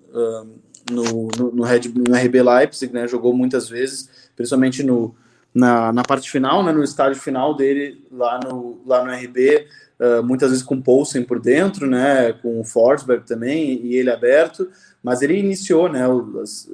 no, 0.91 1.29
no, 1.39 1.53
no, 1.53 1.63
Red, 1.63 1.83
no 1.95 2.15
RB 2.15 2.43
Leipzig, 2.43 2.93
né, 2.93 3.07
jogou 3.07 3.35
muitas 3.35 3.69
vezes, 3.69 4.09
principalmente 4.37 4.83
no, 4.83 5.15
na, 5.57 5.91
na 5.91 6.03
parte 6.03 6.31
final, 6.31 6.63
né, 6.63 6.71
no 6.71 6.85
estágio 6.85 7.21
final 7.21 7.57
dele 7.57 8.05
lá 8.13 8.39
no, 8.45 8.79
lá 8.87 9.03
no 9.03 9.11
RB, 9.11 9.67
uh, 9.99 10.23
muitas 10.23 10.51
vezes 10.51 10.63
com 10.63 10.81
Poulsen 10.81 11.25
por 11.25 11.41
dentro, 11.41 11.87
né, 11.87 12.35
com 12.35 12.61
o 12.61 12.65
Forsberg 12.65 13.25
também, 13.27 13.81
e 13.83 13.97
ele 13.97 14.11
aberto, 14.11 14.69
mas 15.03 15.23
ele 15.23 15.39
iniciou, 15.39 15.89
né, 15.89 16.03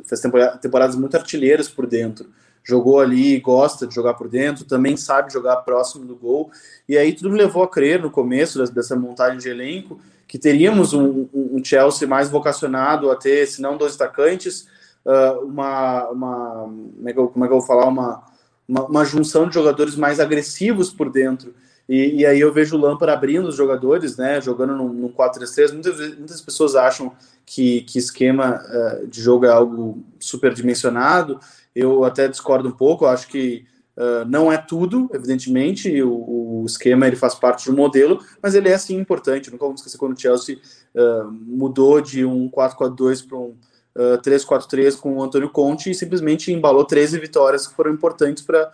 fez 0.04 0.20
temporadas 0.60 0.96
muito 0.96 1.16
artilheiras 1.16 1.68
por 1.68 1.86
dentro, 1.86 2.26
jogou 2.64 3.00
ali, 3.00 3.38
gosta 3.38 3.86
de 3.86 3.94
jogar 3.94 4.14
por 4.14 4.28
dentro, 4.28 4.64
também 4.64 4.96
sabe 4.96 5.32
jogar 5.32 5.56
próximo 5.58 6.04
do 6.04 6.16
gol, 6.16 6.50
e 6.88 6.98
aí 6.98 7.12
tudo 7.12 7.30
me 7.30 7.38
levou 7.38 7.62
a 7.62 7.68
crer 7.68 8.02
no 8.02 8.10
começo 8.10 8.62
dessa 8.72 8.96
montagem 8.96 9.38
de 9.38 9.48
elenco 9.48 10.00
que 10.32 10.38
teríamos 10.38 10.94
um, 10.94 11.28
um 11.34 11.62
Chelsea 11.62 12.08
mais 12.08 12.30
vocacionado 12.30 13.10
a 13.10 13.16
ter, 13.16 13.46
se 13.46 13.60
não 13.60 13.76
dois 13.76 13.96
atacantes, 13.96 14.66
uh, 15.04 15.44
uma, 15.44 16.08
uma 16.08 16.54
como, 16.64 17.08
é 17.08 17.12
eu, 17.12 17.28
como 17.28 17.44
é 17.44 17.48
que 17.48 17.54
eu 17.54 17.58
vou 17.58 17.66
falar, 17.66 17.86
uma, 17.86 18.22
uma, 18.68 18.86
uma 18.86 19.04
junção 19.04 19.48
de 19.48 19.54
jogadores 19.54 19.96
mais 19.96 20.20
agressivos 20.20 20.90
por 20.90 21.10
dentro. 21.10 21.54
E, 21.88 22.20
e, 22.20 22.26
aí 22.26 22.40
eu 22.40 22.52
vejo 22.52 22.76
o 22.76 22.80
Lampard 22.80 23.12
abrindo 23.12 23.48
os 23.48 23.56
jogadores, 23.56 24.16
né, 24.16 24.40
jogando 24.40 24.76
no, 24.76 24.92
no 24.92 25.10
4-3-3. 25.10 25.72
Muitas, 25.72 25.98
muitas 26.16 26.40
pessoas 26.40 26.76
acham 26.76 27.12
que, 27.44 27.82
que 27.82 27.98
esquema 27.98 28.62
uh, 28.64 29.06
de 29.06 29.20
jogo 29.20 29.44
é 29.44 29.50
algo 29.50 30.02
superdimensionado. 30.18 31.40
Eu 31.74 32.04
até 32.04 32.28
discordo 32.28 32.68
um 32.68 32.72
pouco, 32.72 33.06
acho 33.06 33.28
que 33.28 33.66
Uh, 33.94 34.24
não 34.26 34.50
é 34.50 34.56
tudo, 34.56 35.10
evidentemente, 35.12 36.02
o, 36.02 36.62
o, 36.62 36.64
esquema 36.66 37.06
ele 37.06 37.14
faz 37.14 37.34
parte 37.34 37.70
do 37.70 37.76
modelo, 37.76 38.24
mas 38.42 38.54
ele 38.54 38.70
é 38.70 38.78
sim 38.78 38.96
importante. 38.96 39.50
Nunca 39.50 39.66
vamos 39.66 39.80
esquecer 39.80 39.98
quando 39.98 40.16
o 40.16 40.18
Chelsea 40.18 40.58
uh, 40.94 41.30
mudou 41.30 42.00
de 42.00 42.24
um 42.24 42.48
4-4-2 42.48 43.28
para 43.28 43.36
um 43.36 43.54
uh, 43.96 44.18
3-4-3 44.22 44.98
com 44.98 45.16
o 45.16 45.22
Antônio 45.22 45.50
Conte 45.50 45.90
e 45.90 45.94
simplesmente 45.94 46.52
embalou 46.52 46.84
13 46.84 47.18
vitórias 47.18 47.66
que 47.66 47.74
foram 47.74 47.92
importantes 47.92 48.42
para 48.42 48.72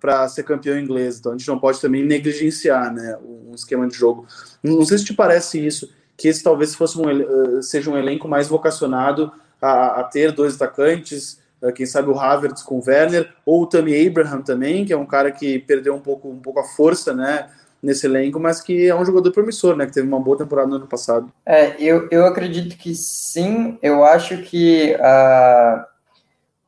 para 0.00 0.26
ser 0.28 0.44
campeão 0.44 0.78
inglês. 0.78 1.18
Então 1.18 1.32
a 1.32 1.36
gente 1.36 1.46
não 1.46 1.58
pode 1.58 1.78
também 1.78 2.02
negligenciar 2.02 2.90
né, 2.90 3.18
um 3.22 3.54
esquema 3.54 3.86
de 3.86 3.94
jogo. 3.94 4.26
Não 4.62 4.82
sei 4.86 4.96
se 4.96 5.04
te 5.04 5.12
parece 5.12 5.62
isso, 5.62 5.92
que 6.16 6.26
esse 6.28 6.42
talvez 6.42 6.74
fosse 6.74 6.98
um, 6.98 7.60
seja 7.60 7.90
um 7.90 7.98
elenco 7.98 8.26
mais 8.26 8.48
vocacionado 8.48 9.30
a, 9.60 10.00
a 10.00 10.04
ter 10.04 10.32
dois 10.32 10.54
atacantes, 10.54 11.38
quem 11.74 11.86
sabe 11.86 12.08
o 12.08 12.18
Havertz 12.18 12.62
com 12.62 12.78
o 12.78 12.82
Werner, 12.84 13.32
ou 13.46 13.62
o 13.62 13.66
Tammy 13.66 14.06
Abraham 14.06 14.42
também, 14.42 14.84
que 14.84 14.92
é 14.92 14.96
um 14.96 15.06
cara 15.06 15.30
que 15.30 15.60
perdeu 15.60 15.94
um 15.94 16.00
pouco, 16.00 16.28
um 16.28 16.40
pouco 16.40 16.58
a 16.58 16.64
força, 16.64 17.12
né, 17.12 17.48
nesse 17.82 18.06
elenco, 18.06 18.38
mas 18.38 18.60
que 18.60 18.86
é 18.86 18.94
um 18.94 19.04
jogador 19.04 19.32
promissor, 19.32 19.76
né, 19.76 19.86
que 19.86 19.92
teve 19.92 20.06
uma 20.06 20.20
boa 20.20 20.38
temporada 20.38 20.68
no 20.68 20.76
ano 20.76 20.86
passado. 20.86 21.32
É, 21.44 21.74
eu, 21.78 22.08
eu 22.10 22.24
acredito 22.24 22.76
que 22.76 22.94
sim, 22.94 23.76
eu 23.82 24.04
acho 24.04 24.38
que 24.42 24.94
uh, 24.94 25.84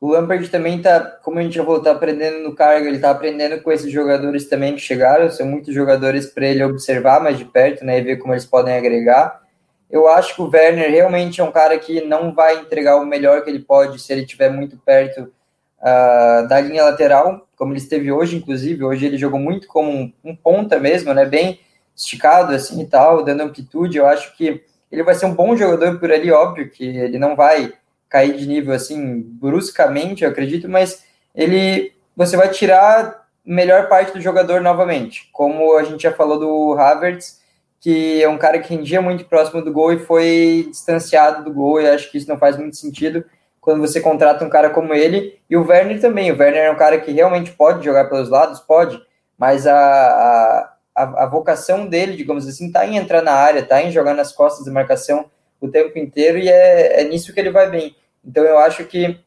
o 0.01 0.09
Lampard 0.09 0.47
também 0.49 0.81
tá, 0.81 0.99
como 0.99 1.39
a 1.39 1.41
gente 1.41 1.55
já 1.55 1.63
falou, 1.63 1.81
tá 1.81 1.91
aprendendo 1.91 2.39
no 2.39 2.53
cargo, 2.53 2.85
ele 2.85 2.99
tá 2.99 3.11
aprendendo 3.11 3.61
com 3.61 3.71
esses 3.71 3.91
jogadores 3.91 4.49
também 4.49 4.73
que 4.73 4.81
chegaram, 4.81 5.29
são 5.29 5.47
muitos 5.47 5.73
jogadores 5.73 6.25
para 6.25 6.47
ele 6.47 6.63
observar 6.63 7.21
mais 7.21 7.37
de 7.37 7.45
perto, 7.45 7.85
né, 7.85 7.99
e 7.99 8.03
ver 8.03 8.17
como 8.17 8.33
eles 8.33 8.45
podem 8.45 8.75
agregar, 8.75 9.41
eu 9.89 10.09
acho 10.09 10.35
que 10.35 10.41
o 10.41 10.49
Werner 10.49 10.91
realmente 10.91 11.39
é 11.39 11.43
um 11.43 11.51
cara 11.51 11.77
que 11.79 12.01
não 12.01 12.33
vai 12.33 12.59
entregar 12.59 12.97
o 12.97 13.05
melhor 13.05 13.43
que 13.43 13.49
ele 13.49 13.59
pode 13.59 13.99
se 13.99 14.11
ele 14.11 14.21
estiver 14.23 14.49
muito 14.49 14.77
perto 14.77 15.31
uh, 15.85 16.47
da 16.47 16.59
linha 16.59 16.83
lateral, 16.83 17.47
como 17.55 17.71
ele 17.71 17.79
esteve 17.79 18.11
hoje, 18.11 18.35
inclusive. 18.35 18.83
Hoje 18.83 19.05
ele 19.05 19.17
jogou 19.17 19.39
muito 19.39 19.67
como 19.67 19.91
um, 19.91 20.11
um, 20.23 20.35
ponta 20.35 20.79
mesmo, 20.79 21.13
né? 21.13 21.25
Bem 21.25 21.59
esticado 21.95 22.53
assim 22.53 22.81
e 22.81 22.87
tal, 22.87 23.23
dando 23.23 23.43
amplitude. 23.43 23.97
Eu 23.97 24.07
acho 24.07 24.35
que 24.35 24.63
ele 24.91 25.03
vai 25.03 25.13
ser 25.13 25.27
um 25.27 25.35
bom 25.35 25.55
jogador 25.55 25.99
por 25.99 26.11
ali, 26.11 26.31
óbvio 26.31 26.69
que 26.69 26.83
ele 26.83 27.19
não 27.19 27.35
vai 27.35 27.71
cair 28.09 28.35
de 28.35 28.47
nível 28.47 28.73
assim 28.73 29.21
bruscamente, 29.21 30.23
eu 30.23 30.29
acredito, 30.29 30.69
mas 30.69 31.03
ele 31.33 31.93
você 32.15 32.37
vai 32.37 32.49
tirar 32.49 33.25
melhor 33.45 33.89
parte 33.89 34.13
do 34.13 34.21
jogador 34.21 34.61
novamente. 34.61 35.29
Como 35.33 35.77
a 35.77 35.83
gente 35.83 36.03
já 36.03 36.13
falou 36.13 36.39
do 36.39 36.79
Havertz, 36.79 37.41
que 37.79 38.23
é 38.23 38.29
um 38.29 38.37
cara 38.37 38.59
que 38.59 38.73
rendia 38.73 39.01
muito 39.01 39.25
próximo 39.25 39.61
do 39.61 39.71
gol 39.71 39.91
e 39.91 39.99
foi 39.99 40.67
distanciado 40.69 41.43
do 41.43 41.53
gol, 41.53 41.81
e 41.81 41.89
acho 41.89 42.09
que 42.09 42.17
isso 42.17 42.29
não 42.29 42.37
faz 42.37 42.57
muito 42.57 42.77
sentido 42.77 43.23
quando 43.65 43.81
você 43.81 43.99
contrata 43.99 44.45
um 44.45 44.49
cara 44.49 44.69
como 44.69 44.93
ele, 44.93 45.39
e 45.49 45.57
o 45.57 45.67
Werner 45.67 45.99
também, 45.99 46.31
o 46.31 46.37
Werner 46.37 46.65
é 46.65 46.71
um 46.71 46.77
cara 46.77 46.99
que 46.99 47.11
realmente 47.11 47.51
pode 47.51 47.83
jogar 47.83 48.05
pelos 48.05 48.29
lados, 48.29 48.59
pode, 48.59 49.01
mas 49.35 49.65
a, 49.65 50.69
a, 50.95 51.23
a 51.23 51.25
vocação 51.25 51.87
dele, 51.87 52.15
digamos 52.15 52.47
assim, 52.47 52.71
tá 52.71 52.85
em 52.85 52.95
entrar 52.95 53.23
na 53.23 53.33
área, 53.33 53.65
tá 53.65 53.81
em 53.81 53.91
jogar 53.91 54.13
nas 54.13 54.31
costas 54.31 54.67
da 54.67 54.71
marcação 54.71 55.25
o 55.59 55.67
tempo 55.67 55.97
inteiro, 55.97 56.37
e 56.37 56.47
é, 56.47 57.01
é 57.01 57.03
nisso 57.05 57.33
que 57.33 57.39
ele 57.39 57.49
vai 57.49 57.67
bem. 57.67 57.95
Então 58.23 58.43
eu 58.43 58.59
acho 58.59 58.85
que 58.85 59.19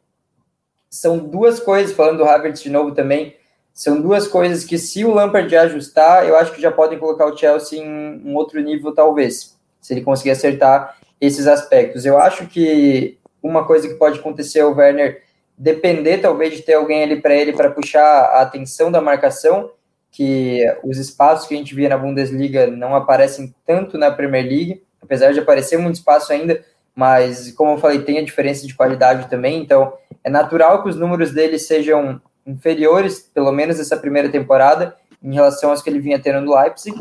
são 0.88 1.18
duas 1.18 1.58
coisas, 1.58 1.94
falando 1.94 2.18
do 2.18 2.24
Havertz 2.24 2.62
de 2.62 2.70
novo 2.70 2.92
também, 2.92 3.34
são 3.74 4.00
duas 4.00 4.28
coisas 4.28 4.62
que, 4.62 4.78
se 4.78 5.04
o 5.04 5.12
Lampard 5.12 5.54
ajustar, 5.56 6.28
eu 6.28 6.36
acho 6.36 6.52
que 6.52 6.62
já 6.62 6.70
podem 6.70 6.96
colocar 6.98 7.26
o 7.26 7.36
Chelsea 7.36 7.82
em 7.82 8.22
um 8.24 8.36
outro 8.36 8.60
nível, 8.60 8.94
talvez, 8.94 9.56
se 9.80 9.94
ele 9.94 10.02
conseguir 10.02 10.30
acertar 10.30 10.96
esses 11.20 11.48
aspectos. 11.48 12.06
Eu 12.06 12.18
acho 12.18 12.46
que 12.46 13.17
uma 13.42 13.64
coisa 13.64 13.88
que 13.88 13.94
pode 13.94 14.18
acontecer 14.18 14.60
é 14.60 14.64
o 14.64 14.74
Werner 14.74 15.22
depender, 15.56 16.18
talvez, 16.18 16.54
de 16.54 16.62
ter 16.62 16.74
alguém 16.74 17.02
ali 17.02 17.20
para 17.20 17.34
ele 17.34 17.52
para 17.52 17.70
puxar 17.70 18.00
a 18.00 18.42
atenção 18.42 18.90
da 18.92 19.00
marcação, 19.00 19.70
que 20.10 20.64
os 20.84 20.98
espaços 20.98 21.46
que 21.46 21.54
a 21.54 21.56
gente 21.56 21.74
via 21.74 21.88
na 21.88 21.98
Bundesliga 21.98 22.66
não 22.66 22.94
aparecem 22.94 23.54
tanto 23.66 23.98
na 23.98 24.10
Premier 24.10 24.44
League, 24.44 24.82
apesar 25.02 25.32
de 25.32 25.40
aparecer 25.40 25.78
muito 25.78 25.96
espaço 25.96 26.32
ainda, 26.32 26.64
mas, 26.94 27.52
como 27.52 27.72
eu 27.72 27.78
falei, 27.78 28.02
tem 28.02 28.18
a 28.18 28.24
diferença 28.24 28.66
de 28.66 28.74
qualidade 28.74 29.28
também, 29.28 29.60
então 29.60 29.92
é 30.24 30.30
natural 30.30 30.82
que 30.82 30.88
os 30.88 30.96
números 30.96 31.32
dele 31.32 31.58
sejam 31.58 32.20
inferiores, 32.46 33.20
pelo 33.32 33.52
menos 33.52 33.78
essa 33.78 33.96
primeira 33.96 34.28
temporada, 34.28 34.96
em 35.22 35.34
relação 35.34 35.70
aos 35.70 35.82
que 35.82 35.90
ele 35.90 36.00
vinha 36.00 36.18
tendo 36.18 36.40
no 36.40 36.56
Leipzig, 36.56 36.98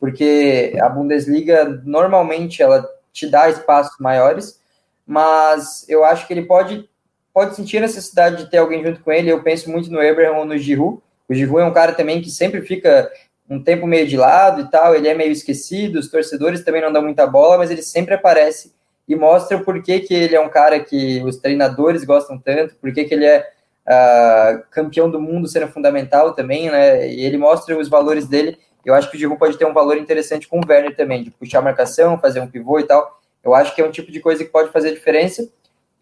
porque 0.00 0.76
a 0.80 0.88
Bundesliga 0.88 1.80
normalmente 1.84 2.62
ela 2.62 2.88
te 3.12 3.28
dá 3.28 3.48
espaços 3.48 3.96
maiores, 3.98 4.60
mas 5.06 5.88
eu 5.88 6.04
acho 6.04 6.26
que 6.26 6.32
ele 6.32 6.42
pode 6.42 6.88
pode 7.32 7.54
sentir 7.54 7.76
a 7.76 7.82
necessidade 7.82 8.44
de 8.44 8.50
ter 8.50 8.56
alguém 8.56 8.82
junto 8.82 9.00
com 9.00 9.12
ele. 9.12 9.30
Eu 9.30 9.42
penso 9.42 9.70
muito 9.70 9.90
no 9.90 10.00
Abraham 10.00 10.38
ou 10.38 10.44
no 10.46 10.56
Giroud. 10.56 11.02
O 11.28 11.34
Giroud 11.34 11.60
é 11.60 11.64
um 11.66 11.72
cara 11.72 11.92
também 11.92 12.22
que 12.22 12.30
sempre 12.30 12.62
fica 12.62 13.10
um 13.48 13.62
tempo 13.62 13.86
meio 13.86 14.06
de 14.06 14.16
lado 14.16 14.62
e 14.62 14.70
tal, 14.70 14.94
ele 14.94 15.06
é 15.06 15.14
meio 15.14 15.30
esquecido, 15.30 15.98
os 15.98 16.10
torcedores 16.10 16.64
também 16.64 16.82
não 16.82 16.92
dão 16.92 17.02
muita 17.02 17.26
bola, 17.26 17.58
mas 17.58 17.70
ele 17.70 17.82
sempre 17.82 18.14
aparece 18.14 18.74
e 19.08 19.14
mostra 19.14 19.58
por 19.58 19.80
que, 19.82 20.00
que 20.00 20.14
ele 20.14 20.34
é 20.34 20.40
um 20.40 20.48
cara 20.48 20.80
que 20.80 21.22
os 21.22 21.36
treinadores 21.36 22.04
gostam 22.04 22.38
tanto, 22.38 22.74
por 22.76 22.92
que, 22.92 23.04
que 23.04 23.14
ele 23.14 23.24
é 23.24 23.48
uh, 23.86 24.62
campeão 24.70 25.08
do 25.08 25.20
mundo 25.20 25.46
sendo 25.46 25.68
fundamental 25.68 26.32
também, 26.32 26.70
né? 26.70 27.08
E 27.08 27.24
ele 27.24 27.38
mostra 27.38 27.78
os 27.78 27.88
valores 27.88 28.26
dele. 28.26 28.58
Eu 28.84 28.94
acho 28.94 29.10
que 29.10 29.16
o 29.16 29.20
Giroud 29.20 29.38
pode 29.38 29.56
ter 29.56 29.64
um 29.64 29.72
valor 29.72 29.96
interessante 29.96 30.48
com 30.48 30.58
o 30.58 30.66
Werner 30.66 30.96
também, 30.96 31.22
de 31.22 31.30
puxar 31.30 31.60
a 31.60 31.62
marcação, 31.62 32.18
fazer 32.18 32.40
um 32.40 32.48
pivô 32.48 32.80
e 32.80 32.84
tal. 32.84 33.20
Eu 33.46 33.54
acho 33.54 33.74
que 33.74 33.80
é 33.80 33.86
um 33.86 33.90
tipo 33.90 34.10
de 34.10 34.20
coisa 34.20 34.44
que 34.44 34.50
pode 34.50 34.72
fazer 34.72 34.92
diferença 34.92 35.48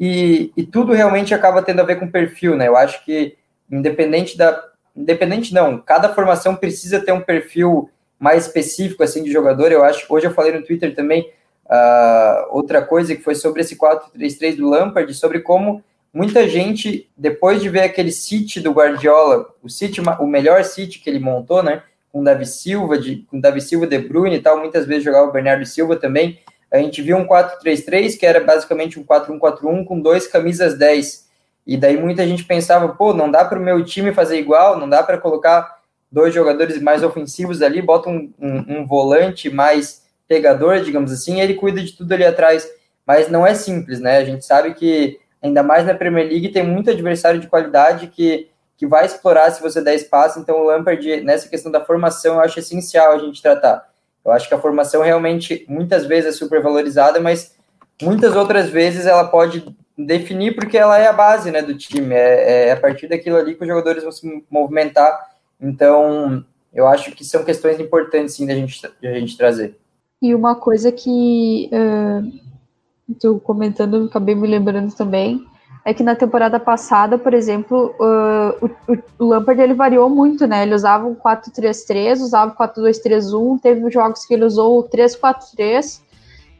e, 0.01 0.51
e 0.57 0.65
tudo 0.65 0.93
realmente 0.93 1.35
acaba 1.35 1.63
tendo 1.63 1.81
a 1.81 1.85
ver 1.85 1.97
com 1.97 2.11
perfil, 2.11 2.57
né? 2.57 2.67
Eu 2.67 2.77
acho 2.77 3.05
que 3.05 3.37
independente 3.71 4.37
da 4.37 4.71
independente 4.97 5.53
não, 5.53 5.79
cada 5.79 6.15
formação 6.15 6.55
precisa 6.55 7.01
ter 7.01 7.13
um 7.13 7.21
perfil 7.21 7.91
mais 8.19 8.47
específico 8.47 9.03
assim 9.03 9.23
de 9.23 9.33
jogador. 9.33 9.71
Eu 9.71 9.85
acho, 9.85 10.07
hoje 10.09 10.27
eu 10.27 10.33
falei 10.33 10.53
no 10.53 10.65
Twitter 10.65 10.95
também 10.95 11.31
uh, 11.67 12.47
outra 12.51 12.81
coisa 12.81 13.15
que 13.15 13.23
foi 13.23 13.35
sobre 13.35 13.61
esse 13.61 13.77
4-3-3 13.77 14.57
do 14.57 14.69
Lampard, 14.69 15.13
sobre 15.13 15.41
como 15.41 15.83
muita 16.13 16.49
gente 16.49 17.11
depois 17.17 17.61
de 17.61 17.69
ver 17.69 17.83
aquele 17.83 18.13
City 18.13 18.61
do 18.61 18.73
Guardiola, 18.73 19.53
o 19.63 19.69
City, 19.69 20.01
o 20.01 20.27
melhor 20.27 20.63
City 20.65 21.01
que 21.01 21.11
ele 21.11 21.19
montou, 21.19 21.63
né, 21.63 21.83
com 22.13 22.23
Davi 22.23 22.47
Silva, 22.47 22.97
de, 22.97 23.27
com 23.29 23.41
Davi 23.41 23.61
Silva, 23.61 23.89
De 23.89 23.99
Bruyne 23.99 24.37
e 24.37 24.41
tal, 24.41 24.61
muitas 24.61 24.87
vezes 24.87 25.03
jogava 25.03 25.29
o 25.29 25.33
Bernardo 25.33 25.67
Silva 25.67 25.97
também. 25.97 26.39
A 26.75 26.79
gente 26.79 27.01
viu 27.01 27.17
um 27.17 27.27
4-3-3 27.27 28.19
que 28.19 28.27
era 28.27 28.41
basicamente 28.41 28.99
um 28.99 29.05
4-1-4-1 29.05 29.85
com 29.85 30.01
dois 30.01 30.27
camisas 30.27 30.77
10 30.77 31.25
e 31.65 31.77
daí 31.77 31.97
muita 31.97 32.27
gente 32.27 32.45
pensava, 32.45 32.89
pô, 32.89 33.15
não 33.15 33.31
dá 33.31 33.45
para 33.45 33.59
o 33.59 33.63
meu 33.63 33.85
time 33.85 34.13
fazer 34.13 34.39
igual, 34.39 34.77
não 34.77 34.89
dá 34.89 35.03
para 35.03 35.19
colocar 35.19 35.79
dois 36.11 36.35
jogadores 36.35 36.81
mais 36.83 37.05
ofensivos 37.05 37.63
ali, 37.63 37.81
bota 37.81 38.11
um, 38.11 38.33
um, 38.39 38.81
um, 38.81 38.87
volante 38.87 39.49
mais 39.49 40.03
pegador, 40.29 40.81
digamos 40.81 41.13
assim, 41.13 41.37
e 41.37 41.41
ele 41.41 41.55
cuida 41.55 41.81
de 41.81 41.93
tudo 41.93 42.13
ali 42.13 42.25
atrás. 42.25 42.69
Mas 43.07 43.31
não 43.31 43.47
é 43.47 43.55
simples, 43.55 44.01
né? 44.01 44.19
A 44.19 44.25
gente 44.25 44.45
sabe 44.45 44.75
que, 44.75 45.19
ainda 45.41 45.63
mais 45.63 45.87
na 45.87 45.95
Premier 45.95 46.27
League, 46.27 46.51
tem 46.51 46.67
muito 46.67 46.91
adversário 46.91 47.41
de 47.41 47.47
qualidade 47.47 48.09
que, 48.09 48.49
que 48.77 48.87
vai 48.87 49.07
explorar 49.07 49.51
se 49.51 49.63
você 49.63 49.81
der 49.81 49.95
espaço. 49.95 50.39
Então, 50.39 50.57
o 50.57 50.65
Lampard, 50.65 51.21
nessa 51.23 51.49
questão 51.49 51.71
da 51.71 51.85
formação, 51.85 52.35
eu 52.35 52.41
acho 52.41 52.59
essencial 52.59 53.13
a 53.13 53.19
gente 53.19 53.43
tratar. 53.43 53.87
Eu 54.25 54.33
acho 54.33 54.49
que 54.49 54.55
a 54.55 54.61
formação 54.61 55.03
realmente, 55.03 55.65
muitas 55.69 56.07
vezes, 56.07 56.31
é 56.31 56.33
super 56.33 56.63
valorizada, 56.63 57.21
mas 57.21 57.55
muitas 58.03 58.35
outras 58.35 58.71
vezes 58.71 59.07
ela 59.07 59.25
pode 59.25 59.65
definir 59.97 60.55
porque 60.55 60.77
ela 60.77 60.99
é 60.99 61.07
a 61.07 61.13
base 61.13 61.51
né, 61.51 61.63
do 61.63 61.77
time, 61.77 62.15
é, 62.15 62.69
é 62.69 62.73
a 62.73 62.77
partir 62.77 63.07
daquilo 63.07 63.37
ali 63.37 63.55
que 63.55 63.63
os 63.63 63.69
jogadores 63.69 64.03
vão 64.03 64.13
se 64.13 64.45
movimentar. 64.51 65.35
Então, 65.61 66.45
eu 66.73 66.87
acho 66.87 67.13
que 67.13 67.25
são 67.25 67.45
questões 67.45 67.79
importantes 67.79 68.35
sim 68.35 68.47
da 68.47 68.55
gente, 68.55 68.83
da 68.83 69.13
gente 69.13 69.37
trazer. 69.37 69.79
E 70.21 70.35
uma 70.35 70.55
coisa 70.55 70.91
que 70.91 71.71
uh, 71.73 73.15
tu 73.21 73.39
comentando, 73.41 74.07
acabei 74.07 74.35
me 74.35 74.49
lembrando 74.49 74.95
também, 74.95 75.47
é 75.85 75.93
que 75.93 76.03
na 76.03 76.17
temporada 76.17 76.59
passada, 76.59 77.19
por 77.19 77.35
exemplo, 77.35 77.95
uh, 78.01 78.71
o, 78.89 79.25
o, 79.25 79.29
Lampard 79.29 79.61
ele 79.61 79.75
variou 79.75 80.09
muito, 80.09 80.47
né? 80.47 80.63
Ele 80.63 80.75
usava 80.75 81.07
um 81.07 81.15
4-3-3, 81.15 82.21
usava 82.21 82.55
4-2-3-1, 82.55 83.61
teve 83.61 83.91
jogos 83.91 84.25
que 84.25 84.33
ele 84.33 84.45
usou 84.45 84.79
o 84.79 84.85
3-4-3. 84.85 86.01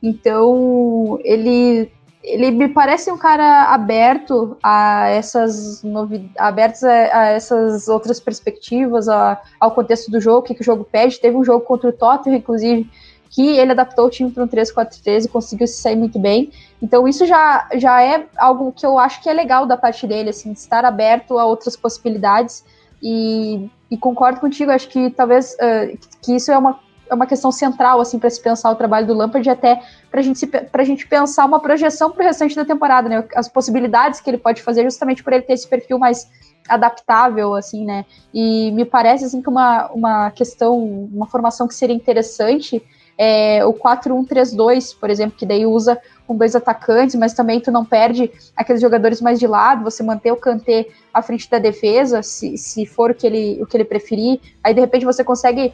Então, 0.03 1.19
ele 1.25 1.91
ele 2.25 2.51
me 2.51 2.69
parece 2.69 3.13
um 3.13 3.19
cara 3.19 3.65
aberto 3.65 4.57
a 4.63 5.09
essas 5.11 5.83
novidades, 5.83 6.35
abertos 6.39 6.83
a, 6.83 6.91
a, 6.91 7.27
essas 7.27 7.87
outras 7.87 8.19
perspectivas, 8.19 9.11
a, 9.11 9.41
ao 9.61 9.73
contexto 9.73 10.11
do 10.11 10.19
jogo, 10.19 10.39
o 10.39 10.43
que, 10.43 10.55
que, 10.55 10.63
o 10.63 10.65
jogo 10.65 10.85
pede. 10.85 11.21
Teve 11.21 11.37
um 11.37 11.45
jogo 11.45 11.65
contra 11.67 11.91
o 11.91 11.93
Tottenham, 11.93 12.39
inclusive, 12.39 12.91
que 13.35 13.59
ele 13.59 13.73
adaptou 13.73 14.07
o 14.07 14.11
time 14.11 14.31
para 14.31 14.45
um 14.45 14.47
3-4-3 14.47 15.25
e 15.25 15.29
conseguiu 15.29 15.67
se 15.67 15.83
sair 15.83 15.97
muito 15.97 16.21
bem. 16.21 16.53
Então 16.81 17.09
isso 17.09 17.27
já, 17.27 17.69
já 17.75 18.01
é 18.01 18.27
algo 18.37 18.71
que 18.71 18.87
eu 18.87 18.97
acho 18.97 19.21
que 19.21 19.29
é 19.29 19.33
legal 19.33 19.67
da 19.67 19.77
parte 19.77 20.07
dele, 20.07 20.31
assim, 20.31 20.53
estar 20.53 20.85
aberto 20.85 21.37
a 21.37 21.45
outras 21.45 21.75
possibilidades. 21.75 22.65
E, 23.03 23.69
e 23.91 23.97
concordo 23.97 24.39
contigo, 24.39 24.71
acho 24.71 24.89
que 24.89 25.11
talvez 25.11 25.55
uh, 25.55 25.99
que 26.23 26.37
isso 26.37 26.53
é 26.53 26.57
uma 26.57 26.79
é 27.07 27.15
uma 27.15 27.27
questão 27.27 27.53
central 27.53 28.01
assim 28.01 28.19
para 28.19 28.31
se 28.31 28.41
pensar 28.41 28.71
o 28.71 28.75
trabalho 28.77 29.07
do 29.07 29.13
Lampard 29.13 29.47
e 29.47 29.53
até 29.53 29.83
para 30.11 30.23
gente 30.23 30.49
a 30.73 30.85
gente 30.85 31.07
pensar 31.07 31.45
uma 31.45 31.61
projeção 31.61 32.11
para 32.11 32.23
o 32.23 32.27
restante 32.27 32.57
da 32.57 32.65
temporada, 32.65 33.11
né? 33.11 33.25
As 33.37 33.47
possibilidades 33.47 34.21
que 34.21 34.31
ele 34.31 34.39
pode 34.39 34.63
fazer 34.63 34.85
justamente 34.85 35.23
por 35.23 35.35
ele 35.35 35.43
ter 35.43 35.53
esse 35.53 35.69
perfil 35.69 35.99
mais 35.99 36.27
adaptável, 36.67 37.55
assim, 37.55 37.85
né? 37.85 38.07
E 38.33 38.71
me 38.73 38.87
parece 38.87 39.27
assim 39.27 39.43
que 39.43 39.51
uma, 39.51 39.91
uma 39.93 40.31
questão, 40.31 40.83
uma 40.83 41.27
formação 41.27 41.69
que 41.69 41.75
seria 41.75 41.95
interessante 41.95 42.83
é 43.17 43.65
o 43.65 43.73
4-1-3-2, 43.73 44.97
por 44.99 45.09
exemplo, 45.09 45.37
que 45.37 45.47
daí 45.47 45.65
usa 45.65 45.99
com 46.27 46.37
dois 46.37 46.57
atacantes, 46.57 47.15
mas 47.15 47.33
também 47.33 47.61
tu 47.61 47.71
não 47.71 47.85
perde 47.85 48.31
aqueles 48.57 48.81
jogadores 48.81 49.21
mais 49.21 49.39
de 49.39 49.47
lado, 49.47 49.85
você 49.85 50.03
manter 50.03 50.33
o 50.33 50.37
Kanté 50.37 50.89
à 51.13 51.23
frente 51.23 51.49
da 51.49 51.59
defesa, 51.59 52.23
se, 52.23 52.57
se 52.57 52.87
for 52.87 53.11
o 53.11 53.15
que, 53.15 53.27
ele, 53.27 53.63
o 53.63 53.67
que 53.67 53.77
ele 53.77 53.85
preferir, 53.85 54.41
aí 54.63 54.75
de 54.75 54.81
repente 54.81 55.05
você 55.05 55.23
consegue 55.23 55.73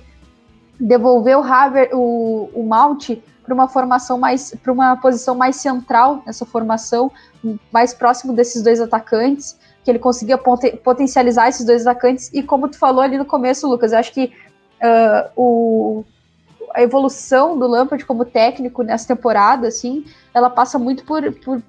devolver 0.78 1.38
o 1.38 1.42
Haver, 1.42 1.90
o, 1.92 2.50
o 2.54 2.62
Mount 2.62 3.10
para 3.44 3.54
uma 3.54 3.68
formação 3.68 4.18
mais 4.18 4.54
para 4.62 4.72
uma 4.72 4.96
posição 4.96 5.34
mais 5.34 5.56
central 5.56 6.22
nessa 6.24 6.46
formação, 6.46 7.10
mais 7.72 7.92
próximo 7.92 8.32
desses 8.32 8.62
dois 8.62 8.80
atacantes, 8.80 9.58
que 9.84 9.90
ele 9.90 9.98
conseguia 9.98 10.38
potencializar 10.38 11.48
esses 11.48 11.64
dois 11.66 11.86
atacantes. 11.86 12.30
E 12.32 12.42
como 12.42 12.68
tu 12.68 12.78
falou 12.78 13.02
ali 13.02 13.18
no 13.18 13.24
começo, 13.24 13.68
Lucas, 13.68 13.92
eu 13.92 13.98
acho 13.98 14.12
que 14.12 14.32
uh, 14.82 15.30
o, 15.34 16.04
a 16.74 16.82
evolução 16.82 17.58
do 17.58 17.66
Lampard 17.66 18.04
como 18.04 18.24
técnico 18.24 18.82
nessa 18.82 19.08
temporada, 19.08 19.68
assim, 19.68 20.04
ela 20.32 20.50
passa 20.50 20.78
muito 20.78 21.04
por, 21.04 21.32
por, 21.32 21.62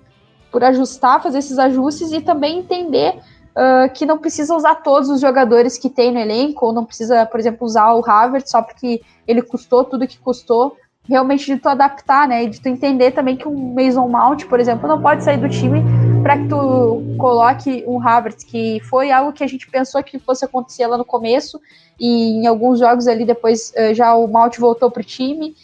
por 0.51 0.63
ajustar, 0.63 1.21
fazer 1.21 1.39
esses 1.39 1.57
ajustes 1.57 2.11
e 2.11 2.21
também 2.21 2.59
entender 2.59 3.19
uh, 3.51 3.91
que 3.93 4.05
não 4.05 4.17
precisa 4.17 4.55
usar 4.55 4.75
todos 4.75 5.09
os 5.09 5.21
jogadores 5.21 5.77
que 5.77 5.89
tem 5.89 6.11
no 6.11 6.19
elenco, 6.19 6.65
ou 6.65 6.73
não 6.73 6.85
precisa, 6.85 7.25
por 7.25 7.39
exemplo, 7.39 7.65
usar 7.65 7.93
o 7.93 8.01
Harvard 8.01 8.49
só 8.49 8.61
porque 8.61 9.01
ele 9.27 9.41
custou 9.41 9.83
tudo 9.83 10.07
que 10.07 10.19
custou. 10.19 10.77
Realmente 11.03 11.45
de 11.45 11.57
tu 11.59 11.67
adaptar, 11.67 12.27
né? 12.27 12.43
E 12.43 12.49
de 12.49 12.61
tu 12.61 12.69
entender 12.69 13.11
também 13.11 13.35
que 13.35 13.47
um 13.47 13.73
Mason 13.73 14.07
Mount, 14.07 14.45
por 14.45 14.59
exemplo, 14.59 14.87
não 14.87 15.01
pode 15.01 15.23
sair 15.23 15.37
do 15.37 15.49
time 15.49 15.81
para 16.21 16.37
que 16.37 16.47
tu 16.47 17.15
coloque 17.17 17.83
um 17.87 17.97
Harvard, 17.97 18.45
que 18.45 18.79
foi 18.89 19.11
algo 19.11 19.33
que 19.33 19.43
a 19.43 19.47
gente 19.47 19.69
pensou 19.69 20.03
que 20.03 20.19
fosse 20.19 20.45
acontecer 20.45 20.85
lá 20.87 20.97
no 20.97 21.05
começo, 21.05 21.59
e 21.99 22.37
em 22.37 22.47
alguns 22.47 22.79
jogos 22.79 23.07
ali 23.07 23.25
depois 23.25 23.73
uh, 23.75 23.93
já 23.93 24.13
o 24.13 24.27
Mount 24.27 24.57
voltou 24.57 24.91
pro 24.91 25.03
time 25.03 25.55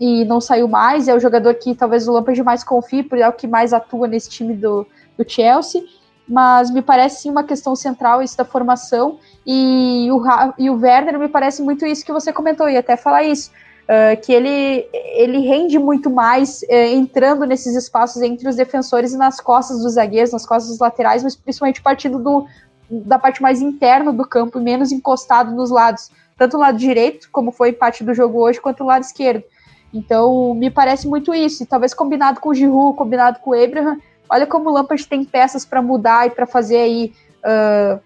e 0.00 0.24
não 0.24 0.40
saiu 0.40 0.66
mais, 0.66 1.08
é 1.08 1.14
o 1.14 1.20
jogador 1.20 1.54
que 1.54 1.74
talvez 1.74 2.08
o 2.08 2.12
Lampard 2.12 2.42
mais 2.42 2.64
confie, 2.64 3.02
porque 3.02 3.22
é 3.22 3.28
o 3.28 3.32
que 3.32 3.46
mais 3.46 3.72
atua 3.72 4.08
nesse 4.08 4.30
time 4.30 4.54
do, 4.54 4.86
do 5.16 5.28
Chelsea. 5.28 5.82
Mas 6.26 6.70
me 6.70 6.80
parece 6.80 7.22
sim 7.22 7.30
uma 7.30 7.42
questão 7.42 7.74
central 7.74 8.22
isso 8.22 8.36
da 8.36 8.44
formação, 8.44 9.18
e 9.44 10.08
o, 10.12 10.22
e 10.58 10.70
o 10.70 10.80
Werner 10.80 11.18
me 11.18 11.28
parece 11.28 11.60
muito 11.60 11.84
isso 11.84 12.04
que 12.04 12.12
você 12.12 12.32
comentou, 12.32 12.68
e 12.68 12.76
até 12.76 12.96
falar 12.96 13.24
isso, 13.24 13.50
uh, 13.90 14.20
que 14.20 14.32
ele, 14.32 14.88
ele 14.92 15.40
rende 15.40 15.78
muito 15.78 16.08
mais 16.08 16.62
uh, 16.62 16.74
entrando 16.94 17.44
nesses 17.44 17.74
espaços 17.74 18.22
entre 18.22 18.48
os 18.48 18.56
defensores 18.56 19.12
e 19.12 19.18
nas 19.18 19.40
costas 19.40 19.82
dos 19.82 19.94
zagueiros, 19.94 20.32
nas 20.32 20.46
costas 20.46 20.70
dos 20.70 20.78
laterais, 20.78 21.22
mas 21.22 21.34
principalmente 21.34 21.82
partindo 21.82 22.18
do, 22.18 22.46
da 22.88 23.18
parte 23.18 23.42
mais 23.42 23.60
interna 23.60 24.12
do 24.12 24.26
campo 24.26 24.60
menos 24.60 24.92
encostado 24.92 25.52
nos 25.52 25.70
lados, 25.70 26.10
tanto 26.38 26.56
o 26.56 26.60
lado 26.60 26.78
direito, 26.78 27.28
como 27.32 27.50
foi 27.50 27.72
parte 27.72 28.04
do 28.04 28.14
jogo 28.14 28.40
hoje, 28.40 28.60
quanto 28.60 28.84
o 28.84 28.86
lado 28.86 29.02
esquerdo. 29.02 29.42
Então, 29.92 30.54
me 30.54 30.70
parece 30.70 31.08
muito 31.08 31.34
isso, 31.34 31.64
e 31.64 31.66
talvez 31.66 31.92
combinado 31.92 32.40
com 32.40 32.50
o 32.50 32.54
Giroud, 32.54 32.96
combinado 32.96 33.40
com 33.40 33.50
o 33.50 33.64
Abraham, 33.64 33.98
Olha 34.30 34.46
como 34.46 34.70
o 34.70 34.72
Lampard 34.72 35.04
tem 35.08 35.24
peças 35.24 35.64
para 35.64 35.82
mudar 35.82 36.28
e 36.28 36.30
para 36.30 36.46
fazer 36.46 36.76
aí 36.76 37.12
uh, 37.44 38.00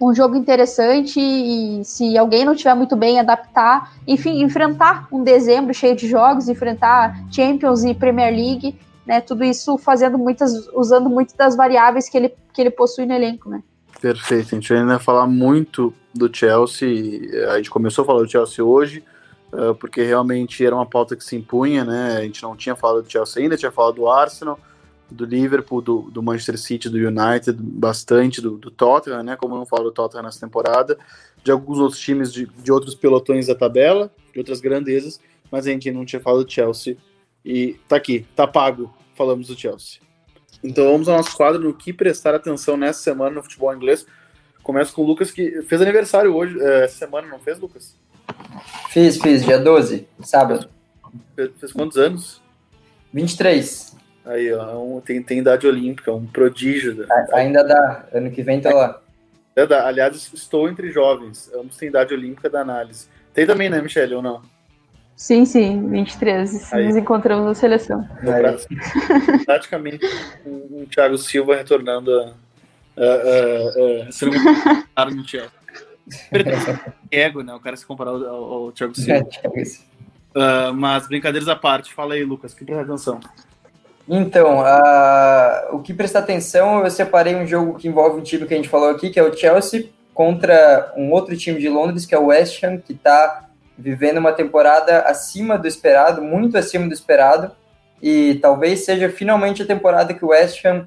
um 0.00 0.14
jogo 0.14 0.36
interessante 0.36 1.20
e 1.20 1.84
se 1.84 2.16
alguém 2.18 2.44
não 2.44 2.52
estiver 2.52 2.74
muito 2.74 2.96
bem, 2.96 3.18
adaptar, 3.18 3.92
enfim, 4.06 4.42
enfrentar 4.42 5.08
um 5.10 5.22
dezembro 5.22 5.72
cheio 5.72 5.94
de 5.96 6.08
jogos, 6.08 6.48
enfrentar 6.48 7.16
Champions 7.30 7.84
e 7.84 7.94
Premier 7.94 8.34
League, 8.34 8.78
né? 9.06 9.20
Tudo 9.20 9.44
isso 9.44 9.78
fazendo 9.78 10.18
muitas, 10.18 10.68
usando 10.74 11.08
muitas 11.08 11.34
das 11.34 11.56
variáveis 11.56 12.08
que 12.08 12.16
ele, 12.16 12.34
que 12.52 12.60
ele 12.60 12.70
possui 12.70 13.06
no 13.06 13.14
elenco, 13.14 13.48
né? 13.48 13.62
Perfeito, 14.00 14.48
a 14.48 14.58
gente 14.58 14.72
ainda 14.72 14.86
vai 14.86 14.98
falar 14.98 15.26
muito 15.26 15.94
do 16.12 16.34
Chelsea. 16.34 17.48
A 17.50 17.56
gente 17.56 17.70
começou 17.70 18.02
a 18.02 18.06
falar 18.06 18.22
do 18.22 18.30
Chelsea 18.30 18.64
hoje, 18.64 19.02
porque 19.78 20.02
realmente 20.02 20.64
era 20.64 20.74
uma 20.74 20.84
pauta 20.84 21.16
que 21.16 21.24
se 21.24 21.36
impunha, 21.36 21.84
né? 21.84 22.16
A 22.18 22.22
gente 22.22 22.42
não 22.42 22.56
tinha 22.56 22.74
falado 22.74 23.02
do 23.02 23.10
Chelsea 23.10 23.42
ainda, 23.42 23.56
tinha 23.56 23.72
falado 23.72 23.94
do 23.94 24.08
Arsenal 24.08 24.58
do 25.10 25.24
Liverpool, 25.24 25.80
do, 25.80 26.02
do, 26.10 26.22
Manchester 26.22 26.58
City, 26.58 26.88
do 26.88 26.96
United, 26.96 27.56
bastante 27.60 28.40
do, 28.40 28.56
do, 28.56 28.70
Tottenham, 28.70 29.22
né? 29.22 29.36
Como 29.36 29.54
eu 29.54 29.58
não 29.58 29.66
falo 29.66 29.84
do 29.84 29.92
Tottenham 29.92 30.24
nessa 30.24 30.40
temporada, 30.40 30.98
de 31.42 31.50
alguns 31.50 31.78
outros 31.78 32.00
times 32.00 32.32
de, 32.32 32.46
de 32.46 32.72
outros 32.72 32.94
pelotões 32.94 33.46
da 33.46 33.54
tabela, 33.54 34.10
de 34.32 34.38
outras 34.38 34.60
grandezas, 34.60 35.20
mas 35.50 35.66
a 35.66 35.70
gente 35.70 35.90
não 35.90 36.04
tinha 36.04 36.20
falado 36.20 36.44
do 36.44 36.50
Chelsea. 36.50 36.96
E 37.44 37.76
tá 37.86 37.96
aqui, 37.96 38.26
tá 38.34 38.46
pago, 38.46 38.92
falamos 39.14 39.48
do 39.48 39.58
Chelsea. 39.58 40.00
Então 40.62 40.84
vamos 40.90 41.08
ao 41.08 41.18
nosso 41.18 41.36
quadro 41.36 41.62
no 41.62 41.74
que 41.74 41.92
prestar 41.92 42.34
atenção 42.34 42.76
nessa 42.76 43.02
semana 43.02 43.36
no 43.36 43.42
futebol 43.42 43.74
inglês. 43.74 44.06
Começa 44.62 44.92
com 44.92 45.02
o 45.02 45.06
Lucas, 45.06 45.30
que 45.30 45.60
fez 45.62 45.82
aniversário 45.82 46.34
hoje, 46.34 46.58
é, 46.58 46.84
essa 46.84 46.96
semana, 46.96 47.28
não 47.28 47.38
fez, 47.38 47.58
Lucas? 47.60 47.98
Fiz, 48.88 49.18
fiz, 49.18 49.44
dia 49.44 49.58
12, 49.58 50.08
sábado. 50.20 50.70
Fez, 51.36 51.50
fez 51.60 51.72
quantos 51.72 51.98
anos? 51.98 52.40
23. 53.12 53.94
Aí, 54.24 54.52
ó, 54.52 54.70
é 54.70 54.76
um, 54.76 55.00
tem, 55.00 55.22
tem 55.22 55.38
idade 55.38 55.66
olímpica, 55.66 56.12
um 56.12 56.26
prodígio. 56.26 56.94
Da... 56.94 57.26
Ainda 57.34 57.62
dá, 57.62 58.06
ano 58.12 58.30
que 58.30 58.42
vem 58.42 58.60
tá 58.60 58.72
lá. 58.72 59.00
É, 59.54 59.66
dá. 59.66 59.86
Aliás, 59.86 60.32
estou 60.32 60.68
entre 60.68 60.90
jovens, 60.90 61.50
ambos 61.54 61.76
têm 61.76 61.88
idade 61.88 62.14
olímpica 62.14 62.48
da 62.48 62.60
análise. 62.60 63.06
Tem 63.34 63.46
também, 63.46 63.68
né, 63.68 63.82
Michele, 63.82 64.14
ou 64.14 64.22
não? 64.22 64.42
Sim, 65.16 65.44
sim, 65.44 65.88
23. 65.88 66.72
Aí. 66.72 66.86
Nos 66.86 66.96
encontramos 66.96 67.46
na 67.46 67.54
seleção. 67.54 68.08
Praticamente 69.44 70.04
um, 70.44 70.86
Thiago 70.86 71.16
Silva 71.18 71.56
retornando 71.56 72.10
a, 72.18 72.34
a, 72.96 73.02
a, 74.96 75.06
um 75.06 75.14
no 75.14 75.28
Chelsea. 75.28 75.50
Ego, 77.10 77.42
né? 77.42 77.54
O 77.54 77.60
cara 77.60 77.76
se 77.76 77.86
comparar 77.86 78.10
ao, 78.10 78.24
ao, 78.24 78.72
Thiago 78.72 78.94
Silva. 78.94 79.26
Uh, 80.34 80.74
mas 80.74 81.06
brincadeiras 81.06 81.48
à 81.48 81.54
parte, 81.54 81.94
fala 81.94 82.14
aí, 82.14 82.24
Lucas, 82.24 82.52
que 82.52 82.64
presta 82.64 82.82
atenção. 82.82 83.20
Então, 84.08 84.60
uh, 84.60 85.74
o 85.74 85.80
que 85.80 85.94
prestar 85.94 86.20
atenção, 86.20 86.84
eu 86.84 86.90
separei 86.90 87.34
um 87.34 87.46
jogo 87.46 87.78
que 87.78 87.88
envolve 87.88 88.20
um 88.20 88.22
time 88.22 88.46
que 88.46 88.52
a 88.52 88.56
gente 88.56 88.68
falou 88.68 88.90
aqui, 88.90 89.10
que 89.10 89.18
é 89.18 89.22
o 89.22 89.34
Chelsea, 89.34 89.88
contra 90.12 90.92
um 90.96 91.10
outro 91.10 91.36
time 91.36 91.58
de 91.58 91.68
Londres, 91.68 92.04
que 92.04 92.14
é 92.14 92.18
o 92.18 92.26
West 92.26 92.62
Ham, 92.62 92.78
que 92.78 92.92
está 92.92 93.48
vivendo 93.76 94.18
uma 94.18 94.32
temporada 94.32 95.00
acima 95.00 95.58
do 95.58 95.66
esperado, 95.66 96.22
muito 96.22 96.56
acima 96.56 96.86
do 96.86 96.92
esperado, 96.92 97.50
e 98.00 98.34
talvez 98.36 98.84
seja 98.84 99.08
finalmente 99.08 99.62
a 99.62 99.66
temporada 99.66 100.12
que 100.12 100.24
o 100.24 100.28
West 100.28 100.64
Ham 100.64 100.86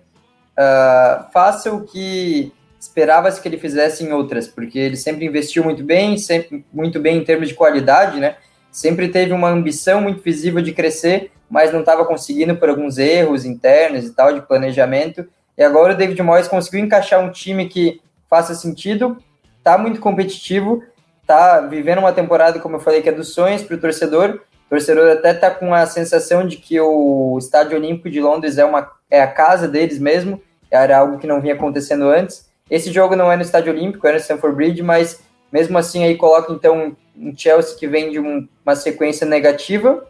uh, 0.54 1.32
faça 1.34 1.74
o 1.74 1.84
que 1.84 2.54
esperava-se 2.80 3.42
que 3.42 3.48
ele 3.48 3.58
fizesse 3.58 4.04
em 4.04 4.14
outras, 4.14 4.48
porque 4.48 4.78
ele 4.78 4.96
sempre 4.96 5.26
investiu 5.26 5.64
muito 5.64 5.84
bem, 5.84 6.18
sempre 6.18 6.64
muito 6.72 7.00
bem 7.00 7.18
em 7.18 7.24
termos 7.24 7.50
de 7.50 7.56
qualidade, 7.56 8.20
né? 8.20 8.38
Sempre 8.72 9.08
teve 9.08 9.34
uma 9.34 9.50
ambição 9.50 10.02
muito 10.02 10.22
visível 10.22 10.62
de 10.62 10.72
crescer, 10.72 11.32
mas 11.50 11.72
não 11.72 11.80
estava 11.80 12.06
conseguindo 12.06 12.56
por 12.56 12.70
alguns 12.70 12.98
erros 12.98 13.46
internos 13.46 14.06
e 14.06 14.14
tal 14.14 14.34
de 14.34 14.42
planejamento. 14.42 15.28
E 15.58 15.64
agora 15.64 15.94
o 15.94 15.98
David 15.98 16.22
Moyes 16.22 16.48
conseguiu 16.48 16.82
encaixar 16.82 17.20
um 17.20 17.32
time 17.32 17.68
que 17.68 18.02
faça 18.30 18.54
sentido, 18.54 19.18
tá 19.64 19.78
muito 19.78 20.00
competitivo, 20.00 20.84
tá 21.26 21.62
vivendo 21.62 22.00
uma 22.00 22.14
temporada, 22.14 22.60
como 22.60 22.76
eu 22.76 22.80
falei, 22.80 23.02
que 23.02 23.10
é 23.10 23.12
dos 23.12 23.34
sonhos 23.34 23.64
para 23.64 23.76
o 23.76 23.80
torcedor. 23.80 24.42
O 24.68 24.70
torcedor 24.70 25.10
até 25.12 25.34
tá 25.34 25.50
com 25.50 25.74
a 25.74 25.86
sensação 25.86 26.46
de 26.46 26.58
que 26.58 26.80
o 26.80 27.38
Estádio 27.40 27.78
Olímpico 27.78 28.10
de 28.10 28.20
Londres 28.20 28.58
é, 28.58 28.66
uma, 28.66 28.92
é 29.10 29.22
a 29.22 29.28
casa 29.28 29.68
deles 29.68 29.98
mesmo, 29.98 30.42
era 30.70 30.98
algo 30.98 31.18
que 31.18 31.28
não 31.28 31.42
vinha 31.42 31.54
acontecendo 31.54 32.10
antes. 32.10 32.48
Esse 32.70 32.92
jogo 32.92 33.16
não 33.16 33.32
é 33.32 33.36
no 33.36 33.42
Estádio 33.42 33.74
Olímpico, 33.74 34.06
é 34.08 34.12
no 34.12 34.18
Stamford 34.18 34.56
Bridge, 34.56 34.84
mas 34.84 35.22
mesmo 35.52 35.78
assim 35.78 36.04
aí 36.04 36.16
coloca 36.16 36.52
então 36.52 36.96
um 37.16 37.36
Chelsea 37.36 37.78
que 37.78 37.88
vem 37.88 38.12
de 38.12 38.20
um, 38.20 38.48
uma 38.66 38.76
sequência 38.76 39.26
negativa 39.26 40.06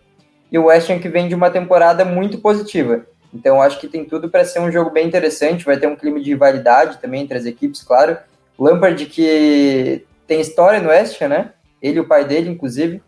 e 0.52 0.58
o 0.58 0.66
West 0.66 0.90
Ham 0.90 1.00
que 1.00 1.10
vem 1.10 1.28
de 1.28 1.36
uma 1.36 1.50
temporada 1.50 2.04
muito 2.04 2.40
positiva. 2.40 3.06
Então 3.34 3.62
acho 3.62 3.80
que 3.80 3.88
tem 3.88 4.06
tudo 4.06 4.30
para 4.30 4.46
ser 4.46 4.60
um 4.60 4.72
jogo 4.72 4.90
bem 4.90 5.06
interessante, 5.06 5.66
vai 5.66 5.78
ter 5.78 5.88
um 5.88 5.96
clima 5.96 6.20
de 6.20 6.30
rivalidade 6.30 6.98
também 7.00 7.22
entre 7.22 7.38
as 7.38 7.46
equipes, 7.46 7.82
claro. 7.84 8.18
Lampard 8.58 9.06
que 9.06 10.06
tem 10.26 10.42
história 10.42 10.82
no 10.82 10.90
West 10.90 11.22
Ham, 11.22 11.28
né? 11.30 11.54
Ele 11.82 11.98
e 11.98 12.00
o 12.00 12.08
pai 12.08 12.26
dele, 12.26 12.50
inclusive, 12.50 13.02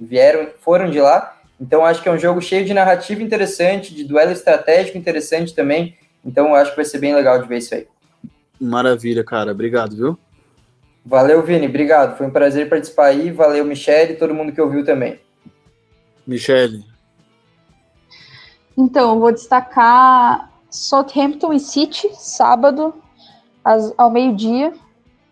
vieram, 0.00 0.48
foram 0.60 0.90
de 0.90 1.00
lá. 1.00 1.38
Então 1.60 1.84
acho 1.84 2.02
que 2.02 2.08
é 2.08 2.12
um 2.12 2.18
jogo 2.18 2.40
cheio 2.40 2.64
de 2.64 2.74
narrativa 2.74 3.22
interessante, 3.22 3.94
de 3.94 4.04
duelo 4.04 4.32
estratégico 4.32 4.98
interessante 4.98 5.54
também. 5.54 5.96
Então 6.24 6.54
acho 6.54 6.70
que 6.70 6.76
vai 6.76 6.84
ser 6.84 6.98
bem 6.98 7.14
legal 7.14 7.40
de 7.40 7.48
ver 7.48 7.58
isso 7.58 7.74
aí. 7.74 7.86
Maravilha, 8.60 9.22
cara. 9.22 9.52
Obrigado, 9.52 9.94
viu? 9.94 10.18
Valeu, 11.06 11.40
Vini. 11.40 11.68
Obrigado. 11.68 12.16
Foi 12.16 12.26
um 12.26 12.32
prazer 12.32 12.68
participar 12.68 13.06
aí. 13.06 13.30
Valeu, 13.30 13.64
Michele 13.64 14.14
e 14.14 14.16
todo 14.16 14.34
mundo 14.34 14.52
que 14.52 14.60
ouviu 14.60 14.84
também. 14.84 15.20
Michele. 16.26 16.84
Então, 18.76 19.20
vou 19.20 19.30
destacar 19.30 20.50
Southampton 20.68 21.52
e 21.52 21.60
City, 21.60 22.10
sábado, 22.12 22.92
ao 23.96 24.10
meio-dia. 24.10 24.72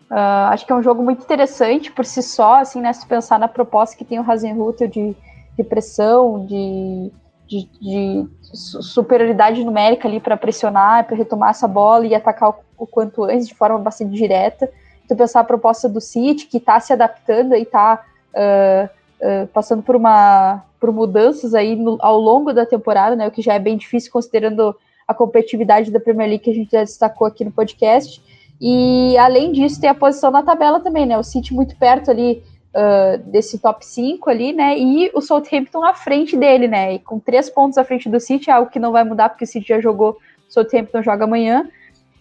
Uh, 0.09 0.47
acho 0.49 0.65
que 0.65 0.71
é 0.71 0.75
um 0.75 0.83
jogo 0.83 1.03
muito 1.03 1.23
interessante 1.23 1.91
por 1.91 2.05
si 2.05 2.23
só, 2.23 2.61
assim, 2.61 2.79
né? 2.79 2.93
Se 2.93 3.05
pensar 3.05 3.37
na 3.37 3.47
proposta 3.47 3.97
que 3.97 4.05
tem 4.05 4.19
o 4.19 4.31
Hasenhutel 4.31 4.87
de, 4.87 5.15
de 5.57 5.63
pressão, 5.63 6.45
de, 6.45 7.11
de, 7.47 7.69
de 7.81 8.27
superioridade 8.41 9.63
numérica 9.63 10.07
ali 10.07 10.21
para 10.21 10.37
pressionar, 10.37 11.05
para 11.05 11.17
retomar 11.17 11.49
essa 11.49 11.67
bola 11.67 12.05
e 12.05 12.15
atacar 12.15 12.51
o, 12.51 12.55
o, 12.77 12.87
quanto 12.87 13.25
antes, 13.25 13.47
de 13.47 13.55
forma 13.55 13.77
bastante 13.77 14.15
direta. 14.15 14.71
Então, 15.05 15.15
pensar 15.15 15.39
a 15.39 15.45
proposta 15.45 15.87
do 15.87 16.01
City, 16.01 16.47
que 16.47 16.57
está 16.57 16.79
se 16.79 16.91
adaptando 16.91 17.55
e 17.55 17.61
está 17.61 18.03
uh, 18.33 18.89
uh, 19.21 19.47
passando 19.47 19.83
por, 19.83 19.95
uma, 19.95 20.63
por 20.79 20.91
mudanças 20.91 21.53
aí 21.53 21.75
no, 21.75 21.97
ao 22.01 22.19
longo 22.19 22.51
da 22.51 22.65
temporada, 22.65 23.15
né, 23.15 23.27
o 23.27 23.31
que 23.31 23.41
já 23.41 23.53
é 23.53 23.59
bem 23.59 23.77
difícil 23.77 24.11
considerando 24.11 24.75
a 25.07 25.13
competitividade 25.13 25.91
da 25.91 25.99
Premier 25.99 26.29
League 26.29 26.43
que 26.43 26.49
a 26.49 26.53
gente 26.53 26.71
já 26.71 26.81
destacou 26.81 27.27
aqui 27.27 27.45
no 27.45 27.51
podcast. 27.51 28.21
E, 28.59 29.17
além 29.17 29.51
disso, 29.51 29.79
tem 29.79 29.89
a 29.89 29.95
posição 29.95 30.31
na 30.31 30.41
tabela 30.41 30.79
também, 30.79 31.05
né? 31.05 31.17
O 31.17 31.23
City 31.23 31.53
muito 31.53 31.77
perto 31.77 32.09
ali 32.09 32.41
uh, 32.75 33.17
desse 33.29 33.59
top 33.59 33.85
5 33.85 34.29
ali, 34.29 34.53
né? 34.53 34.77
E 34.77 35.11
o 35.13 35.21
Southampton 35.21 35.83
à 35.83 35.93
frente 35.93 36.35
dele, 36.35 36.67
né? 36.67 36.95
E 36.95 36.99
com 36.99 37.19
três 37.19 37.49
pontos 37.49 37.77
à 37.77 37.83
frente 37.83 38.09
do 38.09 38.19
City, 38.19 38.49
é 38.49 38.53
algo 38.53 38.71
que 38.71 38.79
não 38.79 38.91
vai 38.91 39.03
mudar, 39.03 39.29
porque 39.29 39.43
o 39.43 39.47
City 39.47 39.67
já 39.67 39.79
jogou, 39.79 40.17
o 40.49 40.51
Southampton 40.51 41.01
joga 41.03 41.25
amanhã. 41.25 41.69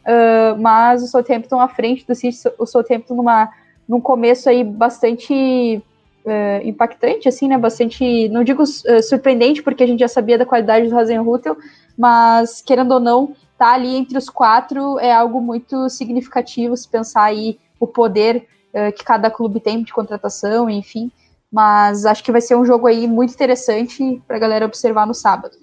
Uh, 0.04 0.60
mas 0.60 1.02
o 1.02 1.06
Southampton 1.06 1.60
à 1.60 1.68
frente 1.68 2.06
do 2.06 2.14
City, 2.14 2.36
o 2.58 2.66
Southampton 2.66 3.14
numa, 3.14 3.50
num 3.88 4.00
começo 4.00 4.48
aí 4.48 4.62
bastante 4.62 5.82
uh, 6.24 6.66
impactante, 6.66 7.28
assim, 7.28 7.48
né? 7.48 7.56
Bastante, 7.56 8.28
não 8.28 8.44
digo 8.44 8.62
uh, 8.62 9.02
surpreendente, 9.02 9.62
porque 9.62 9.82
a 9.82 9.86
gente 9.86 10.00
já 10.00 10.08
sabia 10.08 10.38
da 10.38 10.46
qualidade 10.46 10.88
do 10.88 10.98
Hasenhutel, 10.98 11.56
mas 11.96 12.60
querendo 12.60 12.92
ou 12.92 13.00
não, 13.00 13.34
tá 13.56 13.72
ali 13.72 13.94
entre 13.96 14.18
os 14.18 14.28
quatro 14.28 14.98
é 14.98 15.12
algo 15.12 15.40
muito 15.40 15.88
significativo 15.88 16.76
se 16.76 16.88
pensar 16.88 17.24
aí 17.24 17.58
o 17.80 17.86
poder 17.86 18.46
uh, 18.74 18.92
que 18.92 19.04
cada 19.04 19.30
clube 19.30 19.60
tem 19.60 19.82
de 19.82 19.92
contratação, 19.92 20.68
enfim. 20.68 21.10
Mas 21.50 22.04
acho 22.04 22.24
que 22.24 22.32
vai 22.32 22.40
ser 22.40 22.56
um 22.56 22.64
jogo 22.64 22.86
aí 22.86 23.06
muito 23.06 23.32
interessante 23.32 24.20
para 24.26 24.36
a 24.36 24.40
galera 24.40 24.66
observar 24.66 25.06
no 25.06 25.14
sábado. 25.14 25.56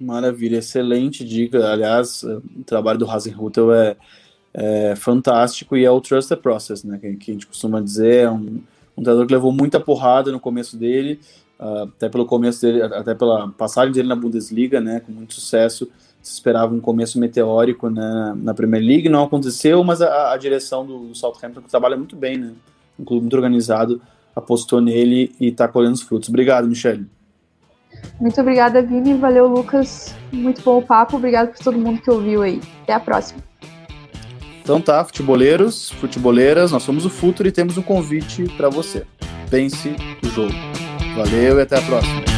Maravilha, 0.00 0.58
excelente 0.58 1.24
dica. 1.24 1.72
Aliás, 1.72 2.22
o 2.22 2.62
trabalho 2.64 2.98
do 2.98 3.10
Hasenhutel 3.10 3.72
é, 3.72 3.96
é 4.54 4.94
fantástico 4.94 5.76
e 5.76 5.84
é 5.84 5.90
o 5.90 6.00
Trust 6.00 6.28
the 6.28 6.36
Process, 6.36 6.84
né? 6.84 6.98
Que, 6.98 7.16
que 7.16 7.30
a 7.32 7.34
gente 7.34 7.46
costuma 7.46 7.80
dizer. 7.80 8.24
É 8.24 8.30
um, 8.30 8.62
um 8.96 9.02
treinador 9.02 9.26
que 9.26 9.34
levou 9.34 9.52
muita 9.52 9.80
porrada 9.80 10.30
no 10.30 10.38
começo 10.38 10.76
dele, 10.76 11.18
uh, 11.58 11.82
até 11.82 12.08
pelo 12.08 12.26
começo 12.26 12.60
dele, 12.60 12.82
até 12.82 13.14
pela 13.14 13.48
passagem 13.48 13.92
dele 13.92 14.08
na 14.08 14.14
Bundesliga, 14.14 14.80
né? 14.80 15.00
Com 15.00 15.10
muito 15.10 15.34
sucesso. 15.34 15.90
Se 16.22 16.32
esperava 16.32 16.74
um 16.74 16.80
começo 16.80 17.18
meteórico 17.18 17.88
né, 17.88 18.34
na 18.36 18.52
Premier 18.52 18.82
League, 18.82 19.08
não 19.08 19.24
aconteceu, 19.24 19.82
mas 19.84 20.02
a, 20.02 20.32
a 20.32 20.36
direção 20.36 20.84
do, 20.84 21.08
do 21.08 21.14
Southampton 21.14 21.62
que 21.62 21.70
trabalha 21.70 21.96
muito 21.96 22.16
bem, 22.16 22.36
né? 22.36 22.52
Um 22.98 23.04
clube 23.04 23.22
muito 23.22 23.34
organizado 23.34 24.00
apostou 24.34 24.80
nele 24.80 25.34
e 25.40 25.48
está 25.48 25.66
colhendo 25.66 25.94
os 25.94 26.02
frutos. 26.02 26.28
Obrigado, 26.28 26.68
Michele. 26.68 27.06
Muito 28.20 28.40
obrigada, 28.40 28.82
Vini. 28.82 29.14
Valeu, 29.14 29.46
Lucas. 29.46 30.14
Muito 30.32 30.62
bom 30.62 30.78
o 30.78 30.82
papo. 30.82 31.16
Obrigado 31.16 31.48
por 31.48 31.58
todo 31.58 31.78
mundo 31.78 32.00
que 32.00 32.10
ouviu 32.10 32.42
aí. 32.42 32.60
Até 32.82 32.94
a 32.94 33.00
próxima. 33.00 33.40
Então 34.62 34.82
tá, 34.82 35.02
futeboleiros, 35.02 35.90
futeboleiras, 35.92 36.72
nós 36.72 36.82
somos 36.82 37.06
o 37.06 37.10
Futuro 37.10 37.48
e 37.48 37.52
temos 37.52 37.78
um 37.78 37.82
convite 37.82 38.44
para 38.56 38.68
você. 38.68 39.06
Pense 39.48 39.96
o 40.22 40.28
jogo. 40.28 40.52
Valeu 41.16 41.58
e 41.58 41.62
até 41.62 41.78
a 41.78 41.82
próxima. 41.82 42.37